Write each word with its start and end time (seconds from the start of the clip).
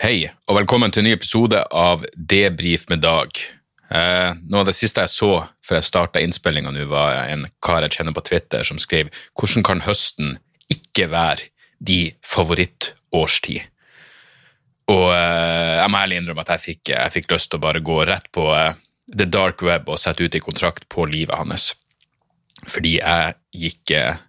Hei, 0.00 0.30
og 0.48 0.56
velkommen 0.56 0.88
til 0.88 1.02
en 1.02 1.10
ny 1.10 1.10
episode 1.12 1.58
av 1.76 2.06
Debrif 2.16 2.86
med 2.88 3.02
Dag. 3.04 3.36
Eh, 3.92 4.30
noe 4.48 4.62
av 4.62 4.70
det 4.70 4.72
siste 4.78 5.02
jeg 5.04 5.12
så 5.12 5.28
før 5.60 5.76
jeg 5.76 5.86
starta 5.90 6.22
innspillinga 6.24 6.72
nå, 6.72 6.86
var 6.88 7.26
en 7.28 7.42
kar 7.60 7.84
jeg 7.84 7.98
kjenner 7.98 8.16
på 8.16 8.22
Twitter 8.24 8.64
som 8.64 8.80
skrev 8.80 9.10
hvordan 9.36 9.66
kan 9.68 9.82
høsten 9.84 10.38
ikke 10.72 11.10
være 11.12 11.50
de 11.84 11.98
favorittårstid? 12.24 13.68
Og 14.88 15.04
eh, 15.12 15.76
jeg 15.82 15.92
må 15.92 16.00
ærlig 16.00 16.22
innrømme 16.22 16.46
at 16.48 16.54
jeg 16.54 16.64
fikk, 16.64 16.94
jeg 16.94 17.16
fikk 17.18 17.28
lyst 17.34 17.52
til 17.52 17.60
å 17.60 17.66
bare 17.68 17.84
gå 17.84 18.00
rett 18.08 18.32
på 18.32 18.48
eh, 18.56 18.80
the 19.12 19.28
dark 19.28 19.60
web 19.68 19.92
og 19.92 20.00
sette 20.00 20.24
ut 20.24 20.40
i 20.40 20.40
kontrakt 20.40 20.88
på 20.88 21.04
livet 21.12 21.36
hans. 21.36 21.74
Fordi 22.64 22.96
jeg 23.02 23.36
gikk 23.52 23.98
eh, 24.00 24.24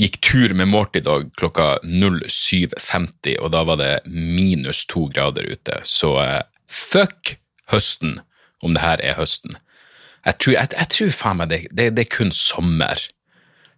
gikk 0.00 0.20
tur 0.24 0.54
med 0.56 0.70
Morty 0.70 0.98
i 0.98 1.04
dag 1.04 1.28
klokka 1.36 1.78
07.50, 1.84 3.36
og 3.40 3.52
da 3.52 3.64
var 3.68 3.80
det 3.80 3.92
minus 4.08 4.86
to 4.88 5.06
grader 5.12 5.44
ute. 5.50 5.80
Så 5.84 6.14
eh, 6.22 6.42
fuck 6.70 7.36
høsten, 7.70 8.20
om 8.64 8.76
det 8.76 8.84
her 8.84 9.02
er 9.04 9.18
høsten. 9.20 9.58
Jeg 10.24 10.38
tror, 10.40 10.54
jeg, 10.56 10.72
jeg 10.76 10.92
tror 10.94 11.16
faen 11.16 11.40
meg 11.40 11.52
det, 11.52 11.60
det, 11.72 11.90
det 11.96 12.06
er 12.06 12.12
kun 12.12 12.32
sommer 12.36 13.02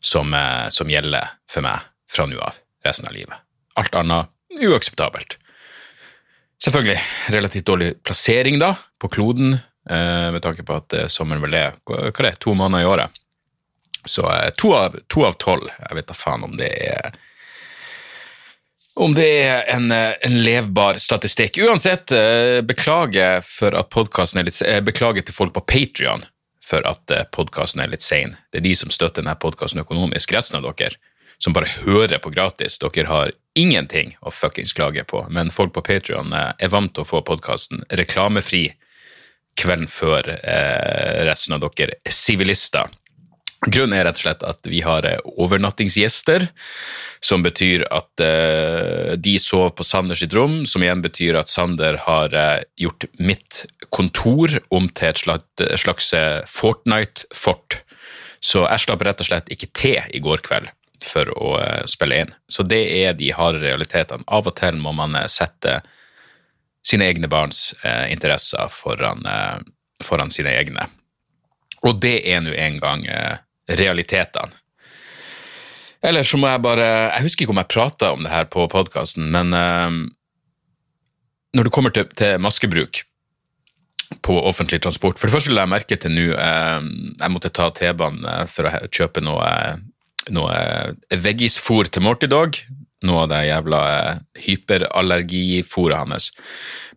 som, 0.03 0.34
eh, 0.34 0.69
som 0.75 0.91
gjelder 0.91 1.34
for 1.50 1.67
meg 1.67 1.89
fra 2.11 2.27
nå 2.28 2.39
av, 2.43 2.61
resten 2.87 3.11
av 3.11 3.17
livet. 3.17 3.43
Alt 3.81 3.95
annet 3.98 4.62
uakseptabelt. 4.62 5.39
Selvfølgelig 6.62 7.00
relativt 7.34 7.67
dårlig 7.67 7.95
plassering 8.06 8.61
da, 8.62 8.77
på 9.03 9.11
kloden, 9.11 9.56
eh, 9.91 10.28
med 10.31 10.43
tanke 10.45 10.62
på 10.67 10.78
at 10.78 10.98
sommeren 11.11 11.43
vel 11.43 11.59
er 11.59 11.75
hva 11.83 12.05
hva 12.05 12.12
er 12.12 12.28
det, 12.28 12.37
to 12.45 12.55
måneder 12.55 12.84
i 12.84 12.91
året. 12.93 13.22
Så 14.05 14.33
eh, 14.33 14.50
to 14.56 14.75
av, 14.75 14.97
to 15.08 15.25
av 15.25 15.33
tolv. 15.33 15.69
Jeg 15.78 15.98
vet 15.98 16.08
da 16.08 16.17
faen 16.17 16.45
om 16.47 16.56
det 16.58 16.70
er 16.89 17.12
om 18.94 19.14
det 19.17 19.25
er 19.25 19.62
en, 19.72 19.86
eh, 19.92 20.19
en 20.20 20.34
levbar 20.44 20.98
statistikk. 21.00 21.59
Uansett, 21.64 22.12
eh, 22.12 22.61
beklager 22.61 23.41
for 23.41 23.72
at 23.75 23.97
er 23.97 24.44
litt 24.44 24.84
Beklager 24.84 25.25
til 25.25 25.34
folk 25.34 25.55
på 25.55 25.67
Patrion 25.67 26.27
for 26.62 26.84
at 26.86 27.31
podkasten 27.33 27.81
er 27.83 27.89
litt 27.89 28.03
sein. 28.03 28.36
Det 28.53 28.59
er 28.59 28.69
de 28.69 28.75
som 28.75 28.91
støtter 28.91 29.22
denne 29.22 29.36
podkasten 29.36 29.81
økonomisk. 29.81 30.33
Resten 30.33 30.56
av 30.56 30.62
dere 30.62 30.94
som 31.39 31.53
bare 31.53 31.66
hører 31.66 32.19
på 32.19 32.31
gratis, 32.31 32.78
dere 32.78 33.06
har 33.06 33.33
ingenting 33.55 34.14
å 34.22 34.31
fuckings 34.31 34.72
klage 34.72 35.05
på. 35.05 35.28
Men 35.28 35.50
folk 35.50 35.72
på 35.75 35.83
Patrion 35.83 36.33
er 36.33 36.69
vant 36.69 36.94
til 36.94 37.03
å 37.03 37.09
få 37.09 37.20
podkasten 37.20 37.83
reklamefri 37.91 38.75
kvelden 39.56 39.89
før 39.91 40.22
resten 41.27 41.55
av 41.55 41.61
dere 41.61 41.98
sivilister. 42.09 42.89
Grunnen 43.63 43.95
er 43.95 44.09
rett 44.09 44.19
og 44.19 44.25
slett 44.25 44.43
at 44.43 44.67
vi 44.67 44.81
har 44.83 45.07
eh, 45.07 45.21
overnattingsgjester, 45.39 46.49
som 47.23 47.45
betyr 47.45 47.85
at 47.95 48.23
eh, 48.25 49.13
de 49.15 49.37
sover 49.39 49.71
på 49.79 49.87
Sander 49.87 50.19
sitt 50.19 50.35
rom, 50.35 50.65
som 50.67 50.83
igjen 50.83 51.03
betyr 51.05 51.39
at 51.39 51.51
Sander 51.51 52.01
har 52.09 52.35
eh, 52.35 52.65
gjort 52.83 53.07
mitt 53.23 53.61
kontor 53.95 54.57
om 54.75 54.89
til 54.91 55.13
et 55.13 55.23
slags, 55.79 56.11
Fortnite-fort. 56.51 57.79
Så 58.43 58.65
jeg 58.67 58.83
slapp 58.83 59.05
rett 59.06 59.22
og 59.22 59.28
slett 59.28 59.53
ikke 59.55 59.71
til 59.78 60.11
i 60.11 60.22
går 60.22 60.43
kveld 60.43 60.72
for 61.03 61.31
å 61.39 61.55
spille 61.91 62.19
inn. 62.22 62.33
Så 62.51 62.67
det 62.67 62.81
er 62.97 63.15
de 63.19 63.31
harde 63.34 63.62
realitetene. 63.62 64.27
Av 64.27 64.47
og 64.47 64.56
til 64.59 64.78
må 64.83 64.95
man 64.97 65.15
sette 65.31 65.78
sine 66.83 67.06
egne 67.11 67.31
barns 67.31 67.72
interesser 68.11 68.71
foran, 68.71 69.22
foran 70.03 70.31
sine 70.34 70.55
egne. 70.59 70.87
Og 71.87 71.99
det 72.03 72.21
er 72.31 72.43
nå 72.43 72.55
en 72.55 72.78
gang 72.83 73.03
realitetene. 73.78 74.59
Eller 76.03 76.27
så 76.27 76.38
må 76.41 76.49
jeg 76.50 76.62
bare 76.65 76.87
Jeg 77.12 77.22
husker 77.28 77.44
ikke 77.44 77.55
om 77.55 77.60
jeg 77.62 77.71
prata 77.71 78.10
om 78.16 78.25
det 78.25 78.33
her 78.33 78.49
på 78.50 78.66
podkasten, 78.71 79.28
men 79.31 79.55
uh, 79.55 80.03
når 81.55 81.69
det 81.69 81.75
kommer 81.75 81.94
til, 81.94 82.09
til 82.19 82.41
maskebruk 82.43 83.05
på 84.21 84.34
offentlig 84.44 84.83
transport 84.83 85.21
For 85.21 85.28
det 85.28 85.37
første 85.37 85.55
la 85.55 85.65
jeg 85.65 85.72
merke 85.72 85.97
til 85.97 86.12
nå 86.12 86.28
uh, 86.34 86.83
Jeg 86.83 87.33
måtte 87.33 87.53
ta 87.55 87.71
T-banen 87.72 88.27
eh, 88.28 88.44
for 88.50 88.69
å 88.69 88.91
kjøpe 88.91 89.22
noe, 89.25 89.49
noe 90.34 90.56
veggisfôr 91.22 91.89
til 91.93 92.04
Morty 92.04 92.28
Dog. 92.31 92.59
Noe 93.06 93.25
av 93.25 93.31
det 93.33 93.41
jævla 93.49 93.83
hyperallergifôret 94.44 95.99
hans. 95.99 96.28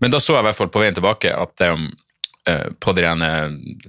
Men 0.02 0.14
da 0.14 0.22
så 0.22 0.36
jeg 0.36 0.44
i 0.44 0.48
hvert 0.50 0.60
fall 0.60 0.74
på 0.74 0.82
veien 0.84 0.98
tilbake 0.98 1.32
at 1.34 1.66
eh, 1.66 1.74
eh, 1.74 2.05
på 2.80 2.94
de 2.94 3.02
rene 3.02 3.30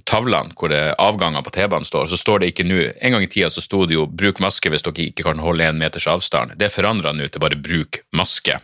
tavlene 0.09 0.55
hvor 0.57 0.73
avganger 0.73 1.43
på 1.45 1.51
T-banen 1.53 1.85
står, 1.85 2.07
så 2.09 2.17
står 2.17 2.39
det 2.41 2.47
ikke 2.51 2.65
nå 2.65 2.79
En 3.05 3.13
gang 3.13 3.25
i 3.25 3.29
tida 3.29 3.51
så 3.53 3.61
sto 3.61 3.83
det 3.85 3.93
jo 3.93 4.07
'bruk 4.09 4.41
maske 4.41 4.69
hvis 4.69 4.81
dere 4.81 5.11
ikke 5.11 5.27
kan 5.27 5.37
holde 5.37 5.63
en 5.63 5.77
meters 5.77 6.07
avstand'. 6.09 6.57
Det 6.57 6.71
forandra 6.73 7.13
nå 7.13 7.27
til 7.29 7.43
bare 7.43 7.59
'bruk 7.59 8.01
maske'. 8.15 8.57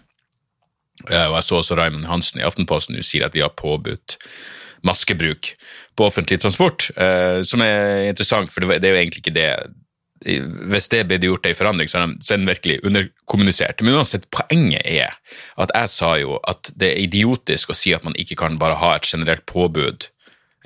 Eh, 1.11 1.27
Og 1.27 1.35
jeg 1.37 1.43
så 1.43 1.59
også 1.61 1.77
Raymond 1.77 2.05
Hansen 2.05 2.41
i 2.41 2.43
Aftenposten 2.47 2.95
nå 2.95 3.03
sier 3.05 3.25
at 3.25 3.33
vi 3.35 3.41
har 3.41 3.53
påbudt 3.53 4.17
maskebruk 4.83 5.53
på 5.95 6.05
offentlig 6.05 6.39
transport, 6.41 6.89
eh, 6.97 7.41
som 7.43 7.61
er 7.61 8.09
interessant, 8.09 8.51
for 8.51 8.65
det 8.65 8.83
er 8.83 8.95
jo 8.95 9.01
egentlig 9.01 9.23
ikke 9.23 9.35
det 9.35 9.49
Hvis 10.23 10.89
det 10.94 11.03
ble 11.09 11.19
gjort 11.22 11.47
en 11.47 11.57
forandring, 11.57 11.89
så 11.91 12.00
er 12.00 12.13
så 12.23 12.35
er 12.35 12.41
den 12.41 12.50
virkelig 12.50 12.79
underkommunisert. 12.88 13.81
Men 13.84 13.97
uansett, 14.00 14.29
poenget 14.31 14.85
er 14.88 15.17
at 15.59 15.73
jeg 15.75 15.91
sa 15.91 16.13
jo 16.22 16.38
at 16.47 16.72
det 16.79 16.94
er 16.94 17.03
idiotisk 17.03 17.73
å 17.73 17.78
si 17.78 17.94
at 17.95 18.06
man 18.07 18.16
ikke 18.19 18.39
kan 18.39 18.59
bare 18.61 18.79
ha 18.79 18.94
et 18.95 19.09
generelt 19.09 19.45
påbud 19.50 20.07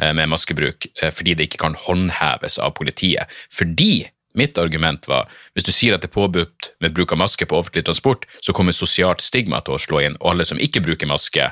eh, 0.02 0.14
med 0.14 0.30
maskebruk 0.34 0.90
eh, 1.02 1.12
fordi 1.14 1.38
det 1.38 1.50
ikke 1.50 1.64
kan 1.66 1.80
håndheves 1.88 2.60
av 2.62 2.76
politiet. 2.78 3.34
Fordi 3.54 4.08
mitt 4.38 4.58
argument 4.62 5.08
var 5.10 5.30
hvis 5.58 5.66
du 5.66 5.74
sier 5.74 5.96
at 5.96 6.04
det 6.06 6.12
er 6.12 6.18
påbudt 6.20 6.74
med 6.84 6.94
bruk 6.94 7.16
av 7.16 7.24
maske 7.24 7.48
på 7.50 7.58
offentlig 7.58 7.88
transport, 7.88 8.28
så 8.42 8.54
kommer 8.54 8.76
sosialt 8.76 9.26
stigma 9.26 9.64
til 9.66 9.78
å 9.78 9.82
slå 9.82 10.04
inn, 10.06 10.20
og 10.22 10.36
alle 10.36 10.46
som 10.46 10.62
ikke 10.62 10.86
bruker 10.86 11.10
maske, 11.10 11.50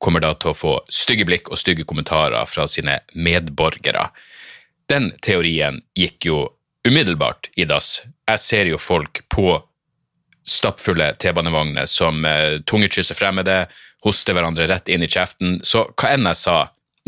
kommer 0.00 0.20
da 0.20 0.34
til 0.36 0.52
å 0.52 0.56
få 0.56 0.72
stygge 0.92 1.26
blikk 1.28 1.50
og 1.52 1.60
stygge 1.60 1.86
kommentarer 1.88 2.48
fra 2.48 2.66
sine 2.68 2.98
medborgere. 3.16 4.10
Den 4.90 5.10
teorien 5.24 5.80
gikk 5.98 6.28
jo 6.28 6.40
umiddelbart 6.86 7.50
i 7.56 7.64
dass. 7.64 8.02
Jeg 8.28 8.40
ser 8.42 8.70
jo 8.70 8.78
folk 8.78 9.24
på 9.32 9.56
stappfulle 10.46 11.12
T-banevogner 11.18 11.88
som 11.90 12.24
eh, 12.24 12.60
tungekysser 12.66 13.18
fremmede, 13.18 13.64
hoster 14.06 14.36
hverandre 14.36 14.68
rett 14.70 14.90
inn 14.92 15.02
i 15.02 15.10
kjeften. 15.10 15.58
Så 15.66 15.88
hva 15.98 16.12
enn 16.14 16.28
jeg 16.30 16.38
sa, 16.38 16.58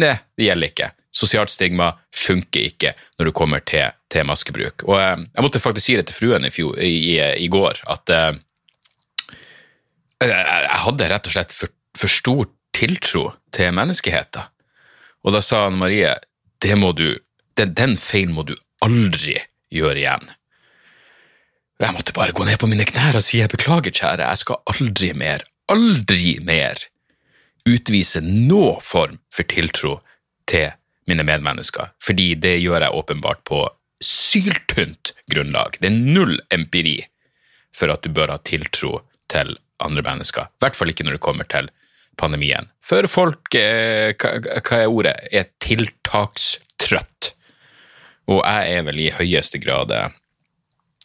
nei, 0.03 0.17
det 0.37 0.49
gjelder 0.49 0.73
ikke. 0.73 0.91
Sosialt 1.15 1.53
stigma 1.53 1.93
funker 2.15 2.67
ikke 2.67 2.93
når 3.19 3.31
du 3.31 3.35
kommer 3.37 3.63
til, 3.67 3.95
til 4.11 4.27
maskebruk. 4.29 4.85
Og 4.91 4.99
eh, 4.99 5.25
jeg 5.31 5.47
måtte 5.47 5.63
faktisk 5.63 5.87
si 5.87 5.99
det 6.01 6.09
til 6.11 6.19
fruen 6.19 6.49
i, 6.49 6.53
fjor, 6.55 6.79
i, 6.83 7.19
i, 7.39 7.51
går, 7.53 7.83
at 7.95 8.15
eh, 8.15 8.31
jeg, 10.27 10.79
hadde 10.87 11.11
rett 11.13 11.31
og 11.31 11.37
slett 11.37 11.55
for, 11.55 11.75
for 11.99 12.11
stor 12.11 12.49
tiltro 12.75 13.29
til 13.55 13.71
menneskeheten. 13.75 14.51
Og 15.27 15.35
da 15.35 15.43
sa 15.43 15.67
Anne 15.67 15.79
Marie, 15.79 16.11
det 16.63 16.75
må 16.79 16.91
du, 16.97 17.13
den, 17.59 17.71
den 17.79 17.95
feilen 18.01 18.35
må 18.35 18.45
du 18.47 18.57
aldri 18.83 19.39
gjøre 19.39 19.47
igjen. 19.71 20.29
Jeg 21.79 21.95
måtte 21.95 22.15
bare 22.17 22.35
gå 22.35 22.45
ned 22.45 22.59
på 22.59 22.67
mine 22.67 22.87
knær 22.89 23.19
og 23.21 23.23
si 23.23 23.39
jeg 23.39 23.53
beklager, 23.53 23.95
kjære, 23.95 24.27
jeg 24.27 24.43
skal 24.43 24.63
aldri 24.67 25.13
mer, 25.15 25.45
aldri 25.71 26.39
mer 26.43 26.81
utvise 27.69 28.23
noe 28.25 28.79
form 28.83 29.19
for 29.31 29.47
tiltro 29.47 29.99
til 30.49 30.73
mine 31.09 31.25
medmennesker, 31.25 31.93
fordi 32.03 32.33
det 32.41 32.59
gjør 32.61 32.85
jeg 32.85 32.97
åpenbart 32.99 33.45
på 33.49 33.63
syltynt 34.05 35.15
grunnlag. 35.31 35.79
Det 35.81 35.91
er 35.91 35.97
null 35.97 36.37
empiri 36.55 36.99
for 37.75 37.93
at 37.93 38.05
du 38.05 38.13
bør 38.15 38.35
ha 38.35 38.39
tiltro 38.43 38.99
til 39.31 39.55
andre 39.85 40.03
mennesker, 40.03 40.49
i 40.49 40.65
hvert 40.65 40.77
fall 40.77 40.91
ikke 40.91 41.07
når 41.07 41.19
det 41.19 41.25
kommer 41.25 41.49
til 41.49 41.71
pandemien. 42.19 42.69
For 42.83 43.07
folk, 43.07 43.55
eh, 43.55 44.15
hva 44.19 44.81
er 44.83 44.91
ordet, 44.91 45.15
er 45.31 45.51
tiltakstrøtt. 45.63 47.35
Og 48.29 48.43
jeg 48.45 48.79
er 48.79 48.89
vel 48.89 49.01
i 49.01 49.13
høyeste 49.17 49.61
grad 49.63 49.93
eh, 49.95 50.11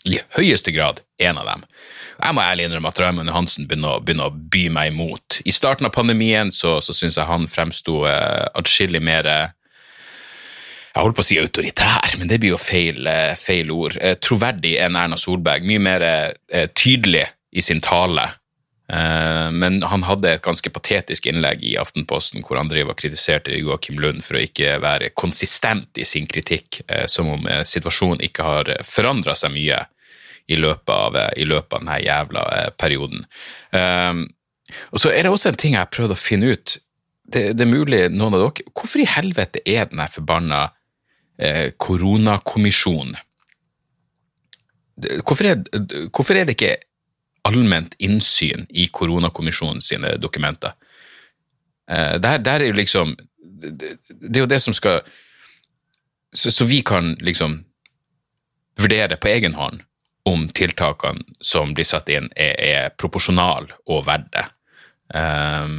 i 0.03 0.19
høyeste 0.35 0.73
grad 0.75 0.99
en 1.23 1.39
av 1.39 1.47
dem. 1.47 1.65
Jeg 2.19 2.35
må 2.35 2.43
ærlig 2.43 2.67
innrømme 2.67 2.91
at 2.91 2.99
Raymond 2.99 3.31
Hansen 3.33 3.67
begynner, 3.67 4.01
begynner 4.03 4.29
å 4.29 4.35
by 4.53 4.67
meg 4.75 4.91
imot. 4.91 5.39
I 5.47 5.55
starten 5.55 5.87
av 5.87 5.95
pandemien 5.95 6.51
så, 6.53 6.77
så 6.83 6.95
syns 6.95 7.17
jeg 7.19 7.29
han 7.29 7.47
fremsto 7.51 8.03
eh, 8.09 8.45
atskillig 8.59 9.01
mer 9.03 9.27
eh, 9.29 9.53
Jeg 10.93 11.01
holdt 11.01 11.17
på 11.17 11.23
å 11.23 11.25
si 11.25 11.39
autoritær, 11.41 12.17
men 12.19 12.29
det 12.29 12.37
blir 12.43 12.53
jo 12.53 12.61
feil, 12.61 13.07
eh, 13.09 13.33
feil 13.39 13.71
ord. 13.73 13.97
Eh, 13.97 14.13
troverdig 14.21 14.75
enn 14.83 14.99
Erna 14.99 15.17
Solberg. 15.17 15.65
Mye 15.65 15.81
mer 15.81 16.05
eh, 16.05 16.67
tydelig 16.75 17.25
i 17.53 17.63
sin 17.65 17.81
tale. 17.81 18.27
Eh, 18.93 19.51
men 19.51 19.81
han 19.81 20.03
hadde 20.03 20.29
et 20.29 20.43
ganske 20.45 20.69
patetisk 20.69 21.25
innlegg 21.29 21.63
i 21.65 21.77
Aftenposten 21.81 22.43
hvor 22.45 22.59
han 22.59 22.69
driver 22.69 22.93
og 22.93 22.99
kritiserte 22.99 23.55
Joakim 23.55 23.97
Lund 24.01 24.21
for 24.25 24.37
å 24.37 24.43
ikke 24.43 24.75
være 24.83 25.13
konsistent 25.17 25.97
i 25.97 26.05
sin 26.05 26.27
kritikk, 26.29 26.83
eh, 26.87 27.07
som 27.09 27.31
om 27.33 27.47
eh, 27.49 27.63
situasjonen 27.65 28.21
ikke 28.27 28.45
har 28.45 28.71
forandra 28.85 29.35
seg 29.39 29.55
mye 29.55 29.81
i 30.51 30.59
løpet 30.59 30.93
av, 30.93 31.17
i 31.39 31.47
løpet 31.47 31.77
av 31.77 31.81
denne 31.85 31.99
jævla 32.03 32.41
perioden. 32.75 33.21
Og 34.91 34.99
så 34.99 35.13
er 35.13 35.23
det 35.23 35.29
også 35.31 35.53
en 35.53 35.59
ting 35.61 35.77
jeg 35.77 35.79
har 35.79 35.93
prøvd 35.93 36.11
å 36.11 36.17
finne 36.19 36.49
ut. 36.51 36.73
Det, 37.23 37.45
det 37.55 37.63
er 37.63 37.69
mulig 37.69 38.01
noen 38.11 38.35
av 38.35 38.41
dere 38.41 38.65
Hvorfor 38.75 38.99
i 38.99 39.07
helvete 39.07 39.61
er 39.63 39.87
den 39.87 40.03
forbanna 40.11 40.65
koronakommisjonen 41.79 43.15
hvorfor 45.23 45.47
hvorfor 46.13 46.37
er 46.37 46.45
det 46.45 46.57
ikke 46.57 46.75
allment 47.47 47.95
innsyn 47.99 48.65
i 48.69 48.87
koronakommisjonen 48.87 49.81
sine 49.81 50.15
dokumenter? 50.21 50.75
Eh, 51.89 52.15
der, 52.19 52.39
der, 52.39 52.61
er 52.61 52.71
jo 52.71 52.79
liksom 52.79 53.15
Det 53.63 54.35
er 54.35 54.43
jo 54.45 54.51
det 54.51 54.61
som 54.61 54.73
skal 54.73 55.01
Så, 56.33 56.51
så 56.51 56.65
vi 56.65 56.81
kan 56.81 57.15
liksom 57.19 57.63
vurdere 58.79 59.17
på 59.17 59.27
egen 59.27 59.53
hånd 59.53 59.83
om 60.25 60.47
tiltakene 60.49 61.21
som 61.43 61.75
blir 61.75 61.85
satt 61.85 62.07
inn, 62.09 62.29
er, 62.35 62.55
er 62.57 62.93
proporsjonale 62.97 63.75
og 63.85 64.05
verdt 64.07 64.31
det. 64.33 64.45
Um, 65.13 65.75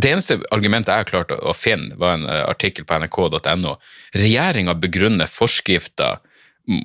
det 0.00 0.10
eneste 0.14 0.38
argumentet 0.54 0.94
jeg 0.94 1.04
har 1.04 1.10
klart 1.10 1.34
å 1.36 1.52
finne, 1.52 1.98
var 2.00 2.16
en 2.16 2.24
artikkel 2.24 2.86
på 2.88 2.96
nrk.no. 3.02 3.74
Regjeringa 4.16 4.74
begrunner 4.80 5.28
forskrifter 5.28 6.22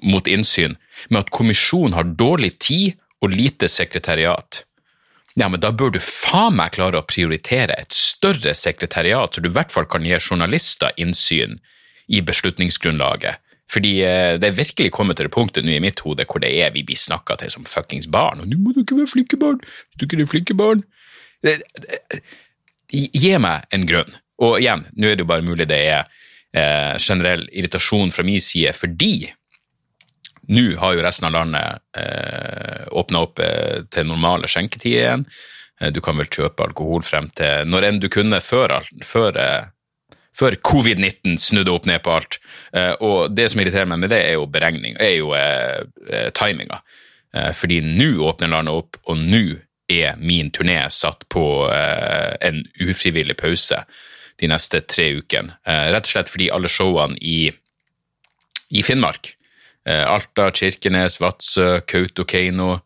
mot 0.03 0.27
innsyn 0.27 0.75
med 1.09 1.23
at 1.23 1.31
kommisjonen 1.33 1.95
har 1.95 2.11
dårlig 2.19 2.57
tid 2.59 2.99
og 3.21 3.33
lite 3.33 3.69
sekretariat. 3.69 4.63
Ja, 5.39 5.47
men 5.47 5.61
da 5.63 5.71
bør 5.71 5.93
du 5.95 5.99
faen 6.03 6.57
meg 6.57 6.73
klare 6.75 6.99
å 6.99 7.07
prioritere 7.07 7.77
et 7.79 7.95
større 7.95 8.53
sekretariat, 8.57 9.31
så 9.31 9.43
du 9.43 9.47
i 9.47 9.53
hvert 9.55 9.71
fall 9.71 9.87
kan 9.87 10.03
gi 10.03 10.17
journalister 10.17 10.91
innsyn 10.99 11.59
i 12.11 12.19
beslutningsgrunnlaget. 12.25 13.39
Fordi 13.71 13.93
eh, 14.03 14.33
det 14.41 14.49
er 14.49 14.57
virkelig 14.57 14.91
kommet 14.91 15.19
til 15.19 15.29
det 15.29 15.33
punktet 15.35 15.63
nå 15.63 15.77
i 15.77 15.83
mitt 15.83 16.01
hode 16.03 16.25
hvor 16.27 16.43
det 16.43 16.51
er 16.59 16.73
vi 16.75 16.83
blir 16.87 16.99
snakka 16.99 17.37
til 17.39 17.53
som 17.53 17.67
fuckings 17.67 18.09
barn. 18.11 18.43
Og 18.43 18.51
nå 18.51 18.59
må 18.59 18.73
du 18.75 18.81
ikke 18.83 18.99
være 18.99 19.13
flinke 19.13 19.39
barn! 19.39 19.61
Du 19.95 20.05
ikke 20.05 20.19
er 20.19 20.31
flinke 20.31 20.57
barn. 20.59 20.83
Gi 22.91 23.37
meg 23.39 23.71
en 23.71 23.87
grunn. 23.87 24.17
Og 24.43 24.57
igjen, 24.59 24.83
nå 24.97 25.07
er 25.07 25.15
det 25.15 25.23
jo 25.23 25.31
bare 25.31 25.45
mulig 25.45 25.69
det 25.69 25.79
er 25.93 26.01
eh, 26.57 26.97
generell 26.99 27.45
irritasjon 27.47 28.11
fra 28.11 28.25
min 28.27 28.41
side 28.43 28.73
fordi 28.75 29.29
nå 30.47 30.77
har 30.77 30.95
jo 30.95 31.03
resten 31.03 31.27
av 31.27 31.35
landet 31.35 31.81
eh, 31.97 32.87
åpna 32.91 33.25
opp 33.25 33.39
eh, 33.39 33.83
til 33.93 34.07
normale 34.09 34.49
skjenketider 34.49 34.97
igjen. 34.97 35.25
Eh, 35.81 35.91
du 35.93 36.01
kan 36.03 36.17
vel 36.17 36.29
kjøpe 36.31 36.65
alkohol 36.65 37.05
frem 37.05 37.29
til 37.37 37.69
når 37.69 37.87
enn 37.89 38.01
du 38.01 38.09
kunne 38.11 38.41
før, 38.43 38.79
før, 39.05 39.37
eh, 39.37 40.17
før 40.37 40.57
covid-19 40.65 41.37
snudde 41.41 41.73
opp 41.73 41.89
ned 41.89 42.01
på 42.05 42.15
alt. 42.17 42.39
Eh, 42.73 42.93
og 42.99 43.35
det 43.37 43.51
som 43.51 43.61
irriterer 43.61 43.89
meg 43.89 44.03
med 44.03 44.13
det, 44.13 44.21
er 44.25 44.39
jo 44.39 44.49
beregning, 44.49 44.97
er 44.99 45.17
jo 45.19 45.33
eh, 45.37 45.83
eh 46.09 46.29
timinga. 46.33 46.81
fordi 47.55 47.77
nå 47.79 48.25
åpner 48.27 48.49
landet 48.51 48.75
opp, 48.75 48.97
og 49.07 49.15
nå 49.15 49.55
er 49.87 50.17
min 50.19 50.49
turné 50.51 50.89
satt 50.91 51.23
på 51.31 51.63
en 51.71 52.57
ufrivillig 52.83 53.37
pause 53.39 53.77
de 54.35 54.49
neste 54.51 54.81
tre 54.81 55.05
ukene. 55.15 55.55
rett 55.63 56.03
og 56.03 56.11
slett 56.11 56.27
fordi 56.27 56.49
alle 56.51 56.67
showene 56.67 57.15
i, 57.21 57.53
i 58.75 58.83
Finnmark 58.83 59.31
Alta, 59.85 60.51
Kirkenes, 60.51 61.19
Vadsø, 61.21 61.81
Kautokeino. 61.87 62.79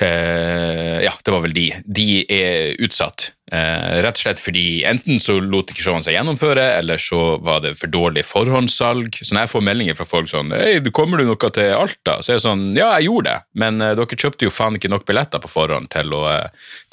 Eh, 0.00 1.02
ja, 1.04 1.12
det 1.24 1.30
var 1.30 1.42
vel 1.44 1.52
de. 1.52 1.66
De 1.84 2.08
er 2.32 2.78
utsatt. 2.80 3.32
Eh, 3.52 3.96
rett 4.04 4.14
og 4.14 4.22
slett 4.22 4.38
fordi 4.40 4.84
enten 4.86 5.18
så 5.20 5.34
lot 5.42 5.72
ikke 5.72 5.82
showene 5.82 6.06
seg 6.06 6.14
gjennomføre, 6.14 6.62
eller 6.78 7.00
så 7.02 7.34
var 7.42 7.60
det 7.64 7.74
for 7.76 7.92
dårlig 7.92 8.22
forhåndssalg. 8.24 9.18
Så 9.18 9.34
når 9.34 9.44
jeg 9.44 9.52
får 9.52 9.64
meldinger 9.66 9.98
fra 9.98 10.06
folk 10.08 10.30
sånn 10.30 10.54
Hei, 10.54 10.78
kommer 10.96 11.20
du 11.20 11.26
noe 11.28 11.50
til 11.52 11.74
Alta? 11.74 12.20
Så 12.22 12.32
er 12.32 12.38
det 12.38 12.46
sånn 12.46 12.62
Ja, 12.78 12.92
jeg 12.96 13.10
gjorde 13.10 13.34
det, 13.34 13.48
men 13.60 13.82
uh, 13.82 13.90
dere 13.98 14.20
kjøpte 14.22 14.46
jo 14.46 14.54
faen 14.54 14.78
ikke 14.78 14.92
nok 14.92 15.04
billetter 15.08 15.42
på 15.42 15.50
forhånd 15.50 15.90
til 15.92 16.14
å, 16.16 16.22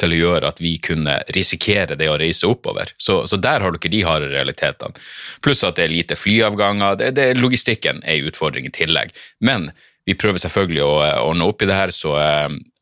til 0.02 0.16
å 0.16 0.22
gjøre 0.22 0.52
at 0.52 0.60
vi 0.64 0.74
kunne 0.84 1.20
risikere 1.38 1.96
det 2.00 2.10
å 2.12 2.18
reise 2.20 2.50
oppover. 2.50 2.92
Så, 3.00 3.22
så 3.30 3.40
der 3.40 3.64
har 3.64 3.76
dere 3.78 3.94
de 3.94 4.02
harde 4.08 4.32
realitetene. 4.34 4.98
Pluss 5.46 5.64
at 5.64 5.78
det 5.78 5.88
er 5.88 5.94
lite 5.94 6.18
flyavganger. 6.20 6.98
Det, 7.00 7.14
det, 7.16 7.28
logistikken 7.40 8.02
er 8.04 8.20
en 8.20 8.34
utfordring 8.34 8.68
i 8.68 8.74
tillegg. 8.74 9.14
Men 9.40 9.70
vi 10.08 10.18
prøver 10.18 10.42
selvfølgelig 10.42 10.84
å 10.84 10.98
ordne 11.28 11.48
opp 11.48 11.62
i 11.62 11.70
det 11.70 11.78
her, 11.78 11.94
så, 11.94 12.18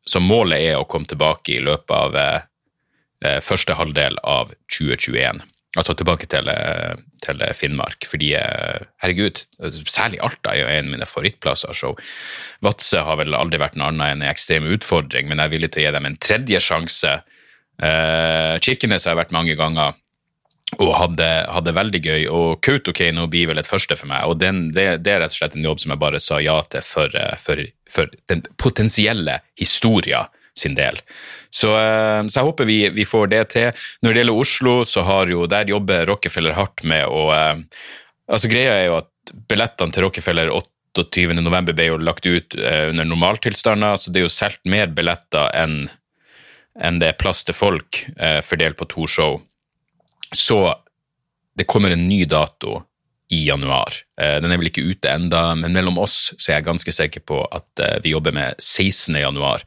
så 0.06 0.22
målet 0.22 0.62
er 0.62 0.78
å 0.78 0.86
komme 0.88 1.08
tilbake 1.10 1.56
i 1.56 1.64
løpet 1.64 1.96
av 1.96 2.20
Eh, 3.24 3.38
første 3.40 3.76
halvdel 3.76 4.18
av 4.28 4.52
2021. 4.72 5.40
Altså 5.76 5.94
tilbake 5.96 6.28
til, 6.28 6.48
eh, 6.48 6.96
til 7.22 7.40
Finnmark. 7.54 8.04
Fordi, 8.04 8.34
eh, 8.34 8.78
herregud, 9.02 9.44
særlig 9.84 10.20
Alta 10.20 10.50
er 10.50 10.60
jo 10.60 10.66
en 10.66 10.84
av 10.86 10.90
mine 10.90 11.06
favorittplasser. 11.06 11.74
Så 11.74 11.96
Vadsø 12.62 13.04
har 13.04 13.16
vel 13.16 13.34
aldri 13.34 13.58
vært 13.58 13.76
noe 13.76 13.88
annet 13.88 14.12
enn 14.12 14.22
en 14.22 14.34
ekstrem 14.34 14.64
utfordring, 14.64 15.28
men 15.28 15.38
jeg 15.38 15.46
er 15.46 15.58
villig 15.58 15.72
til 15.72 15.82
å 15.82 15.86
gi 15.86 15.92
dem 15.92 16.06
en 16.06 16.16
tredje 16.16 16.60
sjanse. 16.60 17.22
Kirkenes 17.78 19.04
har 19.04 19.14
jeg 19.14 19.26
vært 19.26 19.32
mange 19.32 19.54
ganger 19.54 19.94
og 20.74 20.92
hadde, 20.98 21.26
hadde 21.52 21.74
veldig 21.76 22.00
gøy. 22.02 22.22
Og 22.32 22.60
Kautokeino 22.64 23.28
blir 23.30 23.50
vel 23.50 23.62
et 23.62 23.68
første 23.68 23.96
for 23.98 24.10
meg, 24.10 24.26
og 24.26 24.40
den, 24.42 24.68
det, 24.74 24.88
det, 25.06 25.12
er 25.12 25.22
rett 25.22 25.34
og 25.34 25.38
slett 25.38 25.56
en 25.56 25.68
jobb 25.68 25.82
som 25.82 25.94
jeg 25.94 26.02
bare 26.02 26.22
sa 26.22 26.40
ja 26.42 26.58
til 26.72 26.84
for, 26.84 27.20
for, 27.42 27.62
for 27.92 28.16
den 28.32 28.42
potensielle 28.60 29.40
historia 29.58 30.26
sin 30.56 30.76
del. 30.76 30.98
Så, 31.50 31.72
eh, 31.78 32.22
så 32.26 32.40
jeg 32.40 32.48
håper 32.48 32.68
vi, 32.68 32.78
vi, 32.96 33.04
får 33.08 33.28
det 33.32 33.42
til. 33.54 33.84
Når 34.02 34.12
det 34.12 34.22
gjelder 34.22 34.40
Oslo, 34.44 34.76
så 34.88 35.04
har 35.06 35.32
jo, 35.32 35.44
der 35.50 35.68
jobber 35.70 36.06
Rockefeller 36.08 36.56
hardt 36.56 36.84
med 36.88 37.06
å 37.06 37.28
eh, 37.34 37.60
altså 38.32 38.50
Greia 38.50 38.78
er 38.80 38.88
jo 38.88 38.98
at 39.02 39.36
billettene 39.50 39.94
til 39.94 40.06
Rockefeller 40.06 40.50
28.11. 40.96 41.72
ble 41.76 41.90
jo 41.90 42.00
lagt 42.00 42.26
ut 42.26 42.56
eh, 42.58 42.88
under 42.90 43.08
normaltilstander, 43.08 44.00
så 44.00 44.12
det 44.12 44.22
er 44.22 44.28
jo 44.28 44.32
solgt 44.32 44.64
mer 44.68 44.90
billetter 44.96 45.52
enn 45.54 45.86
enn 46.76 46.98
det 47.00 47.06
er 47.08 47.16
plass 47.16 47.38
til 47.48 47.56
folk 47.56 48.02
fordelt 48.44 48.76
på 48.76 48.84
to 48.92 49.06
show. 49.08 49.38
Så 50.36 50.60
det 51.56 51.64
kommer 51.70 51.94
en 51.94 52.04
ny 52.08 52.24
dato 52.28 52.82
i 53.32 53.46
januar. 53.48 53.96
Den 54.14 54.52
er 54.52 54.60
vel 54.60 54.68
ikke 54.68 54.84
ute 54.84 55.10
enda, 55.10 55.48
men 55.58 55.72
mellom 55.74 55.96
oss 55.98 56.34
så 56.36 56.50
er 56.50 56.60
jeg 56.60 56.66
ganske 56.68 56.92
sikker 56.94 57.24
på 57.26 57.40
at 57.48 57.80
vi 58.04 58.12
jobber 58.12 58.36
med 58.36 58.60
16. 58.60 59.16
januar. 59.18 59.64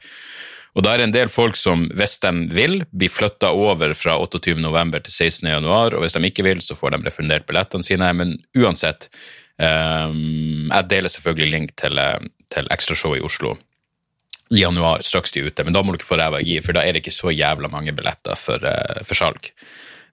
Og 0.78 0.86
da 0.86 0.94
er 0.94 1.02
det 1.02 1.10
en 1.10 1.16
del 1.16 1.32
folk 1.34 1.58
som, 1.58 1.88
hvis 1.98 2.20
de 2.24 2.32
vil, 2.56 2.84
blir 2.96 3.12
flytta 3.12 3.52
over 3.52 3.92
fra 3.98 4.16
28.11. 4.22 5.02
til 5.08 5.16
16.1, 5.50 5.66
og 5.66 6.04
hvis 6.04 6.16
de 6.16 6.30
ikke 6.30 6.46
vil, 6.46 6.62
så 6.64 6.78
får 6.78 6.94
de 6.94 7.02
refundert 7.04 7.48
billettene 7.50 7.86
sine. 7.86 8.12
Men 8.16 8.38
uansett, 8.58 9.10
um, 9.58 10.70
jeg 10.70 10.88
deler 10.94 11.12
selvfølgelig 11.12 11.52
link 11.52 11.74
til, 11.80 12.00
til 12.54 12.72
ekstrashow 12.76 13.18
i 13.18 13.26
Oslo 13.26 13.58
i 14.50 14.64
januar, 14.64 15.04
straks 15.06 15.34
de 15.34 15.44
er 15.44 15.50
ute. 15.50 15.66
Men 15.66 15.76
da 15.76 15.84
må 15.84 15.92
du 15.92 16.00
ikke 16.00 16.10
få 16.10 16.22
ræva 16.22 16.40
i, 16.42 16.58
for 16.64 16.78
da 16.78 16.86
er 16.86 16.96
det 16.96 17.04
ikke 17.04 17.18
så 17.18 17.34
jævla 17.34 17.70
mange 17.70 17.94
billetter 17.98 18.38
for, 18.40 18.64
for 19.04 19.18
salg. 19.18 19.52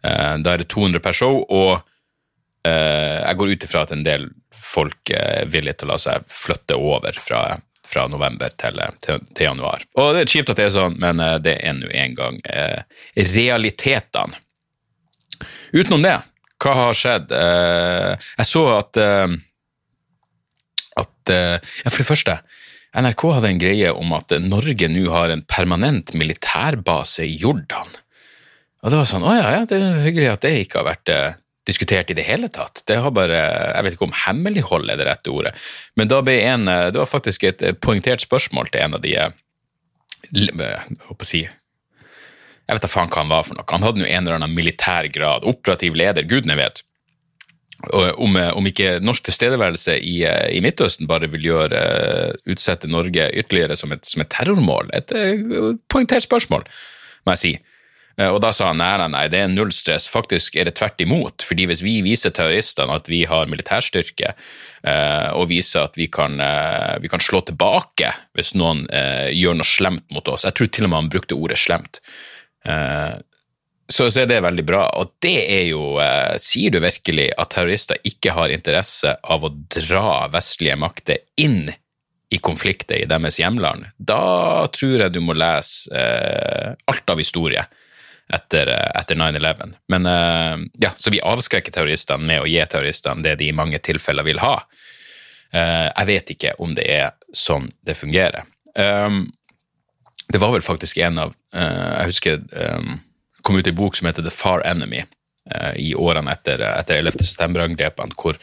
Uh, 0.06 0.34
da 0.42 0.54
er 0.54 0.62
det 0.62 0.70
200 0.70 1.02
per 1.02 1.16
show, 1.16 1.40
og 1.42 1.72
uh, 1.76 3.18
jeg 3.22 3.38
går 3.40 3.54
ut 3.54 3.66
ifra 3.66 3.86
at 3.86 3.94
en 3.96 4.06
del 4.06 4.28
folk 4.54 5.10
er 5.14 5.50
villige 5.50 5.80
til 5.80 5.90
å 5.90 5.94
la 5.94 6.02
seg 6.02 6.28
flytte 6.30 6.78
over 6.78 7.18
fra 7.22 7.46
fra 7.86 8.08
november 8.10 8.50
til, 8.58 8.80
til, 9.02 9.20
til, 9.30 9.44
januar. 9.46 9.84
Og 9.94 10.14
det 10.14 10.24
er 10.24 10.32
kjipt 10.32 10.52
at 10.52 10.60
det 10.60 10.68
er 10.68 10.74
sånn, 10.74 10.96
men 11.02 11.22
eh, 11.22 11.36
det 11.42 11.56
er 11.62 11.76
nå 11.76 11.90
en 11.94 12.16
gang 12.18 12.40
eh, 12.50 12.82
realitetene. 13.36 14.40
Utenom 15.70 16.02
det, 16.02 16.16
hva 16.62 16.72
har 16.80 16.96
skjedd? 16.96 17.34
Eh, 17.36 18.30
jeg 18.40 18.48
så 18.48 18.64
at 18.78 19.00
eh, 19.00 19.36
at 20.96 21.32
eh, 21.32 21.58
Ja, 21.84 21.92
for 21.92 22.00
det 22.00 22.08
første, 22.08 22.38
NRK 22.96 23.26
hadde 23.36 23.52
en 23.52 23.60
greie 23.60 23.92
om 23.92 24.14
at 24.16 24.32
Norge 24.40 24.88
nå 24.88 25.04
har 25.12 25.32
en 25.32 25.44
permanent 25.44 26.14
militærbase 26.16 27.26
i 27.26 27.36
Jordan. 27.42 27.90
Og 28.86 28.92
det 28.92 29.00
var 29.00 29.08
sånn 29.10 29.26
Å 29.26 29.34
ja, 29.34 29.48
ja, 29.58 29.64
det 29.66 29.80
er 29.82 30.04
hyggelig 30.04 30.30
at 30.30 30.46
det 30.46 30.52
ikke 30.62 30.78
har 30.78 30.86
vært 30.92 31.10
eh, 31.10 31.38
diskutert 31.66 32.12
i 32.12 32.14
det 32.14 32.22
hele 32.22 32.46
tatt. 32.54 32.84
Det 32.86 33.00
har 33.02 33.10
bare, 33.10 33.40
Jeg 33.74 33.82
vet 33.82 33.96
ikke 33.96 34.06
om 34.06 34.14
hemmelighold 34.14 34.92
er 34.92 35.00
det 35.00 35.08
rette 35.08 35.32
ordet, 35.34 35.56
men 35.98 36.06
da 36.12 36.20
ble 36.22 36.38
en, 36.46 36.70
det 36.70 37.00
var 37.00 37.10
faktisk 37.10 37.48
et 37.48 37.66
poengtert 37.82 38.22
spørsmål 38.22 38.70
til 38.70 38.84
en 38.84 38.94
av 38.94 39.02
de 39.02 39.16
jeg 39.16 39.34
håper 41.06 41.22
å 41.22 41.28
si, 41.28 41.42
Jeg 41.46 42.74
vet 42.74 42.82
da 42.82 42.90
faen 42.90 43.10
hva 43.10 43.22
han 43.22 43.30
var 43.30 43.44
for 43.46 43.54
noe. 43.54 43.66
Han 43.70 43.84
hadde 43.86 44.02
jo 44.02 44.08
en 44.08 44.24
eller 44.24 44.40
annen 44.40 44.54
militær 44.54 45.06
grad, 45.14 45.44
operativ 45.46 45.94
leder, 45.94 46.26
gudene 46.26 46.56
vet. 46.58 46.82
Om, 47.92 48.38
om, 48.56 48.66
ikke 48.66 48.96
norsk 49.04 49.28
tilstedeværelse 49.28 49.98
i, 50.00 50.16
i, 50.24 50.62
Midtøsten 50.64 51.06
bare 51.06 51.28
vil 51.30 51.44
gjøre 51.44 51.80
utsette 52.48 52.88
Norge 52.90 53.28
ytterligere 53.36 53.76
som 53.78 53.92
et, 53.94 54.02
som 54.08 54.24
et 54.24 54.30
terrormål. 54.32 54.90
Et, 54.96 55.12
et 55.12 55.82
poengtert 55.92 56.24
spørsmål, 56.26 56.64
må 57.26 57.36
jeg 57.36 57.42
si. 57.42 57.52
Eh, 58.18 58.28
Og 58.32 58.40
da 58.44 58.52
sa 58.56 58.70
han 58.70 58.80
nei, 58.80 58.92
nei, 59.02 59.08
nei, 59.12 59.24
det 59.32 59.42
er 59.42 59.52
null 59.52 59.72
stress. 59.74 60.08
Faktisk 60.08 60.56
er 60.56 60.68
det 60.68 60.76
tvert 60.80 61.00
imot. 61.04 61.42
fordi 61.46 61.66
hvis 61.66 61.82
vi 61.84 62.00
viser 62.02 62.30
terroristene 62.30 62.96
at 62.96 63.08
vi 63.08 63.24
har 63.24 63.46
militærstyrke, 63.46 64.34
eh, 64.84 65.30
og 65.32 65.48
viser 65.48 65.84
at 65.84 65.96
vi 65.96 66.06
kan, 66.06 66.40
eh, 66.40 66.98
vi 67.00 67.08
kan 67.08 67.20
slå 67.20 67.44
tilbake 67.44 68.12
hvis 68.34 68.54
noen 68.54 68.86
gjør 69.32 69.56
noe 69.56 69.66
slemt 69.66 70.10
mot 70.12 70.28
oss 70.28 70.44
Jeg 70.44 70.54
tror 70.54 70.68
til 70.68 70.84
og 70.84 70.90
med 70.90 71.00
han 71.02 71.10
brukte 71.10 71.34
ordet 71.34 71.58
slemt. 71.58 72.00
Så, 73.88 74.08
så 74.10 74.22
er 74.24 74.26
det 74.26 74.42
veldig 74.42 74.64
bra. 74.66 74.84
Og 74.98 75.12
det 75.22 75.36
er 75.46 75.64
jo 75.70 75.96
eh, 76.02 76.34
Sier 76.42 76.74
du 76.74 76.80
virkelig 76.82 77.30
at 77.38 77.52
terrorister 77.54 78.00
ikke 78.06 78.34
har 78.34 78.54
interesse 78.54 79.14
av 79.22 79.46
å 79.46 79.52
dra 79.52 80.26
vestlige 80.32 80.78
makter 80.80 81.22
inn 81.38 81.70
i 82.34 82.40
konflikter 82.42 82.98
i 82.98 83.06
deres 83.06 83.38
hjemland? 83.38 83.86
Da 83.98 84.66
tror 84.74 85.04
jeg 85.04 85.14
du 85.14 85.20
må 85.22 85.36
lese 85.38 85.92
eh, 85.94 86.74
alt 86.90 87.14
av 87.14 87.22
historie 87.22 87.62
etter, 88.32 88.66
eh, 88.66 89.00
etter 89.00 89.14
9-11. 89.14 89.74
Men 89.88 90.06
eh, 90.06 90.58
ja, 90.72 90.90
Så 90.96 91.10
vi 91.10 91.20
avskrekker 91.20 91.72
terroristene 91.72 92.26
med 92.26 92.42
å 92.42 92.50
gi 92.50 92.60
terroristene 92.66 93.22
det 93.22 93.36
de 93.40 93.50
i 93.50 93.56
mange 93.56 93.78
tilfeller 93.78 94.26
vil 94.26 94.42
ha. 94.42 94.58
Eh, 95.52 95.88
jeg 95.88 96.10
vet 96.10 96.34
ikke 96.36 96.54
om 96.62 96.74
det 96.74 96.86
er 96.90 97.14
sånn 97.34 97.70
det 97.86 97.98
fungerer. 97.98 98.48
Um, 98.76 99.24
det 100.28 100.40
var 100.42 100.50
vel 100.52 100.64
faktisk 100.64 100.98
en 101.00 101.16
av 101.22 101.30
Jeg 101.54 102.08
husker 102.10 102.42
um, 102.76 102.98
kom 103.46 103.56
ut 103.56 103.68
en 103.70 103.78
bok 103.78 103.96
som 103.96 104.08
heter 104.08 104.26
The 104.26 104.32
Far 104.34 104.60
Enemy 104.68 105.06
i 105.78 105.92
årene 105.94 106.32
etter, 106.34 106.60
etter 106.66 106.98
11. 106.98 107.22
september-angrepene, 107.22 108.16
hvor, 108.18 108.34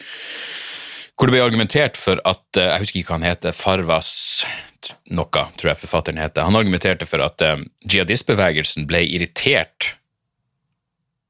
hvor 1.14 1.28
det 1.28 1.34
ble 1.34 1.42
argumentert 1.44 2.00
for 2.00 2.18
at 2.24 2.56
Jeg 2.56 2.80
husker 2.80 3.02
ikke 3.02 3.12
hva 3.12 3.18
han 3.18 3.28
heter. 3.28 3.54
Farvas 3.54 4.08
noe, 5.14 5.44
tror 5.58 5.72
jeg 5.72 5.80
forfatteren 5.82 6.20
heter. 6.22 6.46
Han 6.46 6.58
argumenterte 6.58 7.08
for 7.08 7.24
at 7.24 7.44
eh, 7.44 7.60
jihadistbevegelsen 7.84 8.88
ble 8.90 9.04
irritert 9.06 9.94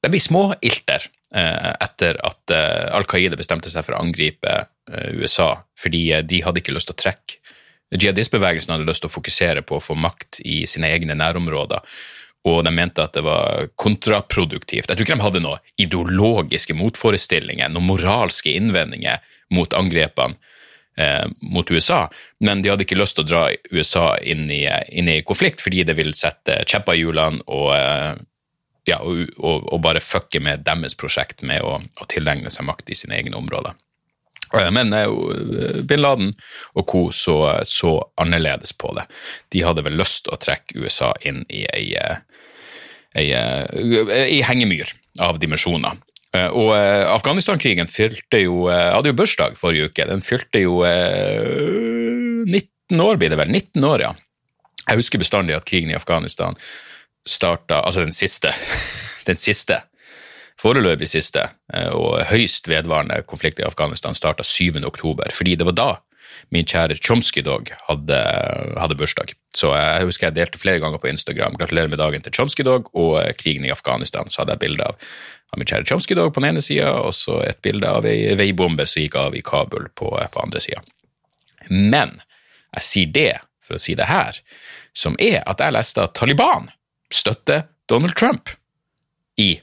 De 0.04 0.10
små 0.20 0.50
småilter 0.52 1.06
eh, 1.34 1.72
etter 1.80 2.18
at 2.26 2.52
eh, 2.52 2.90
Al 2.94 3.06
Qaida 3.08 3.38
bestemte 3.40 3.72
seg 3.72 3.86
for 3.86 3.96
å 3.96 4.02
angripe 4.04 4.58
eh, 4.64 5.10
USA, 5.16 5.54
fordi 5.78 6.06
de 6.22 6.42
hadde 6.44 6.60
ikke 6.60 6.74
lyst 6.76 6.90
til 6.92 6.98
å 6.98 7.02
trekke 7.06 7.40
Jihadistbevegelsen 7.94 8.74
hadde 8.74 8.88
lyst 8.88 9.04
til 9.04 9.10
å 9.10 9.14
fokusere 9.14 9.62
på 9.66 9.78
å 9.78 9.82
få 9.82 9.94
makt 9.98 10.40
i 10.42 10.64
sine 10.66 10.90
egne 10.90 11.14
nærområder, 11.18 11.84
og 12.48 12.58
de 12.66 12.72
mente 12.74 13.04
at 13.04 13.14
det 13.16 13.22
var 13.24 13.68
kontraproduktivt. 13.80 14.88
Jeg 14.88 14.96
tror 14.96 15.06
ikke 15.06 15.16
de 15.16 15.24
hadde 15.24 15.42
noen 15.44 15.62
ideologiske 15.80 16.76
motforestillinger, 16.76 17.70
noen 17.72 17.88
moralske 17.88 18.52
innvendinger 18.52 19.22
mot 19.54 19.76
angrepene 19.76 20.36
eh, 20.96 21.24
mot 21.42 21.70
USA, 21.70 22.04
men 22.40 22.62
de 22.62 22.72
hadde 22.72 22.86
ikke 22.86 22.98
lyst 22.98 23.18
til 23.18 23.26
å 23.26 23.30
dra 23.30 23.42
USA 23.72 24.06
inn 24.22 24.46
i, 24.50 24.64
inn 24.92 25.10
i 25.10 25.22
konflikt, 25.26 25.64
fordi 25.64 25.84
det 25.88 25.96
vil 25.98 26.14
sette 26.16 26.62
kjepper 26.66 26.96
i 26.96 27.04
hjulene 27.04 27.44
og, 27.46 27.70
eh, 27.76 28.12
ja, 28.90 29.00
og, 29.00 29.24
og, 29.38 29.70
og 29.72 29.80
bare 29.84 30.04
fucke 30.04 30.42
med 30.44 30.66
deres 30.66 30.96
prosjekt 30.98 31.42
med 31.46 31.64
å, 31.64 31.78
å 31.80 32.10
tilegne 32.10 32.52
seg 32.52 32.68
makt 32.68 32.92
i 32.92 32.98
sine 32.98 33.16
egne 33.18 33.40
områder. 33.40 33.76
Eh, 34.56 34.70
Men 34.70 34.92
eh, 34.92 35.82
bin 35.82 36.00
Laden 36.00 36.34
og 36.72 36.86
co. 36.86 37.10
Så, 37.12 37.60
så 37.64 38.10
annerledes 38.20 38.72
på 38.72 38.92
det. 38.94 39.06
De 39.48 39.64
hadde 39.64 39.84
vel 39.86 39.98
lyst 39.98 40.24
til 40.26 40.36
å 40.36 40.40
trekke 40.40 40.78
USA 40.84 41.12
inn 41.24 41.44
i 41.48 41.64
ei, 41.72 41.86
ei, 41.98 42.18
ei, 43.14 43.28
eh, 43.32 44.14
ei 44.24 44.42
hengemyr 44.46 44.92
av 45.22 45.38
dimensjoner. 45.42 45.98
Eh, 46.34 46.50
Og 46.50 46.72
eh, 46.76 47.04
Afghanistan-krigen 47.14 47.90
fylte 47.90 48.42
jo 48.42 48.66
eh, 48.72 48.90
hadde 48.94 49.12
jo 49.12 49.18
bursdag 49.18 49.58
forrige 49.60 49.90
uke. 49.90 50.06
Den 50.10 50.24
fylte 50.24 50.64
jo 50.64 50.82
eh, 50.86 52.44
19 52.44 53.00
år, 53.00 53.18
blir 53.20 53.32
det 53.32 53.40
vel. 53.40 53.52
19 53.54 53.88
år, 53.88 54.06
ja. 54.08 54.12
Jeg 54.84 55.00
husker 55.00 55.22
bestandig 55.22 55.56
at 55.56 55.64
krigen 55.68 55.92
i 55.92 55.96
Afghanistan 55.96 56.58
starta 57.24 57.80
Altså 57.86 58.02
den 58.04 58.12
siste. 58.12 58.52
Den 59.28 59.38
siste 59.40 59.78
foreløpig 60.60 61.08
siste 61.08 61.40
og 61.96 62.18
høyst 62.28 62.68
vedvarende 62.68 63.16
konflikt 63.26 63.58
i 63.58 63.64
Afghanistan 63.64 64.14
starta 64.14 64.44
7. 64.44 64.76
oktober, 64.84 65.32
fordi 65.32 65.56
det 65.56 65.64
var 65.66 65.76
da 65.78 65.86
min 66.52 66.66
kjære 66.68 66.98
Chomsky-dog 67.00 67.70
hadde, 67.88 68.18
hadde 68.80 68.98
bursdag. 68.98 69.32
Så 69.56 69.72
jeg 69.74 70.08
husker 70.08 70.28
jeg 70.28 70.36
delte 70.38 70.60
flere 70.60 70.82
ganger 70.82 71.00
på 71.00 71.10
Instagram 71.10 71.56
'Gratulerer 71.58 71.90
med 71.90 71.98
dagen 71.98 72.22
til 72.22 72.34
Chomsky-dog' 72.36 72.90
og 72.94 73.16
krigen 73.40 73.64
i 73.64 73.72
Afghanistan. 73.74 74.28
Så 74.28 74.42
hadde 74.42 74.56
jeg 74.56 74.64
bilde 74.66 74.84
av, 74.84 74.96
av 75.54 75.60
min 75.60 75.70
kjære 75.70 75.88
Chomsky-dog 75.88 76.32
på 76.34 76.42
den 76.42 76.52
ene 76.52 76.64
sida, 76.64 76.92
og 77.06 77.14
så 77.16 77.40
et 77.46 77.62
bilde 77.64 77.90
av 77.90 78.06
ei 78.10 78.34
veibombe 78.38 78.86
som 78.90 79.02
gikk 79.02 79.18
av 79.20 79.36
i 79.38 79.42
Kabul 79.46 79.88
på, 79.96 80.10
på 80.12 80.44
andre 80.44 80.62
sida. 80.62 80.82
Men 81.70 82.18
jeg 82.74 82.88
sier 82.88 83.12
det 83.14 83.30
for 83.64 83.78
å 83.78 83.80
si 83.80 83.96
det 83.96 84.10
her, 84.10 84.40
som 84.94 85.16
er 85.22 85.40
at 85.48 85.62
jeg 85.62 85.74
leste 85.74 86.02
at 86.04 86.16
Taliban 86.18 86.68
støtter 87.14 87.68
Donald 87.88 88.16
Trump 88.18 88.50
i 89.40 89.54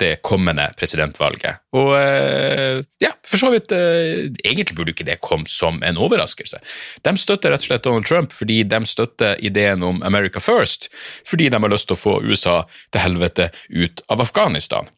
det 0.00 0.14
kommende 0.24 0.64
presidentvalget. 0.80 1.60
Og 1.76 1.90
eh, 1.98 2.80
ja, 3.02 3.10
for 3.26 3.40
så 3.40 3.50
vidt 3.52 3.72
eh, 3.76 4.30
Egentlig 4.46 4.76
burde 4.78 4.94
ikke 4.94 5.04
det 5.04 5.18
komme 5.20 5.48
som 5.50 5.82
en 5.84 6.00
overraskelse. 6.00 6.60
De 7.04 7.12
støtter 7.20 7.52
rett 7.52 7.66
og 7.66 7.68
slett 7.68 7.84
Donald 7.84 8.08
Trump 8.08 8.32
fordi 8.32 8.62
de 8.64 8.80
støtter 8.88 9.36
ideen 9.44 9.84
om 9.84 10.00
America 10.06 10.40
First, 10.40 10.88
fordi 11.28 11.50
de 11.52 11.60
har 11.60 11.72
lyst 11.72 11.90
til 11.90 11.98
å 11.98 12.00
få 12.00 12.16
USA 12.24 12.62
til 12.94 13.04
helvete 13.04 13.50
ut 13.68 14.00
av 14.08 14.24
Afghanistan. 14.24 14.88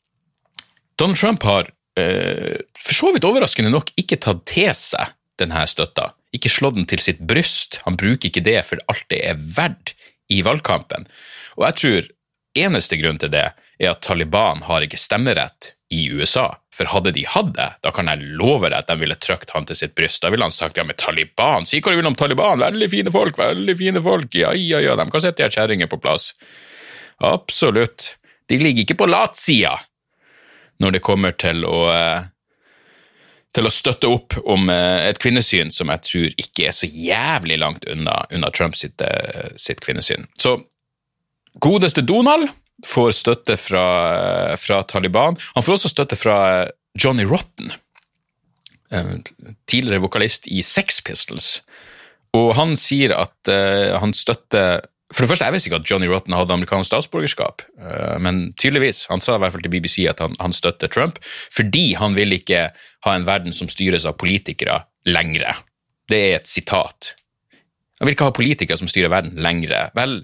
Donald 1.00 1.18
Trump 1.18 1.42
har 1.48 1.70
eh, 1.98 2.58
for 2.78 2.96
så 2.96 3.12
vidt 3.14 3.26
overraskende 3.28 3.72
nok 3.72 3.92
ikke 4.00 4.20
tatt 4.22 4.44
til 4.50 4.72
seg 4.76 5.14
denne 5.40 5.64
støtta. 5.68 6.12
Ikke 6.36 6.52
slått 6.52 6.78
den 6.78 6.88
til 6.88 7.02
sitt 7.02 7.20
bryst. 7.28 7.80
Han 7.86 7.98
bruker 8.00 8.30
ikke 8.30 8.44
det 8.44 8.60
for 8.68 8.80
alt 8.92 9.06
det 9.12 9.20
er 9.28 9.40
verdt 9.56 9.94
i 10.32 10.40
valgkampen. 10.44 11.06
Og 11.58 11.66
jeg 11.68 11.78
tror 11.80 12.10
eneste 12.62 12.98
grunn 13.00 13.20
til 13.20 13.32
det 13.32 13.50
er 13.52 13.92
at 13.92 14.02
Taliban 14.04 14.64
har 14.68 14.84
ikke 14.84 15.00
stemmerett 15.00 15.74
i 15.92 16.06
USA. 16.12 16.52
For 16.72 16.88
hadde 16.88 17.12
de 17.12 17.26
hatt 17.28 17.52
det, 17.56 17.68
da 17.84 17.92
kan 17.92 18.08
jeg 18.08 18.24
love 18.40 18.70
deg 18.70 18.78
at 18.78 18.88
de 18.88 18.96
ville 19.02 19.16
trykt 19.20 19.52
han 19.52 19.66
til 19.68 19.76
sitt 19.76 19.94
bryst. 19.98 20.22
Da 20.24 20.30
ville 20.32 20.46
han 20.46 20.54
sagt 20.54 20.78
ja, 20.80 20.86
men 20.88 20.96
Taliban, 20.96 21.68
si 21.68 21.82
hva 21.82 21.92
du 21.92 22.00
vil 22.00 22.08
om 22.08 22.16
Taliban, 22.16 22.62
veldig 22.64 22.88
fine 22.88 23.12
folk, 23.12 23.36
veldig 23.36 23.76
fine 23.76 24.02
folk, 24.04 24.32
ja, 24.38 24.54
ja, 24.56 24.80
ja, 24.80 24.96
de 24.96 25.08
kan 25.12 25.24
sette 25.24 25.44
de 25.44 25.52
kjerringene 25.52 25.90
på 25.92 26.00
plass. 26.00 26.32
Absolutt. 27.22 28.14
De 28.48 28.56
ligger 28.60 28.86
ikke 28.86 29.02
på 29.02 29.10
latsida 29.10 29.76
når 30.82 30.96
det 30.96 31.04
kommer 31.06 31.34
til 31.38 31.64
å 31.68 31.78
eh, 31.94 32.28
til 33.52 33.68
å 33.68 33.72
støtte 33.72 34.08
opp 34.08 34.38
om 34.48 34.70
eh, 34.72 35.10
et 35.10 35.20
kvinnesyn 35.20 35.70
som 35.74 35.92
jeg 35.92 36.04
tror 36.08 36.38
ikke 36.40 36.70
er 36.70 36.76
så 36.76 36.88
jævlig 36.88 37.58
langt 37.60 37.84
unna, 37.92 38.22
unna 38.32 38.48
Trump 38.54 38.78
sitt, 38.80 39.00
eh, 39.04 39.52
sitt 39.60 39.82
kvinnesyn. 39.84 40.24
Så 40.40 40.56
godeste 41.60 42.04
Donald 42.08 42.48
får 42.88 43.12
støtte 43.18 43.58
fra, 43.60 43.86
fra 44.58 44.80
Taliban. 44.88 45.36
Han 45.52 45.66
får 45.66 45.76
også 45.76 45.92
støtte 45.92 46.16
fra 46.18 46.38
Johnny 46.98 47.26
Rotten, 47.28 47.70
tidligere 49.70 50.02
vokalist 50.02 50.48
i 50.50 50.64
Sex 50.66 50.98
Pistols. 51.04 51.60
Og 52.34 52.50
han 52.58 52.74
sier 52.80 53.14
at 53.14 53.48
han 54.02 54.12
støtter 54.16 54.82
For 55.12 55.24
det 55.24 55.28
første, 55.28 55.44
jeg 55.44 55.54
visste 55.54 55.68
ikke 55.68 55.80
at 55.82 55.90
Johnny 55.90 56.08
Rotten 56.08 56.34
hadde 56.36 56.54
amerikansk 56.54 56.88
statsborgerskap, 56.88 57.64
eh, 57.78 58.16
men 58.24 58.54
tydeligvis. 58.60 59.04
Han 59.10 59.20
sa 59.20 59.36
i 59.36 59.42
hvert 59.42 59.54
fall 59.54 59.64
til 59.64 59.74
BBC 59.74 60.06
at 60.08 60.22
han, 60.24 60.36
han 60.40 60.56
støtter 60.56 60.88
Trump 60.92 61.20
fordi 61.52 61.92
han 62.00 62.16
vil 62.16 62.32
ikke 62.38 62.70
ha 63.06 63.14
en 63.16 63.26
verden 63.28 63.52
som 63.56 63.68
styres 63.70 64.06
av 64.08 64.16
politikere 64.20 64.80
lengre. 65.08 65.54
Det 66.08 66.20
er 66.30 66.36
et 66.40 66.48
sitat. 66.48 67.12
Han 68.00 68.08
vil 68.08 68.16
ikke 68.16 68.30
ha 68.30 68.34
politikere 68.34 68.80
som 68.80 68.90
styrer 68.90 69.12
verden 69.12 69.36
lengre. 69.44 69.84
Vel, 69.98 70.22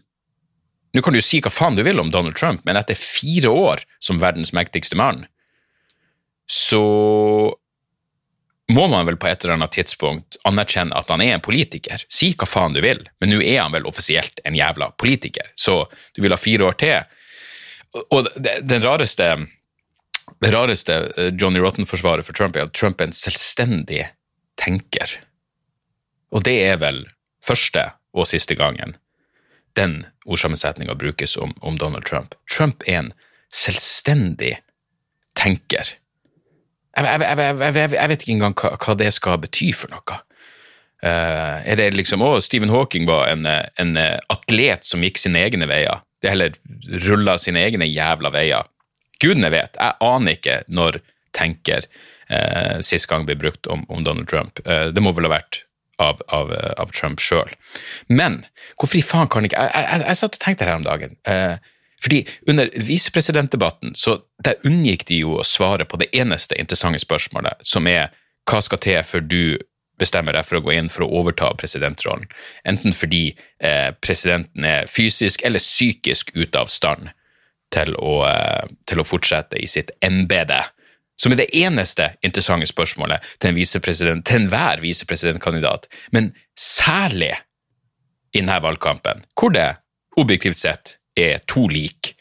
nå 0.97 1.04
kan 1.04 1.14
du 1.14 1.21
si 1.23 1.42
hva 1.45 1.52
faen 1.52 1.76
du 1.76 1.85
vil 1.87 2.00
om 2.00 2.12
Donald 2.14 2.38
Trump, 2.38 2.64
men 2.66 2.78
etter 2.80 2.99
fire 2.99 3.52
år 3.52 3.85
som 4.02 4.23
verdens 4.23 4.54
mektigste 4.57 4.99
mann, 4.99 5.26
så 6.49 6.80
må 8.73 8.85
man 8.89 9.07
vel 9.09 9.17
på 9.17 9.29
et 9.31 9.45
eller 9.45 9.57
annet 9.57 9.73
tidspunkt 9.73 10.37
anerkjenne 10.49 10.97
at 10.97 11.09
han 11.09 11.23
er 11.25 11.35
en 11.35 11.45
politiker. 11.45 12.03
Si 12.13 12.35
hva 12.37 12.49
faen 12.49 12.77
du 12.77 12.83
vil, 12.85 13.01
men 13.21 13.33
nå 13.33 13.41
er 13.41 13.63
han 13.63 13.73
vel 13.73 13.89
offisielt 13.89 14.43
en 14.45 14.57
jævla 14.57 14.91
politiker, 15.01 15.53
så 15.57 15.87
du 16.15 16.23
vil 16.23 16.35
ha 16.35 16.41
fire 16.41 16.69
år 16.69 16.77
til. 16.81 16.99
Og 18.13 18.29
det, 18.37 18.61
den 18.69 18.85
rareste 18.85 19.31
det 20.45 20.51
rareste 20.53 20.95
eh, 21.17 21.33
Johnny 21.41 21.61
Rotten-forsvaret 21.61 22.27
for 22.27 22.37
Trump 22.37 22.57
er 22.57 22.69
at 22.69 22.77
Trump 22.77 23.01
er 23.01 23.09
en 23.09 23.17
selvstendig 23.17 24.05
tenker. 24.61 25.17
Og 26.31 26.45
det 26.45 26.59
er 26.67 26.77
vel 26.83 27.07
første 27.45 27.89
og 28.13 28.29
siste 28.29 28.57
gangen 28.59 28.97
den 29.79 30.03
ordsammensetninga 30.27 30.95
brukes 30.99 31.37
om, 31.37 31.55
om 31.61 31.79
Donald 31.79 32.05
Trump. 32.05 32.35
Trump 32.51 32.83
er 32.87 32.99
en 32.99 33.13
selvstendig 33.55 34.57
tenker. 35.39 35.95
Jeg, 36.99 37.21
jeg, 37.23 37.93
jeg, 37.95 38.11
vet 38.11 38.25
ikke 38.25 38.35
engang 38.35 38.57
hva, 38.59 38.73
hva 38.81 38.97
det 38.99 39.12
skal 39.14 39.38
bety 39.43 39.71
for 39.76 39.93
noe. 39.95 40.19
Uh, 40.99 41.62
er 41.62 41.78
det 41.78 41.93
liksom 41.95 42.25
Å, 42.26 42.33
Stephen 42.43 42.73
Hawking 42.75 43.07
var 43.07 43.28
en, 43.31 43.47
en 43.47 43.93
atlet 44.33 44.87
som 44.87 45.05
gikk 45.07 45.21
sine 45.21 45.45
egne 45.47 45.69
veier. 45.71 46.02
Det 46.19 46.33
heller 46.33 46.59
rulla 47.07 47.37
sine 47.38 47.62
egne 47.62 47.87
jævla 47.87 48.33
veier. 48.35 48.67
Gudene 49.23 49.52
vet. 49.55 49.78
Jeg 49.78 49.99
aner 50.02 50.38
ikke 50.38 50.61
når 50.67 51.00
tenker 51.37 51.87
uh, 52.33 52.78
sist 52.83 53.07
gang 53.11 53.28
ble 53.28 53.38
brukt 53.38 53.71
om, 53.71 53.87
om 53.93 54.02
Donald 54.07 54.31
Trump. 54.31 54.59
Uh, 54.67 54.90
det 54.95 55.05
må 55.05 55.14
vel 55.14 55.28
ha 55.28 55.37
vært 55.38 55.62
av, 55.99 56.21
av, 56.28 56.52
av 56.78 56.93
Trump 56.95 57.23
sjøl. 57.23 57.50
Men 58.11 58.43
hvorfor 58.78 59.00
i 59.00 59.05
faen 59.05 59.31
kan 59.31 59.47
ikke 59.47 59.59
Jeg, 59.59 59.85
jeg, 59.85 60.05
jeg 60.07 60.21
satt 60.21 60.38
og 60.38 60.45
tenkte 60.45 60.69
her 60.69 60.78
om 60.78 60.87
dagen. 60.87 61.17
Eh, 61.28 61.75
Fordi 62.02 62.26
under 62.47 62.71
visepresidentdebatten 62.75 63.95
så 63.99 64.21
der 64.45 64.61
unngikk 64.67 65.07
de 65.09 65.23
jo 65.25 65.38
å 65.40 65.47
svare 65.47 65.87
på 65.88 65.99
det 65.99 66.11
eneste 66.17 66.59
interessante 66.61 67.00
spørsmålet, 67.02 67.59
som 67.67 67.88
er 67.90 68.12
hva 68.49 68.61
skal 68.64 68.81
til 68.83 69.02
før 69.05 69.25
du 69.26 69.43
bestemmer 69.99 70.37
deg 70.37 70.47
for 70.47 70.61
å 70.61 70.64
gå 70.64 70.75
inn 70.76 70.90
for 70.93 71.05
å 71.05 71.11
overta 71.21 71.50
presidentrollen. 71.59 72.28
Enten 72.69 72.95
fordi 72.95 73.33
eh, 73.59 73.90
presidenten 73.99 74.67
er 74.67 74.90
fysisk 74.90 75.43
eller 75.47 75.62
psykisk 75.62 76.31
ute 76.37 76.61
av 76.61 76.71
stand 76.71 77.11
til 77.75 77.95
å, 77.99 78.21
eh, 78.28 78.69
til 78.88 79.02
å 79.02 79.07
fortsette 79.07 79.59
i 79.59 79.67
sitt 79.71 79.90
embete. 80.05 80.61
Som 81.19 81.35
er 81.35 81.43
det 81.43 81.50
eneste 81.59 82.12
interessante 82.23 82.69
spørsmålet 82.71 83.25
til, 83.43 83.50
en 83.50 84.23
til 84.23 84.38
enhver 84.38 84.78
visepresidentkandidat, 84.85 85.88
men 86.14 86.31
særlig 86.55 87.33
i 88.31 88.38
denne 88.38 88.61
valgkampen, 88.62 89.25
hvor 89.35 89.50
det 89.50 89.73
objektivt 90.19 90.61
sett 90.61 90.98
er 91.19 91.45
to 91.51 91.67
lik 91.71 92.15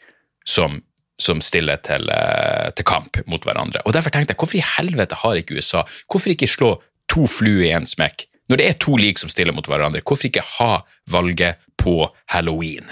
som, 0.48 0.80
som 1.20 1.42
stiller 1.44 1.80
til, 1.84 2.08
eh, 2.12 2.70
til, 2.76 2.86
kamp 2.88 3.20
mot 3.26 3.44
hverandre. 3.44 3.82
Og 3.84 3.94
Derfor 3.96 4.14
tenkte 4.14 4.34
jeg, 4.34 4.40
hvorfor 4.40 4.60
i 4.60 4.66
helvete 4.76 5.18
har 5.22 5.40
ikke 5.40 5.58
USA 5.58 5.84
Hvorfor 6.10 6.32
ikke 6.32 6.50
slå 6.50 6.76
to 7.08 7.26
fluer 7.30 7.66
i 7.68 7.74
én 7.76 7.88
smekk? 7.88 8.26
Når 8.48 8.60
det 8.60 8.68
er 8.68 8.80
to 8.80 8.96
lik 8.96 9.20
som 9.20 9.28
stiller 9.28 9.52
mot 9.52 9.66
hverandre, 9.68 10.00
hvorfor 10.00 10.30
ikke 10.30 10.46
ha 10.56 10.80
valget 11.10 11.60
på 11.76 12.08
halloween? 12.32 12.88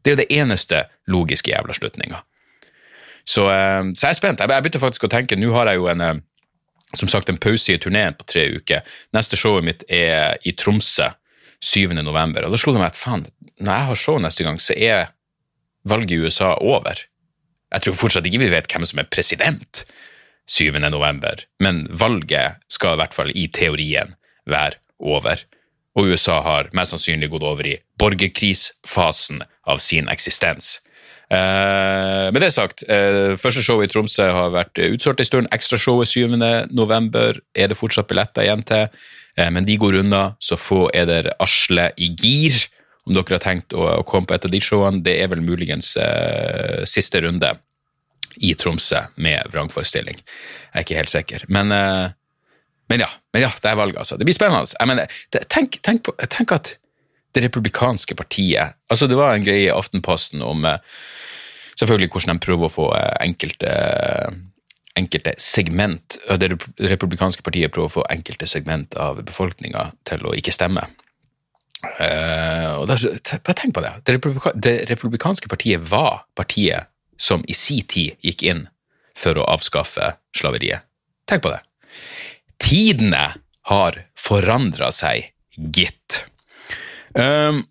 Det 0.00 0.10
er 0.10 0.16
jo 0.16 0.22
det 0.22 0.32
eneste 0.32 0.84
logiske 1.12 1.52
jævla 1.52 1.76
slutninga. 1.76 2.22
Så, 3.28 3.44
eh, 3.52 3.84
så, 3.94 4.06
jeg 4.06 4.10
er 4.10 4.18
spent. 4.18 4.40
Jeg 4.40 4.48
begynte 4.48 4.82
faktisk 4.82 5.04
å 5.04 5.12
tenke, 5.12 5.36
nå 5.36 5.52
har 5.52 5.68
jeg 5.68 5.82
jo 5.82 5.90
en 5.92 6.00
eh, 6.00 6.20
som 6.96 7.08
sagt 7.10 7.28
en 7.30 7.38
pause 7.38 7.74
i 7.74 7.78
turneen 7.78 8.16
på 8.18 8.26
tre 8.26 8.46
uker. 8.56 8.86
Neste 9.14 9.38
showet 9.38 9.66
mitt 9.66 9.84
er 9.86 10.40
i 10.46 10.54
Tromsø 10.58 11.10
7. 11.60 11.92
november. 12.00 12.46
Og 12.46 12.54
da 12.54 12.58
slo 12.58 12.74
det 12.74 12.82
meg 12.82 12.94
at 12.94 12.98
faen, 12.98 13.26
når 13.60 13.72
jeg 13.72 13.88
har 13.90 14.00
show 14.00 14.20
neste 14.22 14.46
gang, 14.46 14.58
så 14.62 14.74
er 14.74 15.10
valget 15.88 16.16
i 16.16 16.20
USA 16.24 16.54
over. 16.60 17.04
Jeg 17.70 17.84
tror 17.84 17.98
fortsatt 17.98 18.26
ikke 18.26 18.42
vi 18.42 18.50
vet 18.52 18.70
hvem 18.70 18.86
som 18.88 19.00
er 19.02 19.10
president 19.10 19.84
7. 20.50 20.74
november, 20.90 21.44
men 21.62 21.84
valget 21.90 22.58
skal 22.72 22.96
i 22.96 23.00
hvert 23.02 23.14
fall 23.14 23.30
i 23.34 23.46
teorien 23.54 24.16
være 24.50 24.80
over. 24.98 25.44
Og 25.98 26.10
USA 26.10 26.40
har 26.42 26.70
mest 26.74 26.94
sannsynlig 26.94 27.30
gått 27.30 27.46
over 27.46 27.66
i 27.66 27.78
borgerkrisfasen 28.00 29.44
av 29.70 29.82
sin 29.82 30.10
eksistens. 30.10 30.78
Uh, 31.30 32.26
med 32.34 32.42
det 32.42 32.50
sagt, 32.50 32.82
uh, 32.90 33.36
første 33.38 33.62
show 33.62 33.82
i 33.84 33.88
Tromsø 33.90 34.26
har 34.34 34.50
vært 34.50 34.80
utsolgt 34.82 35.22
en 35.22 35.28
stund. 35.28 35.50
Ekstrashowet 35.54 36.10
7. 36.10 36.34
november 36.74 37.38
er 37.54 37.70
det 37.70 37.78
fortsatt 37.78 38.10
billetter 38.10 38.42
igjen 38.46 38.64
til, 38.66 38.88
uh, 39.38 39.50
men 39.54 39.66
de 39.68 39.78
går 39.78 40.00
unna. 40.02 40.24
Så 40.42 40.58
få 40.58 40.88
er 40.94 41.06
der 41.10 41.30
Asle 41.38 41.92
i 41.94 42.10
gir 42.18 42.58
om 43.10 43.16
dere 43.16 43.36
har 43.36 43.42
tenkt 43.42 43.74
å, 43.74 43.82
å 44.00 44.06
komme 44.06 44.30
på 44.30 44.36
et 44.36 44.46
av 44.46 44.52
de 44.52 44.60
showene. 44.62 45.02
Det 45.04 45.16
er 45.18 45.30
vel 45.32 45.42
muligens 45.44 45.92
uh, 45.98 46.86
siste 46.88 47.22
runde 47.24 47.52
i 48.46 48.54
Tromsø 48.54 49.02
med 49.20 49.50
vrangforestilling. 49.50 50.20
Jeg 50.20 50.76
er 50.78 50.86
ikke 50.86 51.00
helt 51.00 51.12
sikker. 51.12 51.46
Men, 51.50 51.74
uh, 51.74 52.12
men, 52.92 53.02
ja, 53.02 53.10
men 53.34 53.44
ja, 53.46 53.50
det 53.62 53.72
er 53.72 53.80
valget, 53.80 53.98
altså. 54.04 54.18
Det 54.20 54.28
blir 54.28 54.36
spennende. 54.36 54.70
Mener, 54.86 55.10
tenk, 55.50 55.80
tenk, 55.82 56.04
på, 56.06 56.14
tenk, 56.30 56.54
at 56.54 56.76
det 57.34 57.44
republikanske 57.44 58.16
partiet 58.18 58.74
altså 58.90 59.06
Det 59.06 59.14
var 59.14 59.36
en 59.36 59.44
greie 59.44 59.68
i 59.68 59.70
Aftenposten 59.70 60.42
om 60.42 60.64
uh, 60.66 60.80
selvfølgelig 61.78 62.10
hvordan 62.10 62.38
de 62.38 62.46
prøver 62.46 62.66
å 62.66 62.74
få 62.74 62.88
enkelte 63.22 63.74
enkelte 64.98 65.36
segment 65.38 66.18
Det 66.42 66.50
republikanske 66.90 67.44
partiet 67.46 67.70
prøver 67.72 67.86
å 67.86 67.96
få 68.00 68.06
enkelte 68.10 68.48
segment 68.50 68.98
av 68.98 69.22
befolkninga 69.22 69.92
til 70.08 70.26
å 70.26 70.34
ikke 70.36 70.54
stemme. 70.54 70.82
Uh, 71.80 72.82
og 72.82 72.88
der, 72.90 73.04
bare 73.40 73.56
tenk 73.56 73.74
på 73.76 73.82
det. 73.84 73.92
Det, 74.04 74.14
republika 74.18 74.52
det, 74.54 74.74
republikanske 74.90 75.48
partiet 75.48 75.84
var 75.88 76.24
partiet 76.36 76.90
som 77.20 77.44
i 77.48 77.56
sin 77.56 77.86
tid 77.88 78.20
gikk 78.24 78.44
inn 78.44 78.66
for 79.16 79.38
å 79.40 79.46
avskaffe 79.52 80.14
slaveriet. 80.36 80.84
Tenk 81.28 81.44
på 81.44 81.52
det. 81.52 81.60
Tidene 82.60 83.24
har 83.70 84.00
forandra 84.18 84.90
seg, 84.92 85.32
gitt. 85.56 86.22
Um, 87.16 87.62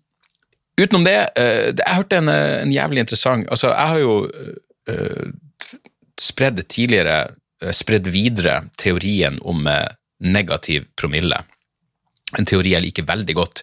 utenom 0.78 1.06
det, 1.06 1.18
uh, 1.38 1.70
jeg 1.70 1.96
hørte 1.96 2.18
en, 2.20 2.28
en, 2.30 2.72
jævlig 2.74 3.06
interessant 3.06 3.46
Altså, 3.48 3.70
jeg 3.72 3.88
har 3.88 4.00
jo 4.02 4.16
uh, 4.90 5.30
spredd 6.20 6.60
tidligere, 6.68 7.22
spredd 7.72 8.10
videre 8.12 8.58
teorien 8.80 9.38
om 9.48 9.64
negativ 10.20 10.84
promille 10.96 11.40
en 12.38 12.46
teori 12.46 12.74
jeg 12.74 12.84
liker 12.84 13.08
veldig 13.08 13.36
godt, 13.38 13.62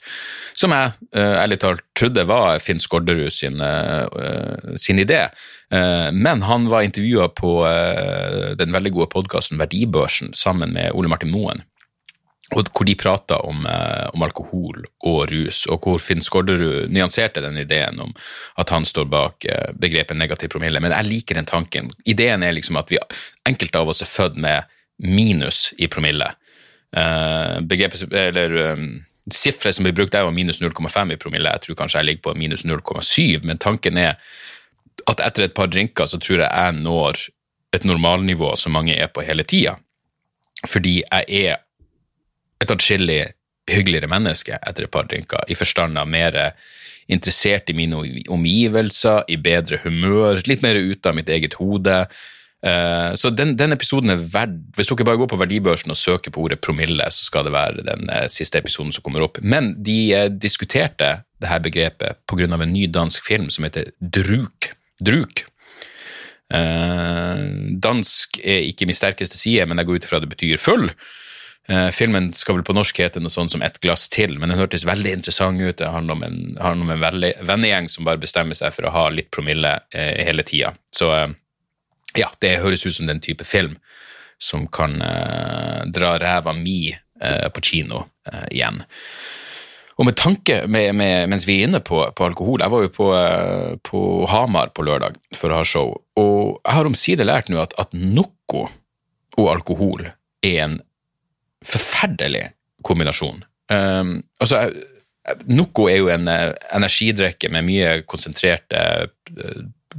som 0.57 0.73
jeg 0.75 0.91
uh, 1.15 1.37
ærlig 1.43 1.59
talt 1.61 1.85
trodde 1.97 2.25
var 2.27 2.59
Finn 2.63 2.81
Skårderud 2.81 3.31
sin, 3.33 3.61
uh, 3.61 4.75
sin, 4.79 4.99
idé. 4.99 5.27
Uh, 5.73 6.09
men 6.15 6.43
han 6.47 6.67
var 6.71 6.87
intervjua 6.87 7.29
på 7.35 7.53
den 8.59 8.75
veldig 8.75 8.93
gode 8.95 9.11
podkasten 9.13 9.59
Verdibørsen 9.61 10.33
sammen 10.35 10.73
med 10.75 10.95
Ole 10.95 11.11
Martin 11.11 11.33
Moen. 11.33 11.63
hvor 12.49 12.85
de 12.87 12.95
prata 12.95 13.41
om, 13.43 13.65
om, 14.13 14.21
alkohol 14.23 14.85
og 15.03 15.31
rus, 15.31 15.65
og 15.67 15.83
hvor 15.83 15.97
Finn 15.99 16.21
Skårderud 16.23 16.87
nyanserte 16.89 17.41
den 17.43 17.57
ideen 17.59 17.99
om 17.99 18.13
at 18.55 18.69
han 18.71 18.85
står 18.87 19.05
bak 19.11 19.45
begrepet 19.75 20.15
negativ 20.15 20.53
promille. 20.53 20.79
Men 20.79 20.95
jeg 20.95 21.09
liker 21.09 21.35
den 21.35 21.45
tanken. 21.45 21.91
Ideen 22.05 22.43
er 22.43 22.55
liksom 22.55 22.79
at 22.79 22.91
vi, 22.91 23.01
enkelte 23.45 23.81
av 23.83 23.91
oss 23.91 24.01
er 24.01 24.07
født 24.07 24.39
med 24.39 24.63
minus 25.03 25.73
i 25.77 25.91
promille. 25.91 26.31
Uh, 26.95 27.59
begrepet, 27.67 28.05
eller 28.15 28.53
um, 28.73 28.89
Sifferet 29.27 29.75
som 29.75 29.83
blir 29.83 29.95
brukt, 29.95 30.15
er 30.15 30.23
jo 30.23 30.31
minus 30.31 30.61
0,5 30.63 31.11
i 31.11 31.17
promille. 31.19 31.51
Jeg 31.51 31.65
tror 31.65 31.79
kanskje 31.81 31.99
jeg 31.99 32.07
ligger 32.07 32.29
på 32.29 32.35
minus 32.39 32.63
0,7, 32.63 33.43
men 33.43 33.59
tanken 33.59 33.99
er 33.99 34.15
at 35.07 35.23
etter 35.23 35.47
et 35.47 35.55
par 35.57 35.67
drinker 35.67 36.07
så 36.07 36.19
tror 36.19 36.45
jeg 36.45 36.47
jeg 36.47 36.77
når 36.79 37.25
et 37.75 37.83
normalnivå 37.85 38.53
som 38.55 38.73
mange 38.77 38.95
er 38.95 39.11
på 39.11 39.25
hele 39.27 39.43
tida. 39.43 39.75
Fordi 40.65 41.01
jeg 41.01 41.25
er 41.27 41.59
et 42.63 42.71
atskillig 42.73 43.25
hyggeligere 43.67 44.09
menneske 44.09 44.55
etter 44.55 44.87
et 44.87 44.93
par 44.93 45.09
drinker, 45.11 45.43
i 45.51 45.57
forstand 45.59 45.99
av 45.99 46.07
mer 46.07 46.37
interessert 47.11 47.69
i 47.71 47.75
mine 47.75 47.99
omgivelser, 48.31 49.27
i 49.27 49.37
bedre 49.39 49.79
humør, 49.83 50.41
litt 50.47 50.63
mer 50.63 50.79
ute 50.79 51.11
av 51.11 51.15
mitt 51.19 51.29
eget 51.31 51.59
hode. 51.59 51.99
Eh, 52.65 53.13
så 53.15 53.29
den, 53.29 53.53
den, 53.57 53.73
episoden 53.75 54.09
er 54.09 54.21
verd 54.33 54.55
Hvis 54.73 54.89
dere 54.89 55.05
bare 55.05 55.19
går 55.21 55.29
på 55.29 55.37
verdibørsen 55.37 55.93
og 55.93 55.99
søker 55.99 56.33
på 56.33 56.41
ordet 56.41 56.57
promille, 56.65 57.05
så 57.13 57.27
skal 57.27 57.45
det 57.45 57.53
være 57.53 57.85
den 57.85 58.09
uh, 58.09 58.25
siste 58.33 58.57
episoden 58.57 58.89
som 58.95 59.05
kommer 59.05 59.25
opp. 59.25 59.37
Men 59.41 59.75
de 59.77 59.99
uh, 60.17 60.25
diskuterte 60.33 61.11
det 61.37 61.51
her 61.51 61.61
begrepet 61.61 62.17
pga. 62.25 62.49
en 62.49 62.73
ny 62.73 62.87
dansk 62.89 63.25
film 63.25 63.51
som 63.53 63.67
heter 63.67 63.91
Druk. 64.01 64.73
Druk. 64.99 65.45
dansk 66.47 68.37
er 68.39 68.63
ikke 68.63 68.85
min 68.87 68.95
sterkeste 68.95 69.37
side, 69.37 69.65
men 69.67 69.77
jeg 69.77 69.85
går 69.85 69.97
ut 69.97 70.05
ifra 70.07 70.19
det 70.23 70.29
betyr 70.31 70.57
full. 70.57 70.89
filmen 71.91 72.31
skal 72.33 72.55
vel 72.55 72.63
på 72.63 72.73
norsk 72.73 72.97
hete 72.97 73.19
noe 73.19 73.29
sånt 73.29 73.51
som 73.51 73.61
Et 73.61 73.79
glass 73.83 74.07
til, 74.09 74.39
men 74.39 74.49
den 74.49 74.57
hørtes 74.57 74.85
veldig 74.87 75.11
interessant 75.11 75.61
ut. 75.61 75.77
Det 75.77 75.91
handler 75.91 76.15
om 76.15 76.23
en, 76.23 76.57
handler 76.57 76.95
en 76.95 77.25
vennegjeng 77.45 77.89
som 77.89 78.07
bare 78.07 78.17
bestemmer 78.17 78.55
seg 78.55 78.71
for 78.73 78.87
å 78.87 78.93
ha 78.95 79.09
litt 79.09 79.29
promille 79.29 79.75
hele 79.91 80.47
tida. 80.47 80.71
Så 80.89 81.11
ja, 82.17 82.29
det 82.41 82.59
høres 82.63 82.85
ut 82.85 82.95
som 82.95 83.09
den 83.09 83.21
type 83.23 83.45
film 83.47 83.77
som 84.37 84.67
kan 84.69 85.01
uh, 85.01 85.85
dra 85.93 86.17
ræva 86.21 86.53
mi 86.53 86.91
uh, 86.93 87.49
på 87.53 87.63
kino 87.65 88.03
uh, 88.05 88.45
igjen. 88.51 88.83
Og 89.97 90.05
med 90.05 90.17
tanke, 90.19 90.59
med, 90.69 90.93
med, 90.95 91.25
mens 91.31 91.47
vi 91.49 91.55
er 91.57 91.69
inne 91.69 91.79
på, 91.81 92.03
på, 92.13 92.25
alkohol 92.27 92.61
Jeg 92.61 92.69
var 92.69 92.83
jo 92.83 92.89
på, 92.93 93.07
på, 93.81 94.01
Hamar 94.29 94.69
på 94.69 94.83
lørdag 94.85 95.15
for 95.33 95.49
å 95.49 95.57
ha 95.57 95.65
show, 95.65 95.95
og 96.21 96.59
jeg 96.59 96.75
har 96.77 96.89
omsider 96.89 97.25
lært 97.25 97.49
nå 97.49 97.57
at, 97.63 97.73
at 97.81 97.95
noe 97.97 98.67
og 99.37 99.49
alkohol 99.49 100.05
er 100.45 100.59
en 100.67 100.77
forferdelig 101.65 102.43
kombinasjon. 102.85 103.41
Um, 103.73 104.19
altså, 104.37 104.67
Noco 105.49 105.89
er 105.89 105.97
jo 105.97 106.13
en 106.13 106.29
energidrikke 106.29 107.49
med 107.51 107.65
mye 107.67 107.89
konsentrert 108.07 108.77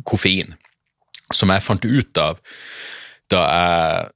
koffein 0.06 0.54
som 1.34 1.52
jeg 1.52 1.64
fant 1.64 1.84
ut 1.84 2.20
av 2.22 2.40
da 3.28 3.42
jeg 3.44 4.06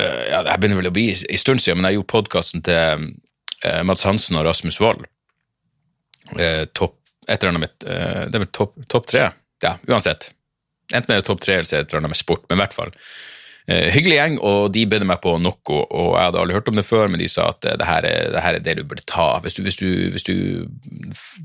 uh, 0.00 0.22
ja, 0.30 0.38
Det 0.46 0.56
begynner 0.58 0.80
vel 0.80 0.88
å 0.88 0.94
bli 0.94 1.10
en 1.12 1.40
stund 1.40 1.60
siden, 1.60 1.80
men 1.80 1.90
jeg 1.90 1.98
gjorde 1.98 2.12
podkasten 2.14 2.64
til 2.64 3.08
uh, 3.66 3.82
Mads 3.84 4.06
Hansen 4.08 4.38
og 4.40 4.46
Rasmus 4.48 4.80
Wold. 4.80 5.04
Uh, 6.32 6.64
topp 6.72 6.96
et 7.28 7.36
eller 7.36 7.52
annet 7.52 7.62
med 7.62 7.84
Det 7.84 8.34
er 8.34 8.42
vel 8.42 8.48
topp 8.50 8.72
top 8.90 9.04
tre? 9.06 9.28
Ja, 9.62 9.76
uansett. 9.86 10.32
Enten 10.90 11.12
er 11.12 11.20
det 11.20 11.28
topp 11.28 11.42
tre 11.44 11.60
eller 11.60 11.68
så 11.68 11.76
er 11.76 11.82
det 11.82 11.86
et 11.86 11.92
eller 11.92 12.02
annet 12.02 12.14
med 12.16 12.18
sport, 12.18 12.42
men 12.48 12.58
i 12.58 12.62
hvert 12.64 12.74
fall. 12.74 12.90
Uh, 13.72 13.88
hyggelig 13.94 14.16
gjeng, 14.18 14.34
og 14.44 14.72
de 14.74 14.82
bød 14.90 15.04
meg 15.08 15.20
på 15.22 15.36
noe. 15.40 15.54
og 15.80 16.08
Jeg 16.16 16.26
hadde 16.26 16.40
aldri 16.42 16.56
hørt 16.56 16.68
om 16.68 16.78
det 16.78 16.84
før, 16.84 17.08
men 17.08 17.22
de 17.22 17.28
sa 17.30 17.48
at 17.52 17.64
uh, 17.64 17.76
det, 17.78 17.88
her 17.88 18.08
er, 18.08 18.28
det, 18.34 18.42
her 18.44 18.58
er, 18.58 18.64
det 18.66 18.76
du 18.78 18.84
burde 18.88 19.06
ta. 19.08 19.28
Hvis 19.44 19.56
du, 19.56 19.62
hvis, 19.64 19.78
du, 19.80 19.88
hvis 20.14 20.26
du, 20.26 20.34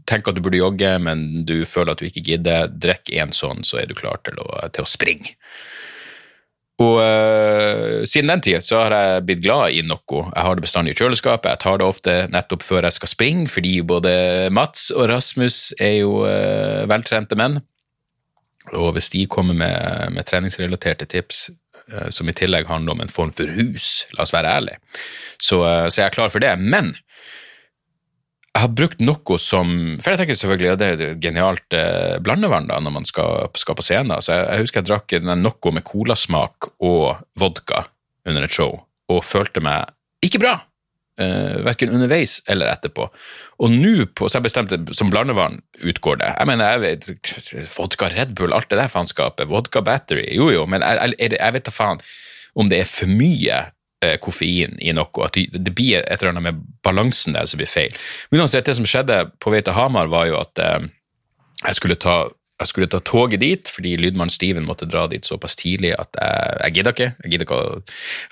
tenker 0.09 0.33
at 0.33 0.39
du 0.39 0.43
burde 0.43 0.59
jogge, 0.59 0.91
men 1.03 1.45
du 1.47 1.61
føler 1.69 1.93
at 1.93 2.01
du 2.01 2.09
ikke 2.09 2.25
gidder, 2.25 2.71
drikk 2.73 3.13
én 3.13 3.31
sånn, 3.35 3.63
så 3.67 3.79
er 3.81 3.89
du 3.89 3.95
klar 3.97 4.19
til 4.27 4.39
å, 4.43 4.49
til 4.73 4.83
å 4.83 4.89
springe. 4.89 5.37
Og 6.83 6.99
uh, 7.01 8.03
Siden 8.05 8.29
den 8.29 8.43
tid 8.45 8.65
så 8.65 8.83
har 8.83 8.93
jeg 8.93 9.23
blitt 9.29 9.45
glad 9.45 9.77
i 9.77 9.85
noe. 9.85 10.25
Jeg 10.27 10.43
har 10.49 10.57
det 10.57 10.65
bestandig 10.67 10.93
i 10.93 10.99
kjøleskapet. 10.99 11.53
Jeg 11.55 11.63
tar 11.63 11.79
det 11.79 11.87
ofte 11.87 12.19
nettopp 12.33 12.65
før 12.65 12.85
jeg 12.89 12.97
skal 12.99 13.13
springe, 13.13 13.47
fordi 13.49 13.79
både 13.81 14.11
Mats 14.53 14.91
og 14.93 15.07
Rasmus 15.13 15.71
er 15.81 15.99
jo 16.03 16.21
veltrente 16.91 17.39
menn. 17.39 17.61
Og 18.75 18.91
hvis 18.97 19.09
de 19.13 19.23
kommer 19.31 19.55
med, 19.55 20.11
med 20.11 20.27
treningsrelaterte 20.27 21.07
tips 21.07 21.47
eh, 21.49 21.55
som 22.11 22.27
i 22.27 22.35
tillegg 22.35 22.67
handler 22.67 22.97
om 22.97 23.03
en 23.03 23.11
form 23.11 23.33
for 23.35 23.49
rus, 23.57 24.05
la 24.17 24.25
oss 24.25 24.33
være 24.35 24.53
ærlige, 24.59 24.79
så, 25.37 25.61
så, 25.87 26.01
jeg 26.01 26.07
er 26.07 26.15
klar 26.15 26.31
for 26.33 26.43
det. 26.43 26.53
Men 26.59 26.93
jeg 28.57 28.63
har 28.63 28.73
brukt 28.73 29.03
noe 29.05 29.37
som 29.37 29.69
For 30.01 30.13
jeg 30.15 30.23
tenker 30.23 30.37
selvfølgelig 30.39 30.71
at 30.71 30.79
det 30.81 30.87
er 30.87 31.01
et 31.05 31.19
genialt 31.21 31.75
eh, 31.77 32.15
blandevann 32.25 32.69
da, 32.71 32.79
når 32.81 32.95
man 32.95 33.05
skal, 33.05 33.51
skal 33.59 33.77
på 33.77 33.85
scenen. 33.85 34.17
Så 34.25 34.33
jeg, 34.33 34.47
jeg 34.49 34.65
husker 34.65 34.81
jeg 34.81 34.89
drakk 34.89 35.17
noe 35.29 35.73
med 35.75 35.85
colasmak 35.85 36.71
og 36.81 37.21
vodka 37.37 37.85
under 38.27 38.47
et 38.47 38.53
show, 38.53 38.73
og 39.13 39.23
følte 39.23 39.61
meg 39.63 39.93
ikke 40.25 40.41
bra. 40.41 40.55
Uh, 41.17 41.63
verken 41.65 41.89
underveis 41.89 42.35
eller 42.45 42.69
etterpå. 42.69 43.07
Og 43.65 43.71
nå, 43.73 44.05
så 44.19 44.37
jeg 44.37 44.45
bestemte 44.45 44.77
som 44.93 45.09
blandevann, 45.09 45.63
utgår 45.81 46.19
det. 46.21 46.27
Jeg 46.29 46.49
mener, 46.51 46.75
jeg 46.75 46.83
vet, 46.83 47.31
vodka 47.73 48.11
Red 48.13 48.35
Bull, 48.37 48.53
alt 48.53 48.69
det 48.69 48.77
der 48.77 48.91
faenskapet, 48.93 49.49
vodka 49.49 49.81
battery, 49.81 50.27
jo 50.37 50.51
jo, 50.53 50.67
men 50.69 50.85
jeg, 50.85 51.15
jeg, 51.17 51.33
jeg 51.39 51.55
vet 51.55 51.65
da 51.65 51.73
faen 51.73 52.03
om 52.57 52.69
det 52.69 52.83
er 52.83 52.91
for 52.91 53.09
mye 53.09 53.63
uh, 54.05 54.15
koffein 54.21 54.77
i 54.77 54.93
noe, 54.93 55.25
at 55.25 55.37
det, 55.37 55.73
blir 55.73 56.03
et 56.03 56.19
eller 56.19 56.35
annet 56.35 56.47
med 56.51 56.61
balansen 56.85 57.33
der 57.37 57.49
som 57.49 57.61
blir 57.61 57.71
feil. 57.71 57.97
Men 58.29 58.45
uansett, 58.45 58.69
det 58.69 58.77
som 58.77 58.85
skjedde 58.85 59.23
på 59.41 59.53
vei 59.53 59.63
til 59.65 59.77
Hamar, 59.77 60.11
var 60.13 60.29
jo 60.29 60.37
at 60.41 60.61
uh, 60.61 60.85
jeg 61.63 61.79
skulle 61.79 61.97
ta 61.97 62.27
jeg 62.57 62.69
skulle 62.71 62.87
ta 62.89 62.99
toget 63.05 63.41
dit, 63.43 63.69
fordi 63.69 63.91
lydmann 64.01 64.31
Steven 64.33 64.65
måtte 64.65 64.87
dra 64.89 65.03
dit 65.11 65.25
såpass 65.25 65.55
tidlig 65.59 65.91
at 65.93 66.17
jeg, 66.17 66.55
jeg 66.63 66.75
gidder 66.77 66.95
ikke. 66.95 67.09
Jeg 67.23 67.33
gidder 67.33 67.45
ikke 67.45 67.59
å 67.59 67.75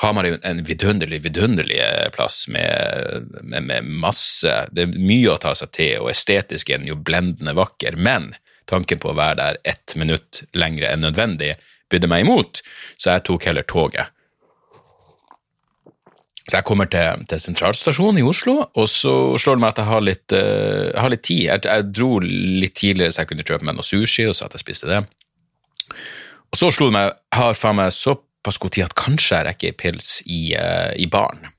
Hamar 0.01 0.25
er 0.25 0.39
en 0.49 0.63
vidunderlig, 0.65 1.19
vidunderlig 1.27 1.77
plass 2.15 2.45
med, 2.49 3.29
med, 3.43 3.67
med, 3.69 3.91
masse 4.01 4.55
Det 4.73 4.88
er 4.88 4.97
mye 4.97 5.35
å 5.35 5.38
ta 5.41 5.53
seg 5.57 5.71
til, 5.77 5.93
og 6.01 6.09
estetisk 6.13 6.73
er 6.73 6.81
den 6.81 6.89
jo 6.89 6.97
blendende 6.97 7.53
vakker, 7.57 7.99
men 8.01 8.31
tanken 8.69 9.01
på 9.01 9.13
å 9.13 9.17
være 9.17 9.38
der 9.43 9.61
ett 9.75 9.93
minutt 9.99 10.41
lengre 10.57 10.89
enn 10.89 11.05
nødvendig 11.05 11.53
bydde 11.93 12.09
meg 12.09 12.25
imot, 12.25 12.63
så 12.97 13.13
jeg 13.13 13.27
tok 13.29 13.45
heller 13.45 13.67
toget. 13.69 14.14
Så 16.45 16.60
jeg 16.60 16.65
kommer 16.67 16.89
til, 16.93 17.23
til, 17.25 17.41
sentralstasjonen 17.41 18.19
i 18.21 18.25
Oslo, 18.25 18.60
og 18.77 18.89
så 18.89 19.13
slår 19.41 19.58
det 19.58 19.63
meg 19.63 19.71
at 19.71 19.79
jeg 19.81 19.89
har 19.89 20.03
litt, 20.05 20.36
uh, 20.38 20.91
har 21.01 21.10
litt 21.10 21.23
tid. 21.25 21.41
Jeg, 21.47 21.63
jeg, 21.65 21.88
dro 21.89 22.10
litt 22.21 22.75
tidligere 22.77 23.15
så 23.15 23.23
jeg 23.23 23.31
kunne 23.31 23.45
kjøpe 23.47 23.65
meg 23.65 23.77
noe 23.79 23.88
sushi, 23.88 24.27
og 24.29 24.38
så 24.38 24.45
at 24.45 24.53
jeg 24.53 24.62
spiste 24.62 24.91
det. 24.91 25.01
Og 26.53 26.60
så 26.62 26.69
slo 26.73 26.91
det 26.91 26.97
meg 26.97 27.10
jeg 27.10 27.39
har 27.41 27.58
faen 27.58 27.79
meg 27.79 27.95
såpass 27.97 28.62
god 28.62 28.75
tid 28.77 28.86
at 28.86 28.97
kanskje 28.99 29.39
jeg 29.39 29.47
rekker 29.49 29.73
ei 29.73 29.79
pils 29.81 30.12
i, 30.29 30.39
uh, 30.53 30.93
i 31.01 31.10
baren. 31.10 31.49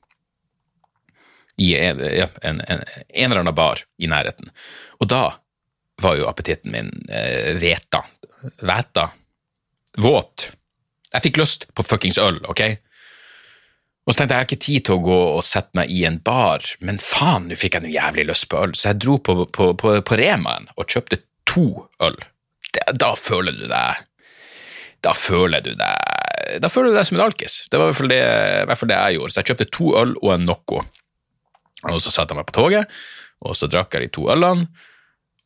I 1.59 1.73
en, 1.81 2.07
ja, 2.13 2.31
en, 2.47 2.63
en, 2.63 2.87
en, 2.95 3.27
eller 3.27 3.43
annen 3.43 3.59
bar 3.59 3.83
i 3.99 4.07
nærheten. 4.13 4.53
Og 5.01 5.11
da 5.11 5.25
var 6.05 6.19
jo 6.21 6.31
appetitten 6.31 6.71
min 6.71 6.95
uh, 7.11 7.57
veta. 7.59 8.05
Væta. 8.63 9.11
Våt. 9.99 10.53
Jeg 11.11 11.27
fikk 11.27 11.43
lyst 11.43 11.73
på 11.75 11.83
fuckings 11.83 12.21
øl, 12.23 12.39
ok? 12.47 12.69
Og 14.07 14.15
så 14.15 14.21
tenkte 14.21 14.37
jeg 14.37 14.39
jeg 14.39 14.45
har 14.45 14.49
ikke 14.49 14.65
tid 14.65 14.85
til 14.87 14.97
å 14.97 15.03
gå 15.03 15.19
og 15.35 15.43
sette 15.43 15.75
meg 15.75 15.91
i 15.91 16.05
en 16.07 16.21
bar, 16.23 16.63
men 16.87 17.01
faen, 17.03 17.49
nå 17.51 17.59
fikk 17.59 17.77
jeg 17.77 17.87
noe 17.87 17.95
jævlig 17.95 18.29
lyst 18.29 18.47
på 18.53 18.61
øl, 18.63 18.75
så 18.79 18.93
jeg 18.93 19.01
dro 19.03 19.17
på, 19.19 19.35
på, 19.51 19.73
på, 19.81 19.95
på 20.07 20.19
Remaen 20.21 20.69
og 20.77 20.87
kjøpte 20.87 21.19
to 21.51 21.67
øl. 22.07 22.19
Det, 22.71 22.85
da 23.03 23.15
føler 23.19 23.57
du 23.57 23.67
deg 23.71 24.05
Da 25.07 25.13
føler 25.15 25.63
du 25.65 25.71
deg 25.79 26.59
Da 26.61 26.69
føler 26.69 26.91
du 26.91 26.97
deg 26.99 27.07
som 27.09 27.17
en 27.17 27.25
alkis. 27.25 27.55
Det 27.71 27.79
var 27.81 27.89
i 27.89 27.95
hvert 27.95 28.79
fall 28.79 28.91
det, 28.91 28.99
jeg 28.99 29.17
gjorde. 29.17 29.33
Så 29.33 29.41
jeg 29.41 29.49
kjøpte 29.51 29.69
to 29.75 29.93
øl 29.99 30.13
og 30.19 30.33
en 30.35 30.45
Noco. 30.47 30.83
Og 31.87 32.03
så 32.03 32.13
satte 32.13 32.35
jeg 32.35 32.41
meg 32.41 32.49
på 32.51 32.57
toget, 32.59 32.93
og 33.47 33.57
så 33.59 33.69
drakk 33.71 33.95
jeg 33.95 34.07
de 34.07 34.13
to 34.17 34.27
ølene, 34.33 34.67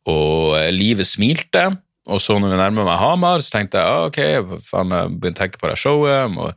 og 0.09 0.57
livet 0.73 1.09
smilte. 1.09 1.65
Og 2.11 2.21
så 2.23 2.37
når 2.41 2.55
vi 2.55 2.61
nærmer 2.61 2.89
meg 2.89 3.01
Hamar, 3.01 3.43
så 3.45 3.57
tenkte 3.57 3.81
jeg 3.81 3.89
ah, 3.89 4.07
ok, 4.09 4.63
faen, 4.67 4.95
jeg 4.95 5.17
begynte 5.17 5.39
å 5.39 5.43
tenke 5.45 5.61
på 5.61 5.71
det 5.71 5.79
showet. 5.81 6.33
må 6.33 6.51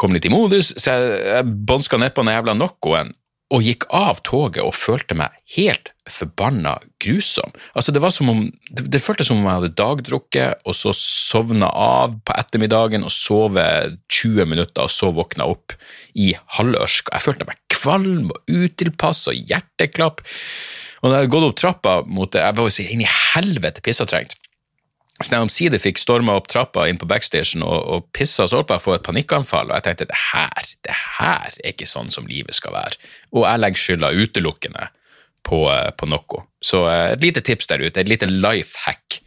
kom 0.00 0.14
litt 0.14 0.26
i 0.28 0.32
modus, 0.32 0.72
så 0.76 0.96
jeg, 0.96 1.18
jeg 1.28 1.56
bånska 1.68 2.00
nedpå 2.00 2.24
den 2.24 2.34
jævla 2.34 2.56
Noccoen 2.58 3.12
og 3.52 3.66
gikk 3.66 3.84
av 3.92 4.22
toget 4.24 4.62
og 4.64 4.72
følte 4.72 5.16
meg 5.18 5.34
helt 5.54 5.90
forbanna 6.08 6.78
grusom. 7.02 7.52
Altså, 7.76 7.92
det 7.92 8.00
var 8.02 8.14
som 8.14 8.30
om 8.32 8.46
det, 8.48 8.86
det, 8.94 9.02
føltes 9.04 9.28
som 9.28 9.42
om 9.42 9.46
jeg 9.46 9.58
hadde 9.60 9.76
dagdrukket, 9.78 10.64
og 10.64 10.76
så 10.76 10.94
sovna 10.96 11.68
av 11.68 12.16
på 12.24 12.36
ettermiddagen 12.38 13.04
og 13.04 13.12
sovet 13.12 13.98
20 14.08 14.48
minutter, 14.48 14.86
og 14.86 14.92
så 14.92 15.12
våkna 15.14 15.50
opp 15.52 15.76
i 16.16 16.32
halvørsk. 16.56 17.12
Jeg 17.12 17.26
følte 17.26 17.48
meg 17.48 17.60
kvalm 17.72 18.32
og 18.32 18.40
utilpass 18.48 19.26
og 19.30 19.36
hjerteklapp. 19.52 20.24
Og 21.02 21.10
da 21.10 21.18
jeg 21.18 21.26
hadde 21.26 21.34
gått 21.34 21.48
opp 21.50 21.58
trappa 21.60 21.96
mot 22.06 22.32
det, 22.32 22.44
jeg 22.46 22.56
var 22.56 22.68
jo 22.68 22.74
så 22.78 22.88
inn 22.88 23.04
i 23.04 23.10
helvete 23.10 23.84
pissatrengt. 23.84 24.38
Så 25.22 25.36
jeg 25.36 25.44
omsider 25.46 25.80
fikk 25.82 26.00
storma 26.00 26.34
opp 26.38 26.48
trappa 26.50 26.88
inn 26.90 26.98
på 27.00 27.08
backstagen 27.10 27.62
og, 27.66 27.78
og 27.94 28.08
pissa, 28.16 28.48
så 28.48 28.58
holdt 28.58 28.72
jeg 28.74 28.84
får 28.84 28.98
et 28.98 29.06
panikkanfall. 29.06 29.70
Og 29.70 29.76
jeg 29.78 29.86
tenkte 29.86 30.08
det 30.10 30.18
her, 30.32 30.72
det 30.86 30.96
her 31.18 31.54
er 31.62 31.70
ikke 31.70 31.90
sånn 31.90 32.10
som 32.14 32.26
livet 32.30 32.58
skal 32.58 32.74
være. 32.74 32.98
Og 33.34 33.46
jeg 33.46 33.62
legger 33.62 33.82
skylda 33.84 34.12
utelukkende 34.18 34.88
på, 35.46 35.62
på 35.98 36.10
noe. 36.10 36.42
Så 36.62 36.84
eh, 36.90 37.12
et 37.14 37.24
lite 37.24 37.44
tips 37.44 37.70
der 37.70 37.84
ute, 37.84 38.02
et 38.02 38.10
lite 38.10 38.28
life 38.30 38.82
hack. 38.86 39.20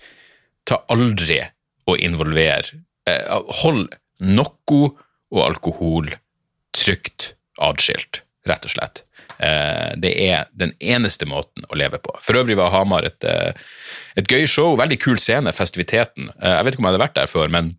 Ta 0.68 0.82
aldri 0.92 1.42
å 1.86 1.98
involvere 2.02 2.82
eh, 3.10 3.26
Hold 3.62 3.90
noe 4.26 4.80
og 5.36 5.42
alkohol 5.44 6.14
trygt 6.76 7.34
atskilt, 7.62 8.22
rett 8.48 8.66
og 8.68 8.74
slett. 8.76 9.04
Eh, 9.40 9.94
det 10.00 10.14
er 10.28 10.52
den 10.56 10.74
eneste 10.80 11.28
måten 11.30 11.66
å 11.70 11.78
leve 11.78 12.00
på. 12.04 12.14
For 12.24 12.40
øvrig 12.40 12.58
var 12.60 12.74
Hamar 12.74 13.08
et, 13.08 13.24
eh, 13.24 13.54
et 14.18 14.28
gøy 14.28 14.48
show, 14.48 14.76
veldig 14.78 15.00
kul 15.00 15.18
scene, 15.20 15.52
festiviteten. 15.52 16.30
Eh, 16.42 16.56
jeg 16.58 16.66
vet 16.66 16.74
ikke 16.74 16.84
om 16.84 16.88
jeg 16.88 16.94
hadde 16.94 17.06
vært 17.08 17.20
der 17.20 17.32
før, 17.32 17.52
men 17.52 17.76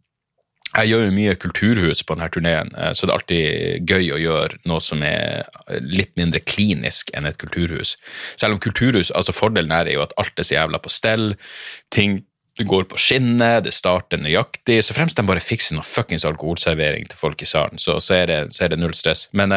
jeg 0.77 0.91
gjør 0.91 1.05
jo 1.07 1.17
mye 1.17 1.35
kulturhus 1.41 2.03
på 2.05 2.17
denne 2.17 2.29
turneen, 2.29 2.71
så 2.93 3.07
det 3.07 3.13
er 3.13 3.17
alltid 3.17 3.87
gøy 3.89 4.11
å 4.13 4.19
gjøre 4.21 4.59
noe 4.67 4.81
som 4.81 5.01
er 5.03 5.47
litt 5.81 6.11
mindre 6.19 6.41
klinisk 6.41 7.09
enn 7.17 7.25
et 7.25 7.39
kulturhus. 7.39 7.95
Selv 8.37 8.53
om 8.53 8.61
kulturhus, 8.61 9.11
altså 9.15 9.33
Fordelen 9.33 9.73
er 9.73 9.89
jo 9.89 10.03
at 10.03 10.13
alt 10.19 10.37
er 10.37 10.45
så 10.45 10.59
jævla 10.59 10.83
på 10.83 10.93
stell. 10.93 11.37
ting 11.89 12.27
går 12.59 12.85
på 12.91 12.99
skinner, 12.99 13.61
det 13.61 13.73
starter 13.73 14.21
nøyaktig. 14.21 14.83
Så 14.85 14.93
fremst 14.93 15.17
de 15.17 15.25
bare 15.25 15.41
fikser 15.41 15.77
noe 15.77 15.87
fuckings 15.87 16.25
alkoholservering 16.25 17.09
til 17.09 17.17
folk 17.17 17.41
i 17.41 17.49
salen, 17.49 17.79
så, 17.79 17.97
så, 18.01 18.15
er, 18.15 18.27
det, 18.27 18.39
så 18.53 18.65
er 18.65 18.75
det 18.75 18.81
null 18.81 18.95
stress. 18.95 19.29
Men 19.33 19.55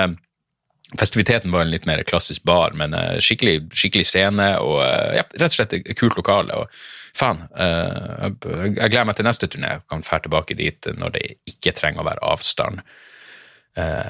Festiviteten 0.97 1.51
var 1.51 1.61
en 1.61 1.69
litt 1.69 1.85
mer 1.85 2.01
klassisk 2.03 2.43
bar, 2.49 2.73
men 2.73 2.95
uh, 2.97 3.19
skikkelig, 3.21 3.67
skikkelig, 3.77 4.07
scene 4.09 4.47
og 4.57 4.79
uh, 4.81 5.11
ja, 5.19 5.25
rett 5.37 5.51
og 5.51 5.57
slett 5.59 5.75
et 5.77 5.91
kult 5.99 6.17
lokale. 6.17 6.55
og 6.63 7.13
Faen, 7.17 7.43
uh, 7.53 8.25
jeg, 8.25 8.73
jeg 8.73 8.89
gleder 8.89 9.05
meg 9.05 9.19
til 9.19 9.27
neste 9.27 9.49
turné. 9.53 9.75
Kan 9.91 10.01
dra 10.01 10.17
tilbake 10.23 10.57
dit 10.57 10.89
når 10.97 11.13
det 11.13 11.23
ikke 11.51 11.75
trenger 11.77 12.01
å 12.01 12.09
være 12.09 12.25
avstand 12.33 12.81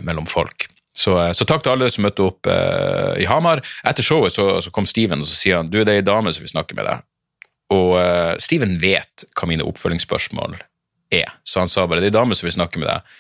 mellom 0.02 0.26
folk. 0.26 0.64
Så, 0.96 1.12
så, 1.36 1.46
takk 1.46 1.62
til 1.62 1.74
alle 1.76 1.90
som 1.92 2.02
møtte 2.02 2.24
opp 2.26 2.48
i 2.50 3.26
Hamar. 3.30 3.60
Etter 3.86 4.06
showet 4.08 4.34
så, 4.34 4.46
så, 4.64 4.72
kom 4.74 4.88
Steven 4.90 5.22
og 5.22 5.28
så 5.30 5.36
sier 5.36 5.60
han, 5.60 5.70
du, 5.70 5.78
det 5.84 5.92
er 5.92 6.00
ei 6.00 6.06
dame 6.08 6.32
som 6.34 6.42
vil 6.42 6.50
snakke 6.50 6.78
med 6.80 6.88
deg. 6.88 7.04
Og 7.76 7.92
Steven 8.42 8.80
vet 8.82 9.28
hva 9.38 9.52
mine 9.52 9.68
oppfølgingsspørsmål 9.68 10.56
er, 11.14 11.36
så 11.46 11.62
han 11.62 11.70
sa 11.70 11.86
bare 11.86 12.02
det 12.02 12.08
er 12.08 12.16
ei 12.16 12.18
dame 12.18 12.40
som 12.40 12.48
vil 12.48 12.56
snakke 12.56 12.82
med 12.82 12.90
deg. 12.90 13.20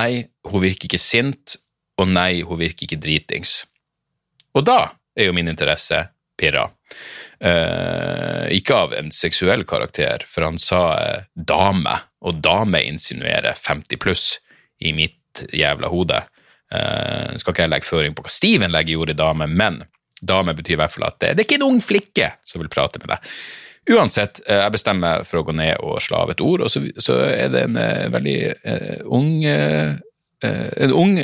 Nei, 0.00 0.10
hun 0.48 0.64
virker 0.64 0.88
ikke 0.88 1.02
sint 1.04 1.60
og 2.00 2.08
nei, 2.10 2.42
hun 2.46 2.60
virker 2.60 2.86
ikke 2.86 3.00
dritings. 3.00 3.64
Og 4.56 4.64
da 4.66 4.80
er 5.16 5.28
jo 5.28 5.36
min 5.36 5.50
interesse 5.50 6.02
pirra. 6.40 6.66
Eh, 7.40 8.46
ikke 8.56 8.76
av 8.76 8.94
en 8.96 9.10
seksuell 9.14 9.64
karakter, 9.68 10.24
for 10.28 10.48
han 10.48 10.58
sa 10.60 10.82
eh, 10.98 11.22
dame, 11.34 11.96
og 12.20 12.40
dame 12.44 12.82
insinuerer 12.84 13.56
50 13.56 14.00
pluss 14.00 14.26
i 14.80 14.92
mitt 14.96 15.44
jævla 15.52 15.88
hode. 15.92 16.20
Eh, 16.72 17.38
skal 17.40 17.54
ikke 17.54 17.66
jeg 17.66 17.74
legge 17.74 17.88
føring 17.88 18.16
på 18.16 18.26
hva 18.26 18.32
Steven 18.32 18.74
legger 18.74 18.94
i 18.94 19.00
ordet 19.00 19.18
dame, 19.20 19.48
men 19.48 19.82
dame 20.20 20.54
betyr 20.56 20.76
i 20.76 20.82
hvert 20.82 20.92
fall 20.92 21.08
at 21.08 21.20
det, 21.22 21.34
det 21.36 21.44
er 21.44 21.48
ikke 21.48 21.60
en 21.62 21.70
ung 21.70 21.80
flikke 21.84 22.34
som 22.44 22.60
vil 22.60 22.72
prate 22.72 23.00
med 23.00 23.14
deg. 23.14 23.32
Uansett, 23.90 24.42
eh, 24.46 24.60
jeg 24.60 24.76
bestemmer 24.76 25.20
meg 25.20 25.28
for 25.28 25.40
å 25.40 25.46
gå 25.48 25.56
ned 25.56 25.80
og 25.80 26.00
slå 26.04 26.24
av 26.24 26.34
et 26.34 26.44
ord, 26.44 26.66
og 26.66 26.72
så, 26.72 26.84
så 27.00 27.16
er 27.30 27.48
det 27.52 27.64
en 27.66 27.80
uh, 27.80 28.10
veldig 28.12 28.38
uh, 28.68 29.00
ung 29.16 29.32
Eh, 29.48 29.94
en 30.46 30.92
ung 30.96 31.18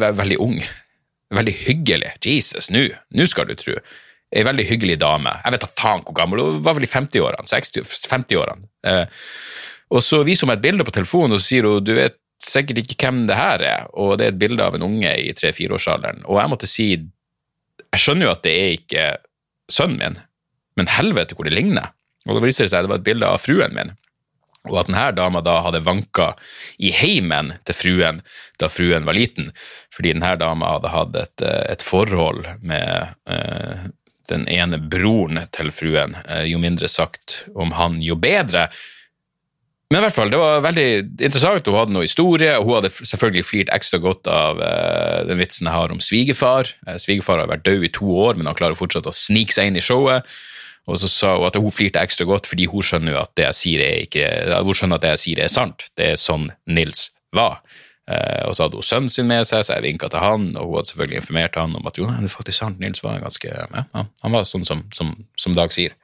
Veldig 0.00 0.38
ung. 0.40 0.56
Veldig 1.32 1.54
hyggelig. 1.66 2.14
Jesus, 2.24 2.70
nå 2.72 3.26
skal 3.28 3.48
du 3.48 3.54
tro. 3.56 3.76
Ei 4.32 4.44
veldig 4.46 4.64
hyggelig 4.64 4.98
dame. 5.00 5.32
Jeg 5.44 5.54
vet 5.54 5.64
da 5.64 5.70
faen 5.76 6.02
hvor 6.06 6.16
gammel 6.16 6.40
hun 6.40 6.60
var. 6.64 6.76
vel 6.76 6.86
i 6.86 6.90
50-årene. 6.90 7.44
50-årene. 8.08 8.68
Eh, 8.88 9.22
og 9.92 10.04
så 10.04 10.22
viser 10.24 10.46
hun 10.46 10.52
meg 10.52 10.60
et 10.60 10.66
bilde 10.68 10.86
på 10.88 10.94
telefonen, 10.96 11.36
og 11.36 11.42
så 11.42 11.50
sier 11.50 11.68
hun 11.68 11.84
du 11.84 11.92
vet 11.98 12.16
sikkert 12.42 12.80
ikke 12.82 12.96
hvem 13.04 13.26
det 13.28 13.36
her 13.38 13.62
er, 13.62 13.82
og 13.92 14.16
det 14.18 14.26
er 14.26 14.32
et 14.32 14.40
bilde 14.40 14.64
av 14.64 14.74
en 14.74 14.86
unge 14.88 15.12
i 15.20 15.30
tre-fireårsalderen. 15.36 16.24
Og 16.26 16.40
jeg 16.40 16.50
måtte 16.50 16.70
si 16.70 16.86
jeg 16.96 18.00
skjønner 18.00 18.26
jo 18.26 18.32
at 18.32 18.44
det 18.46 18.54
er 18.56 18.70
ikke 18.78 19.04
sønnen 19.72 20.00
min, 20.00 20.16
men 20.80 20.88
helvete 20.90 21.36
hvor 21.36 21.46
det 21.46 21.54
ligner. 21.54 21.92
Og 22.26 22.38
da 22.38 22.42
viser 22.44 22.64
det 22.64 22.72
seg 22.72 22.80
at 22.80 22.88
det 22.88 22.92
var 22.94 23.02
et 23.02 23.06
bilde 23.06 23.28
av 23.28 23.42
fruen 23.42 23.76
min 23.76 23.92
og 24.70 24.78
at 24.78 24.90
denne 24.90 25.08
dama 25.16 25.42
da 25.42 25.56
hadde 25.64 25.82
vanka 25.82 26.32
i 26.78 26.92
heimen 26.94 27.54
til 27.66 27.74
fruen 27.74 28.20
da 28.62 28.68
fruen 28.70 29.08
var 29.08 29.18
liten, 29.18 29.50
fordi 29.94 30.14
denne 30.14 30.36
dama 30.38 30.76
hadde 30.76 30.92
hatt 30.92 31.18
et, 31.18 31.44
eh, 31.46 31.64
et 31.74 31.82
forhold 31.82 32.46
med 32.62 33.14
eh, 33.26 33.88
den 34.30 34.46
ene 34.48 34.78
broren 34.78 35.40
til 35.52 35.72
fruen. 35.74 36.16
eh, 36.28 36.46
jo 36.52 36.62
mindre 36.62 36.88
sagt 36.88 37.42
om 37.54 37.74
han, 37.76 38.00
jo 38.02 38.16
bedre. 38.16 38.68
Men 39.92 40.00
i 40.00 40.04
hvert 40.06 40.16
fall, 40.16 40.30
det 40.32 40.38
var 40.40 40.62
veldig 40.64 40.86
interessant. 41.20 41.66
Hun 41.68 41.76
hadde 41.76 41.92
noe 41.92 42.06
historie, 42.06 42.54
og 42.56 42.64
hun 42.64 42.78
hadde 42.78 42.92
selvfølgelig 42.94 43.44
flirt 43.44 43.72
ekstra 43.76 44.00
godt 44.00 44.30
av 44.30 44.62
eh, 44.64 45.18
den 45.28 45.42
vitsen 45.42 45.68
jeg 45.68 45.76
har 45.76 45.92
om 45.92 46.00
svigerfar. 46.00 46.70
Uh, 46.86 46.96
svigerfar 47.02 47.42
har 47.42 47.50
vært 47.50 47.66
død 47.66 47.84
i 47.84 47.92
to 47.92 48.08
år, 48.22 48.38
men 48.38 48.48
han 48.48 48.56
klarer 48.56 48.78
fortsatt 48.78 49.10
å 49.10 49.12
snike 49.12 49.52
seg 49.52 49.68
inn 49.68 49.76
i 49.76 49.84
showet. 49.84 50.24
Og 50.90 50.98
så 50.98 51.08
sa 51.10 51.36
hun 51.36 51.46
at 51.46 51.56
hun 51.60 51.74
flirte 51.74 52.02
ekstra 52.02 52.26
godt 52.26 52.48
fordi 52.50 52.66
hun 52.70 52.84
skjønner 52.86 53.20
at 53.20 53.32
det 53.38 53.46
jeg 53.50 53.58
sier 53.60 53.84
er 53.84 54.02
ikke, 54.06 54.26
hun 54.66 54.78
skjønner 54.78 54.98
at 54.98 55.06
det 55.06 55.14
jeg 55.14 55.22
sier 55.24 55.42
er 55.44 55.52
sant. 55.52 55.86
Det 55.98 56.12
er 56.12 56.20
sånn 56.20 56.48
Nils 56.66 57.10
var. 57.36 57.60
Eh, 58.10 58.42
og 58.48 58.56
så 58.56 58.66
hadde 58.66 58.80
hun 58.80 58.86
sønnen 58.86 59.12
sin 59.12 59.28
med 59.30 59.46
seg, 59.46 59.62
så 59.62 59.76
jeg 59.76 59.86
vinka 59.86 60.10
til 60.10 60.22
han, 60.24 60.48
og 60.56 60.66
hun 60.66 60.78
hadde 60.80 60.90
selvfølgelig 60.90 61.20
informert 61.22 61.58
han 61.60 61.76
om 61.78 61.86
at 61.86 62.00
jo, 62.00 62.08
det 62.10 62.26
er 62.26 62.34
faktisk 62.34 62.58
sant, 62.58 62.80
Nils 62.82 63.02
var 63.04 63.20
ganske 63.22 63.46
ja, 63.46 63.84
Han 64.24 64.34
var 64.34 64.48
sånn 64.48 64.66
som, 64.66 64.82
som, 64.96 65.12
som 65.38 65.54
Dag 65.58 65.74
sier 65.74 65.94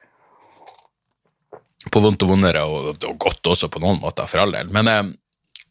på 1.91 2.01
vondt 2.03 2.23
og 2.25 2.31
vondere, 2.33 2.63
og, 2.67 2.89
og, 2.93 3.17
godt 3.19 3.47
også 3.47 3.69
på 3.71 3.81
noen 3.83 4.01
måter, 4.01 4.27
for 4.27 4.43
all 4.43 4.51
del. 4.55 4.71
Men 4.75 4.89
eh, 4.91 5.03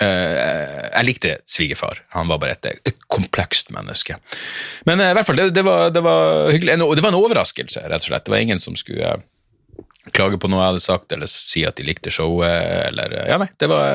jeg 0.04 1.06
likte 1.06 1.32
svigerfar. 1.48 2.02
Han 2.14 2.28
var 2.30 2.38
bare 2.42 2.54
et, 2.54 2.68
et 2.86 3.00
komplekst 3.10 3.72
menneske. 3.74 4.18
Men 4.86 5.02
eh, 5.02 5.10
i 5.12 5.16
hvert 5.16 5.26
fall, 5.26 5.40
det, 5.40 5.50
det, 5.56 5.64
var, 5.66 5.90
det, 5.94 6.02
var, 6.04 6.52
hyggelig. 6.52 6.78
Det 6.78 7.04
var 7.04 7.12
en 7.12 7.18
overraskelse, 7.18 7.82
rett 7.88 8.04
og 8.04 8.10
slett. 8.10 8.26
Det 8.26 8.34
var 8.34 8.44
ingen 8.44 8.62
som 8.62 8.76
skulle 8.78 9.16
eh, 9.16 9.26
klage 10.14 10.38
på 10.40 10.50
noe 10.50 10.62
jeg 10.62 10.74
hadde 10.74 10.84
sagt, 10.86 11.12
eller 11.14 11.30
si 11.30 11.64
at 11.68 11.80
de 11.80 11.88
likte 11.88 12.12
showet, 12.14 12.88
eller 12.88 13.18
Ja, 13.28 13.40
nei, 13.42 13.50
det 13.60 13.68
var, 13.70 13.90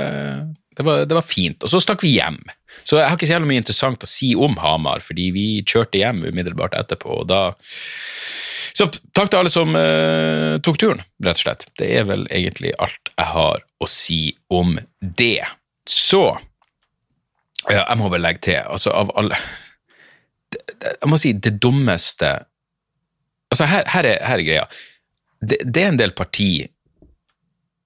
det 0.77 0.87
var, 0.87 1.07
det 1.09 1.17
var 1.17 1.27
fint. 1.27 1.63
Og 1.63 1.71
så 1.71 1.81
stakk 1.83 2.03
vi 2.05 2.17
hjem. 2.17 2.41
Så 2.83 2.99
jeg 2.99 3.07
har 3.07 3.17
ikke 3.17 3.29
så 3.29 3.41
mye 3.43 3.63
interessant 3.63 4.05
å 4.05 4.09
si 4.09 4.33
om 4.35 4.59
Hamar, 4.61 5.03
fordi 5.05 5.31
vi 5.35 5.47
kjørte 5.61 6.01
hjem 6.01 6.25
umiddelbart 6.27 6.77
etterpå, 6.77 7.23
og 7.23 7.29
da 7.31 7.45
så 8.73 8.87
takk 9.13 9.29
til 9.29 9.37
alle 9.37 9.51
som 9.53 9.75
uh, 9.77 10.57
tok 10.65 10.79
turen, 10.81 11.03
rett 11.21 11.37
og 11.37 11.43
slett. 11.43 11.67
Det 11.77 11.91
er 11.93 12.07
vel 12.09 12.23
egentlig 12.33 12.71
alt 12.81 13.11
jeg 13.11 13.27
har 13.29 13.61
å 13.61 13.89
si 13.89 14.21
om 14.49 14.79
det. 14.99 15.43
Så 15.89 16.23
ja, 17.69 17.83
Jeg 17.83 17.97
må 17.99 18.09
vel 18.11 18.23
legge 18.23 18.43
til, 18.49 18.59
altså 18.59 18.91
av 18.95 19.11
alle 19.19 19.37
Jeg 20.83 21.09
må 21.09 21.19
si 21.19 21.33
det 21.33 21.57
dummeste 21.63 22.31
Altså, 23.53 23.67
her, 23.69 23.85
her, 23.85 24.07
er, 24.09 24.17
her 24.25 24.39
er, 24.41 24.43
greia. 24.47 24.63
Det, 25.37 25.59
det, 25.61 25.83
er 25.83 25.91
en 25.91 25.99
del 25.99 26.15
parti 26.17 26.63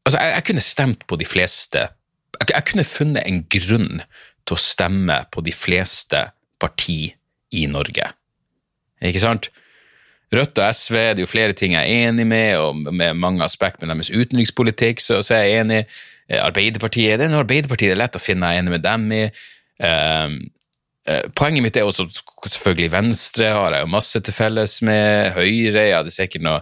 Altså, 0.06 0.18
jeg, 0.22 0.34
jeg 0.36 0.46
kunne 0.48 0.64
stemt 0.64 1.08
på 1.08 1.20
de 1.20 1.28
fleste 1.28 1.84
jeg, 2.38 2.50
jeg 2.54 2.66
kunne 2.70 2.88
funnet 2.88 3.28
en 3.28 3.44
grunn 3.50 4.02
til 4.48 4.56
å 4.56 4.62
stemme 4.62 5.18
på 5.34 5.44
de 5.44 5.52
fleste 5.56 6.20
parti 6.62 7.10
i 7.58 7.64
Norge. 7.70 8.06
Ikke 9.04 9.22
sant? 9.24 9.50
Rødt 10.34 10.60
og 10.60 10.76
SV 10.76 10.96
det 10.98 11.22
er 11.22 11.24
jo 11.24 11.30
flere 11.32 11.56
ting 11.56 11.74
jeg 11.78 11.88
er 11.88 12.10
enig 12.10 12.26
med, 12.28 12.58
og 12.60 12.94
med 12.94 13.16
mange 13.16 13.44
aspekter 13.46 13.88
med 13.88 13.96
deres 13.96 14.12
utenrikspolitikk, 14.12 15.00
så, 15.00 15.22
så 15.24 15.38
er 15.38 15.46
jeg 15.46 15.64
enig. 15.64 15.80
Eh, 16.28 16.42
Arbeiderpartiet 16.44 17.20
det 17.20 17.28
er 17.28 17.32
noe 17.32 17.46
Arbeiderpartiet 17.46 17.94
det 17.94 17.96
er 17.96 18.04
lett 18.04 18.20
å 18.20 18.24
finne 18.24 18.52
jeg 18.52 18.60
er 18.60 18.66
enig 18.66 18.76
med 18.76 18.86
dem 18.86 19.08
i. 19.16 19.24
Um, 19.78 20.38
poenget 21.38 21.64
mitt 21.64 21.78
er 21.78 21.88
også 21.88 22.08
selvfølgelig 22.10 22.90
Venstre 22.92 23.52
har 23.54 23.76
jeg 23.76 23.86
jo 23.86 23.94
masse 23.94 24.20
til 24.20 24.36
felles 24.36 24.82
med. 24.84 25.32
Høyre 25.38 25.88
ja, 25.92 26.04
det 26.04 26.12
er 26.12 26.18
sikkert 26.18 26.44
noe 26.48 26.60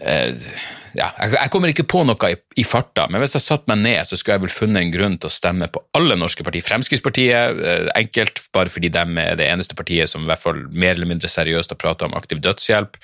uh, 0.00 0.48
ja, 0.96 1.10
jeg, 1.20 1.50
kommer 1.52 1.70
ikke 1.70 1.86
på 1.88 2.02
noe 2.08 2.30
i, 2.32 2.36
i, 2.60 2.64
farta, 2.66 3.06
men 3.12 3.20
hvis 3.22 3.36
jeg 3.36 3.44
satte 3.44 3.70
meg 3.70 3.82
ned, 3.84 4.00
så 4.08 4.18
skulle 4.18 4.38
jeg 4.38 4.44
vel 4.46 4.54
funnet 4.54 4.82
en 4.82 4.92
grunn 4.94 5.16
til 5.20 5.28
å 5.28 5.34
stemme 5.34 5.68
på 5.72 5.82
alle 5.98 6.16
norske 6.18 6.44
partier. 6.46 6.64
Fremskrittspartiet, 6.64 7.60
eh, 7.60 7.90
enkelt, 7.98 8.40
bare 8.56 8.72
fordi 8.72 8.90
de 8.94 9.04
er 9.22 9.38
det 9.38 9.48
eneste 9.50 9.76
partiet 9.78 10.10
som 10.10 10.24
i 10.24 10.30
hvert 10.30 10.42
fall 10.42 10.64
mer 10.72 10.96
eller 10.96 11.10
mindre 11.10 11.30
seriøst 11.30 11.74
har 11.74 11.80
prata 11.80 12.08
om 12.08 12.16
aktiv 12.18 12.40
dødshjelp. 12.44 12.96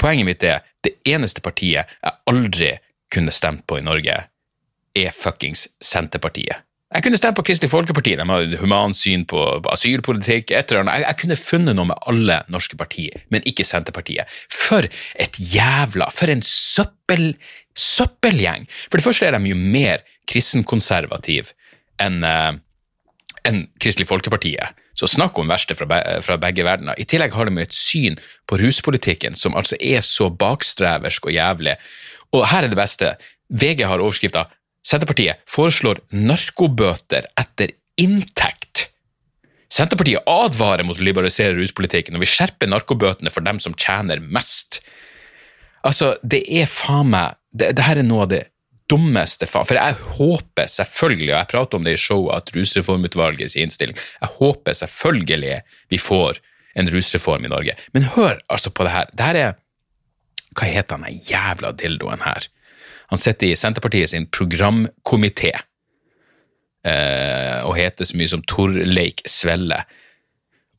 Poenget 0.00 0.28
mitt 0.28 0.46
er 0.48 0.64
det 0.86 0.96
eneste 1.08 1.44
partiet 1.44 1.90
jeg 1.92 2.18
aldri 2.32 2.74
kunne 3.12 3.34
stemt 3.34 3.66
på 3.68 3.78
i 3.78 3.84
Norge, 3.84 4.16
er 4.96 5.16
fuckings 5.16 5.68
Senterpartiet. 5.84 6.64
Jeg 6.92 7.06
kunne 7.06 7.16
stemt 7.16 7.38
på 7.38 7.44
Kristelig 7.46 7.70
Folkeparti, 7.72 8.12
de 8.20 8.24
har 8.28 8.56
humansyn 8.60 9.24
på, 9.28 9.40
på 9.64 9.70
asylpolitikk. 9.72 10.50
et 10.50 10.70
eller 10.70 10.82
annet. 10.82 10.98
Jeg, 10.98 11.06
jeg, 11.06 11.18
kunne 11.22 11.38
funnet 11.40 11.78
noe 11.78 11.88
med 11.88 12.02
alle 12.10 12.42
norske 12.52 12.76
partier, 12.76 13.22
men 13.32 13.44
ikke 13.48 13.64
Senterpartiet. 13.64 14.28
For 14.52 14.84
et 15.16 15.38
jævla 15.40 16.10
For 16.12 16.32
en 16.32 16.44
søppel, 16.44 17.32
søppelgjeng! 17.72 18.68
For 18.90 19.00
det 19.00 19.06
første 19.06 19.26
er 19.26 19.38
de 19.38 19.54
jo 19.54 19.56
mer 19.56 20.04
kristenkonservative 20.28 21.56
enn 22.02 22.20
uh, 22.26 22.52
enn 23.48 23.64
Kristelig 23.82 24.06
Folkeparti. 24.10 24.54
Så 24.94 25.08
snakk 25.08 25.38
om 25.40 25.50
verste 25.50 25.74
fra, 25.74 25.86
fra 26.22 26.38
begge 26.40 26.64
verdener. 26.66 26.98
I 27.00 27.08
tillegg 27.08 27.34
har 27.34 27.48
de 27.48 27.62
et 27.62 27.74
syn 27.74 28.18
på 28.46 28.58
ruspolitikken 28.60 29.34
som 29.38 29.56
altså 29.58 29.78
er 29.80 30.04
så 30.06 30.28
bakstreversk 30.30 31.30
og 31.30 31.34
jævlig. 31.34 31.78
Og 32.36 32.44
her 32.52 32.66
er 32.66 32.72
det 32.72 32.78
beste. 32.78 33.14
VG 33.52 33.86
har 33.88 34.02
overskrifta 34.02 34.46
Senterpartiet 34.86 35.42
foreslår 35.50 36.00
narkobøter 36.10 37.28
etter 37.38 37.74
inntekt. 38.00 38.88
Senterpartiet 39.72 40.26
advarer 40.28 40.84
mot 40.84 40.98
å 40.98 41.04
liberalisere 41.06 41.54
ruspolitikken 41.56 42.18
og 42.18 42.24
vil 42.24 42.32
skjerpe 42.32 42.68
narkobøtene 42.68 43.32
for 43.32 43.46
dem 43.46 43.60
som 43.62 43.76
tjener 43.78 44.20
mest. 44.20 44.82
Altså, 45.86 46.16
det 46.22 46.42
er 46.50 46.68
faen 46.70 47.12
meg 47.14 47.38
det, 47.52 47.72
det 47.76 47.84
her 47.84 48.00
er 48.00 48.06
noe 48.06 48.26
av 48.26 48.32
det 48.32 48.44
dummeste 48.90 49.46
faen 49.48 49.66
For 49.68 49.78
jeg 49.78 49.96
håper 50.18 50.70
selvfølgelig, 50.70 51.30
og 51.30 51.38
jeg 51.38 51.50
prater 51.52 51.78
om 51.78 51.86
det 51.86 51.96
i 51.96 52.00
showet, 52.00 52.36
at 52.36 52.54
Rusreformutvalgets 52.56 53.56
innstilling 53.60 53.98
Jeg 53.98 54.30
håper 54.38 54.76
selvfølgelig 54.76 55.58
vi 55.92 56.00
får 56.00 56.40
en 56.80 56.88
rusreform 56.88 57.44
i 57.44 57.52
Norge. 57.52 57.76
Men 57.92 58.08
hør 58.14 58.38
altså 58.48 58.72
på 58.72 58.86
det 58.86 58.94
her. 58.94 59.10
Det 59.12 59.26
her 59.28 59.38
er 59.40 59.58
Hva 60.56 60.68
heter 60.68 61.00
han 61.00 61.20
jævla 61.28 61.72
dildoen 61.76 62.24
her? 62.24 62.48
Han 63.12 63.20
sitter 63.20 63.50
i 63.50 63.56
Senterpartiet 63.56 64.10
sin 64.10 64.24
programkomité 64.32 65.50
eh, 65.52 67.58
og 67.60 67.76
heter 67.76 68.08
så 68.08 68.16
mye 68.16 68.30
som 68.30 68.44
Torleik 68.48 69.20
Svelle. 69.28 69.82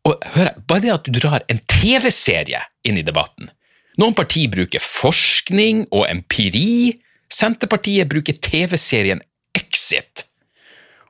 Og 0.10 0.17
hør, 0.34 0.50
Bare 0.65 0.82
det 0.82 0.96
at 0.96 1.06
du 1.06 1.19
drar 1.22 1.46
en 1.46 1.62
TV-serie 1.69 2.63
inn 2.89 2.98
i 2.98 3.06
debatten. 3.06 3.54
Noen 4.02 4.17
partier 4.17 4.50
bruker 4.50 4.82
forskning 4.82 5.86
og 5.93 6.08
empiri. 6.10 6.98
Senterpartiet 7.30 8.10
bruker 8.10 8.41
TV-serien 8.41 9.22
Exit. 9.54 10.26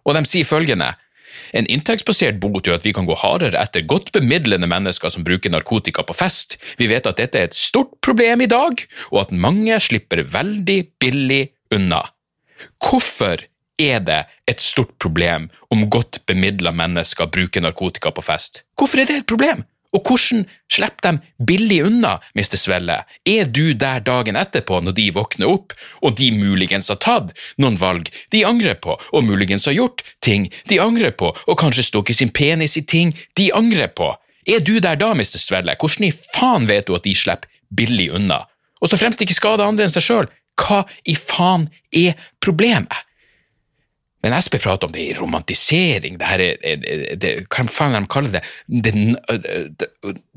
Og 0.03 0.17
de 0.17 0.25
sier 0.27 0.47
følgende 0.47 0.91
en 1.53 1.69
inntektsbasert 1.69 2.39
bot 2.41 2.65
gjør 2.65 2.79
at 2.79 2.87
vi 2.87 2.93
kan 2.95 3.07
gå 3.07 3.15
hardere 3.21 3.61
etter 3.61 3.85
godt 3.89 4.11
bemidlende 4.15 4.69
mennesker 4.69 5.13
som 5.13 5.25
bruker 5.25 5.53
narkotika 5.53 6.05
på 6.07 6.15
fest. 6.17 6.57
Vi 6.81 6.89
vet 6.89 7.07
at 7.09 7.21
dette 7.21 7.39
er 7.39 7.49
et 7.49 7.57
stort 7.57 7.95
problem 8.05 8.43
i 8.45 8.49
dag, 8.49 8.83
og 9.13 9.21
at 9.25 9.33
mange 9.35 9.77
slipper 9.83 10.23
veldig 10.25 10.79
billig 11.01 11.43
unna. 11.73 12.03
Hvorfor 12.81 13.45
er 13.81 13.99
det 14.05 14.21
et 14.49 14.61
stort 14.61 14.95
problem 15.01 15.49
om 15.73 15.87
godt 15.89 16.21
bemidla 16.29 16.73
mennesker 16.75 17.29
bruker 17.31 17.63
narkotika 17.63 18.13
på 18.13 18.25
fest? 18.25 18.63
Hvorfor 18.77 19.01
er 19.01 19.09
det 19.09 19.21
et 19.21 19.29
problem? 19.29 19.63
Og 19.93 20.01
hvordan 20.01 20.45
slipper 20.73 21.05
de 21.05 21.45
billig 21.45 21.83
unna, 21.85 22.15
Mr. 22.33 22.57
Svelle? 22.57 22.95
Er 23.29 23.45
du 23.45 23.73
der 23.77 24.01
dagen 24.01 24.37
etterpå, 24.39 24.79
når 24.81 24.95
de 24.97 25.09
våkner 25.13 25.51
opp, 25.51 25.75
og 26.01 26.17
de 26.17 26.31
muligens 26.33 26.89
har 26.89 26.99
tatt 27.03 27.33
noen 27.61 27.77
valg 27.77 28.09
de 28.33 28.41
angrer 28.49 28.79
på, 28.81 28.97
og 28.97 29.27
muligens 29.27 29.67
har 29.69 29.77
gjort 29.77 30.01
ting 30.25 30.49
de 30.69 30.81
angrer 30.81 31.13
på, 31.13 31.29
og 31.29 31.59
kanskje 31.61 31.85
stukket 31.91 32.17
sin 32.17 32.33
penis 32.33 32.77
i 32.79 32.85
ting 32.85 33.13
de 33.37 33.51
angrer 33.53 33.93
på? 33.93 34.09
Er 34.49 34.59
du 34.65 34.79
der 34.81 34.97
da, 34.99 35.13
Mr. 35.13 35.37
Svelle? 35.39 35.77
Hvordan 35.79 36.09
i 36.09 36.15
faen 36.33 36.67
vet 36.67 36.89
du 36.89 36.97
at 36.97 37.05
de 37.05 37.13
slipper 37.15 37.49
billig 37.73 38.09
unna? 38.17 38.43
Og 38.81 38.89
så 38.91 38.99
fremst 38.99 39.21
ikke 39.23 39.37
skader 39.37 39.63
andre 39.65 39.85
enn 39.85 39.93
seg 39.93 40.03
sjøl, 40.03 40.27
hva 40.59 40.83
i 41.09 41.15
faen 41.17 41.69
er 41.95 42.17
problemet? 42.43 42.93
Men 44.23 44.37
Espe 44.37 44.59
prater 44.63 44.87
om 44.87 44.93
det 44.95 45.03
i 45.03 45.15
romantisering, 45.17 46.15
det 46.19 46.27
her 46.29 46.41
er, 46.45 46.85
det, 47.19 47.33
hva 47.51 47.65
faen 47.67 47.97
de 47.97 48.07
kaller 48.11 48.37
det? 48.37 48.43
det? 48.85 48.93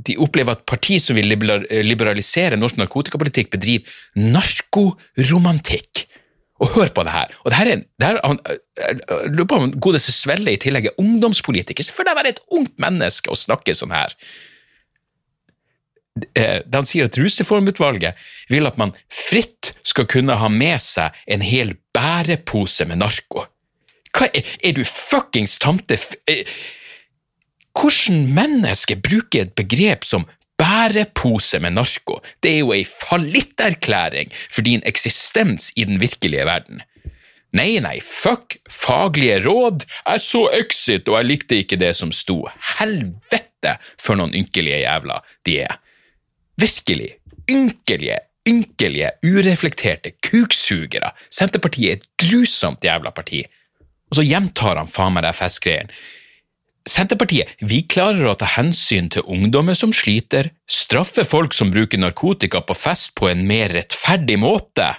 De 0.08 0.16
opplever 0.22 0.56
at 0.56 0.64
parti 0.66 0.98
som 1.02 1.14
vil 1.18 1.30
liberalisere 1.30 2.58
norsk 2.58 2.80
narkotikapolitikk, 2.82 3.52
bedriver 3.54 3.86
narkoromantikk. 4.18 6.02
Og 6.64 6.72
hør 6.72 6.90
på 6.96 7.04
det 7.04 7.12
her. 7.12 7.32
Og 7.44 7.52
det 7.52 7.58
her 7.58 7.70
er, 7.70 7.80
det 8.00 8.08
her, 8.08 8.18
jeg 8.80 9.32
lurer 9.36 9.48
på 9.50 9.58
om 9.60 9.72
godeste 9.86 10.14
Svelle 10.14 10.54
i 10.56 10.60
tillegg 10.60 10.88
er 10.88 11.00
ungdomspolitiker. 11.02 11.84
Så 11.84 11.94
for 11.94 12.08
det 12.08 12.16
være 12.16 12.32
et 12.32 12.44
ungt 12.56 12.78
menneske 12.82 13.30
å 13.30 13.38
snakke 13.38 13.76
sånn 13.76 13.92
her. 13.94 14.16
Da 16.16 16.80
han 16.80 16.88
sier 16.88 17.10
at 17.10 17.18
Rusreformutvalget 17.20 18.16
vil 18.48 18.66
at 18.66 18.80
man 18.80 18.96
fritt 19.12 19.74
skal 19.84 20.08
kunne 20.08 20.38
ha 20.40 20.48
med 20.50 20.80
seg 20.80 21.14
en 21.28 21.44
hel 21.44 21.76
bærepose 21.94 22.88
med 22.88 23.04
narko. 23.04 23.44
Hva 24.16 24.30
er, 24.32 24.48
er 24.64 24.76
du 24.76 24.82
fuckings 24.88 25.58
tante. 25.62 25.98
Eh, 26.30 26.48
hvordan 27.76 28.24
menneske 28.32 28.96
bruker 28.96 29.44
et 29.44 29.54
begrep 29.58 30.06
som 30.08 30.24
bærepose 30.56 31.60
med 31.60 31.76
narko? 31.76 32.22
Det 32.40 32.54
er 32.54 32.62
jo 32.62 32.72
ei 32.76 32.86
fallitterklæring 32.88 34.32
for 34.48 34.64
din 34.64 34.84
eksistens 34.88 35.72
i 35.76 35.84
den 35.84 36.00
virkelige 36.00 36.46
verden. 36.48 36.80
Nei, 37.56 37.76
nei, 37.80 37.98
fuck 38.02 38.56
faglige 38.68 39.38
råd, 39.46 39.84
jeg 39.86 40.20
så 40.20 40.42
Exit 40.58 41.08
og 41.08 41.20
jeg 41.20 41.28
likte 41.30 41.60
ikke 41.62 41.78
det 41.80 41.92
som 41.96 42.12
sto. 42.12 42.42
Helvete 42.76 43.76
for 44.02 44.18
noen 44.18 44.34
ynkelige 44.36 44.82
jævler 44.82 45.22
de 45.46 45.60
er. 45.64 45.76
Virkelig 46.60 47.14
ynkelige, 47.52 48.18
ynkelige, 48.48 49.12
ureflekterte 49.24 50.16
kuksugere. 50.24 51.12
Senterpartiet 51.30 51.88
er 51.88 52.00
et 52.00 52.08
grusomt 52.20 52.84
jævla 52.84 53.12
parti. 53.14 53.44
Og 54.10 54.18
så 54.18 54.26
gjentar 54.26 54.78
han 54.80 54.90
faen 54.90 55.16
meg 55.16 55.26
de 55.26 55.32
festgreiene. 55.36 55.92
Senterpartiet, 56.86 57.50
vi 57.66 57.80
klarer 57.90 58.28
å 58.30 58.36
ta 58.38 58.46
hensyn 58.46 59.08
til 59.10 59.26
ungdommer 59.26 59.74
som 59.74 59.90
sliter, 59.90 60.52
straffe 60.70 61.24
folk 61.26 61.56
som 61.56 61.72
bruker 61.74 61.98
narkotika 61.98 62.60
på 62.62 62.76
fest 62.78 63.16
på 63.18 63.26
en 63.32 63.42
mer 63.48 63.74
rettferdig 63.74 64.36
måte, 64.38 64.92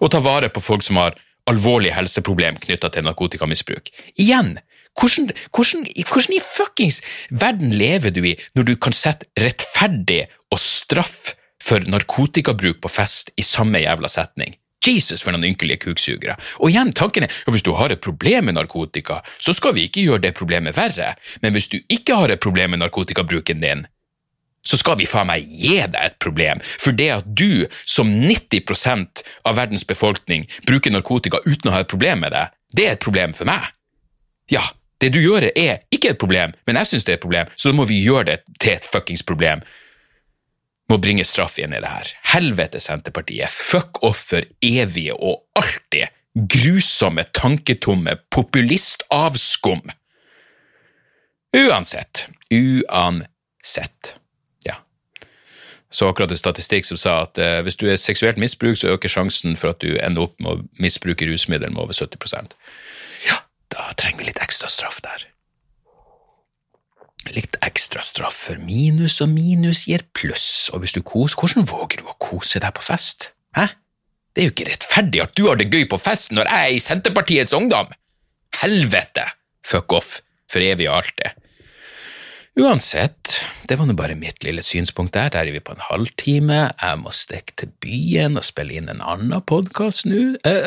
og 0.00 0.14
ta 0.14 0.22
vare 0.24 0.48
på 0.48 0.62
folk 0.64 0.86
som 0.86 0.96
har 0.96 1.18
alvorlige 1.50 1.92
helseproblem 1.98 2.56
knytta 2.62 2.88
til 2.94 3.04
narkotikamisbruk. 3.04 3.92
Igjen, 4.16 4.54
hvordan, 4.96 5.28
hvordan, 5.52 5.84
hvordan 6.08 6.36
i 6.38 6.40
fuckings 6.44 7.02
verden 7.30 7.76
lever 7.76 8.14
du 8.14 8.22
i 8.24 8.38
når 8.56 8.70
du 8.70 8.74
kan 8.80 8.96
sette 8.96 9.28
rettferdig 9.38 10.24
og 10.50 10.62
straff 10.62 11.34
for 11.60 11.84
narkotikabruk 11.84 12.80
på 12.80 12.92
fest 12.92 13.34
i 13.36 13.44
samme 13.44 13.82
jævla 13.84 14.08
setning? 14.08 14.56
Jesus, 14.86 15.22
for 15.22 15.34
noen 15.34 15.50
ynkelige 15.50 15.82
kuksugere. 15.84 16.36
Og 16.60 16.72
igjen, 16.72 16.92
tanken 16.96 17.26
er 17.26 17.32
at 17.32 17.54
hvis 17.54 17.64
du 17.66 17.72
har 17.76 17.92
et 17.92 18.02
problem 18.04 18.48
med 18.48 18.56
narkotika, 18.56 19.20
så 19.38 19.54
skal 19.56 19.76
vi 19.76 19.86
ikke 19.88 20.04
gjøre 20.06 20.24
det 20.26 20.34
problemet 20.38 20.76
verre, 20.76 21.14
men 21.42 21.56
hvis 21.56 21.70
du 21.72 21.80
ikke 21.88 22.16
har 22.16 22.32
et 22.32 22.42
problem 22.42 22.74
med 22.74 22.84
narkotikabruken 22.84 23.60
din, 23.64 23.86
så 24.62 24.76
skal 24.76 24.98
vi 25.00 25.08
faen 25.08 25.30
meg 25.30 25.46
gi 25.48 25.78
deg 25.80 26.00
et 26.00 26.18
problem, 26.20 26.60
for 26.60 26.96
det 26.96 27.08
at 27.14 27.28
du, 27.28 27.64
som 27.88 28.10
90% 28.12 29.22
av 29.48 29.56
verdens 29.56 29.86
befolkning, 29.88 30.44
bruker 30.68 30.92
narkotika 30.92 31.40
uten 31.46 31.70
å 31.70 31.76
ha 31.76 31.84
et 31.84 31.92
problem 31.92 32.24
med 32.24 32.36
det, 32.36 32.46
det 32.76 32.86
er 32.86 32.96
et 32.96 33.04
problem 33.04 33.32
for 33.36 33.48
meg. 33.48 33.70
Ja, 34.52 34.66
det 35.00 35.14
du 35.14 35.20
gjør 35.22 35.48
er 35.48 35.80
ikke 35.94 36.12
et 36.12 36.20
problem, 36.20 36.52
men 36.68 36.80
jeg 36.80 36.90
syns 36.90 37.08
det 37.08 37.14
er 37.14 37.20
et 37.20 37.24
problem, 37.24 37.52
så 37.56 37.70
da 37.70 37.78
må 37.78 37.88
vi 37.88 38.02
gjøre 38.04 38.34
det 38.34 38.58
til 38.60 38.76
et 38.76 38.88
fuckings 38.88 39.24
problem 39.24 39.64
må 40.90 40.98
bringe 41.02 41.24
straff 41.26 41.58
inn 41.62 41.74
i 41.74 41.80
det 41.82 41.90
her. 41.90 42.10
Helvete, 42.32 42.80
Senterpartiet. 42.82 43.52
Fuck 43.52 44.02
off 44.06 44.24
for 44.32 44.46
evige 44.64 45.14
og 45.14 45.44
alltid. 45.58 46.10
Grusomme, 46.34 47.24
tanketomme 47.34 48.16
populistavskum. 48.30 49.82
Uansett. 51.56 52.26
Uansett. 52.50 54.14
Ja. 54.66 54.76
Så 55.90 56.08
akkurat 56.08 56.30
en 56.30 56.38
statistikk 56.38 56.86
som 56.86 57.00
sa 57.00 57.16
at 57.24 57.38
eh, 57.42 57.58
hvis 57.66 57.78
du 57.80 57.88
er 57.90 57.98
seksuelt 57.98 58.38
misbruk, 58.38 58.78
så 58.78 58.94
øker 58.94 59.10
sjansen 59.10 59.58
for 59.58 59.74
at 59.74 59.82
du 59.82 59.96
ender 59.98 60.28
opp 60.28 60.38
med 60.38 60.52
å 60.52 60.82
misbruke 60.82 61.26
rusmidler 61.26 61.74
med 61.74 61.82
over 61.82 61.98
70% 61.98 62.54
Ja, 63.26 63.42
da 63.74 63.90
trenger 63.98 64.22
vi 64.22 64.30
litt 64.30 64.42
ekstra 64.42 64.70
straff 64.70 65.02
der. 65.06 65.26
Litt 67.28 67.58
ekstra 67.62 68.02
straff 68.02 68.38
for 68.48 68.60
minus, 68.64 69.18
og 69.20 69.28
minus 69.34 69.84
gir 69.90 70.06
pluss, 70.16 70.70
og 70.72 70.82
hvis 70.82 70.96
du 70.96 71.02
koser, 71.04 71.36
hvordan 71.36 71.68
våger 71.68 72.00
du 72.00 72.08
å 72.08 72.16
kose 72.22 72.62
deg 72.62 72.72
på 72.76 72.84
fest? 72.86 73.32
Hæ? 73.58 73.68
Det 74.30 74.42
er 74.42 74.48
jo 74.48 74.54
ikke 74.54 74.70
rettferdig 74.70 75.20
at 75.24 75.34
du 75.36 75.44
har 75.48 75.58
det 75.60 75.68
gøy 75.68 75.84
på 75.90 75.98
fest 76.00 76.32
når 76.32 76.48
jeg 76.48 76.70
er 76.70 76.78
i 76.78 76.82
Senterpartiets 76.82 77.54
Ungdom! 77.56 77.92
Helvete! 78.62 79.26
Fuck 79.66 79.92
off, 79.94 80.18
for 80.50 80.64
evig 80.64 80.88
og 80.88 81.02
alltid. 81.02 81.46
Uansett, 82.60 83.36
det 83.70 83.76
var 83.78 83.86
nå 83.86 83.94
bare 83.98 84.16
mitt 84.18 84.42
lille 84.42 84.62
synspunkt 84.64 85.14
der. 85.14 85.30
Der 85.30 85.46
er 85.46 85.54
vi 85.54 85.62
på 85.62 85.76
en 85.76 85.84
halvtime. 85.86 86.58
Jeg 86.82 86.98
må 86.98 87.12
stikke 87.14 87.54
til 87.62 87.70
byen 87.82 88.40
og 88.40 88.46
spille 88.46 88.74
inn 88.80 88.90
en 88.90 89.04
annen 89.06 89.44
podkast 89.46 90.08
nå. 90.10 90.34
Eh, 90.46 90.66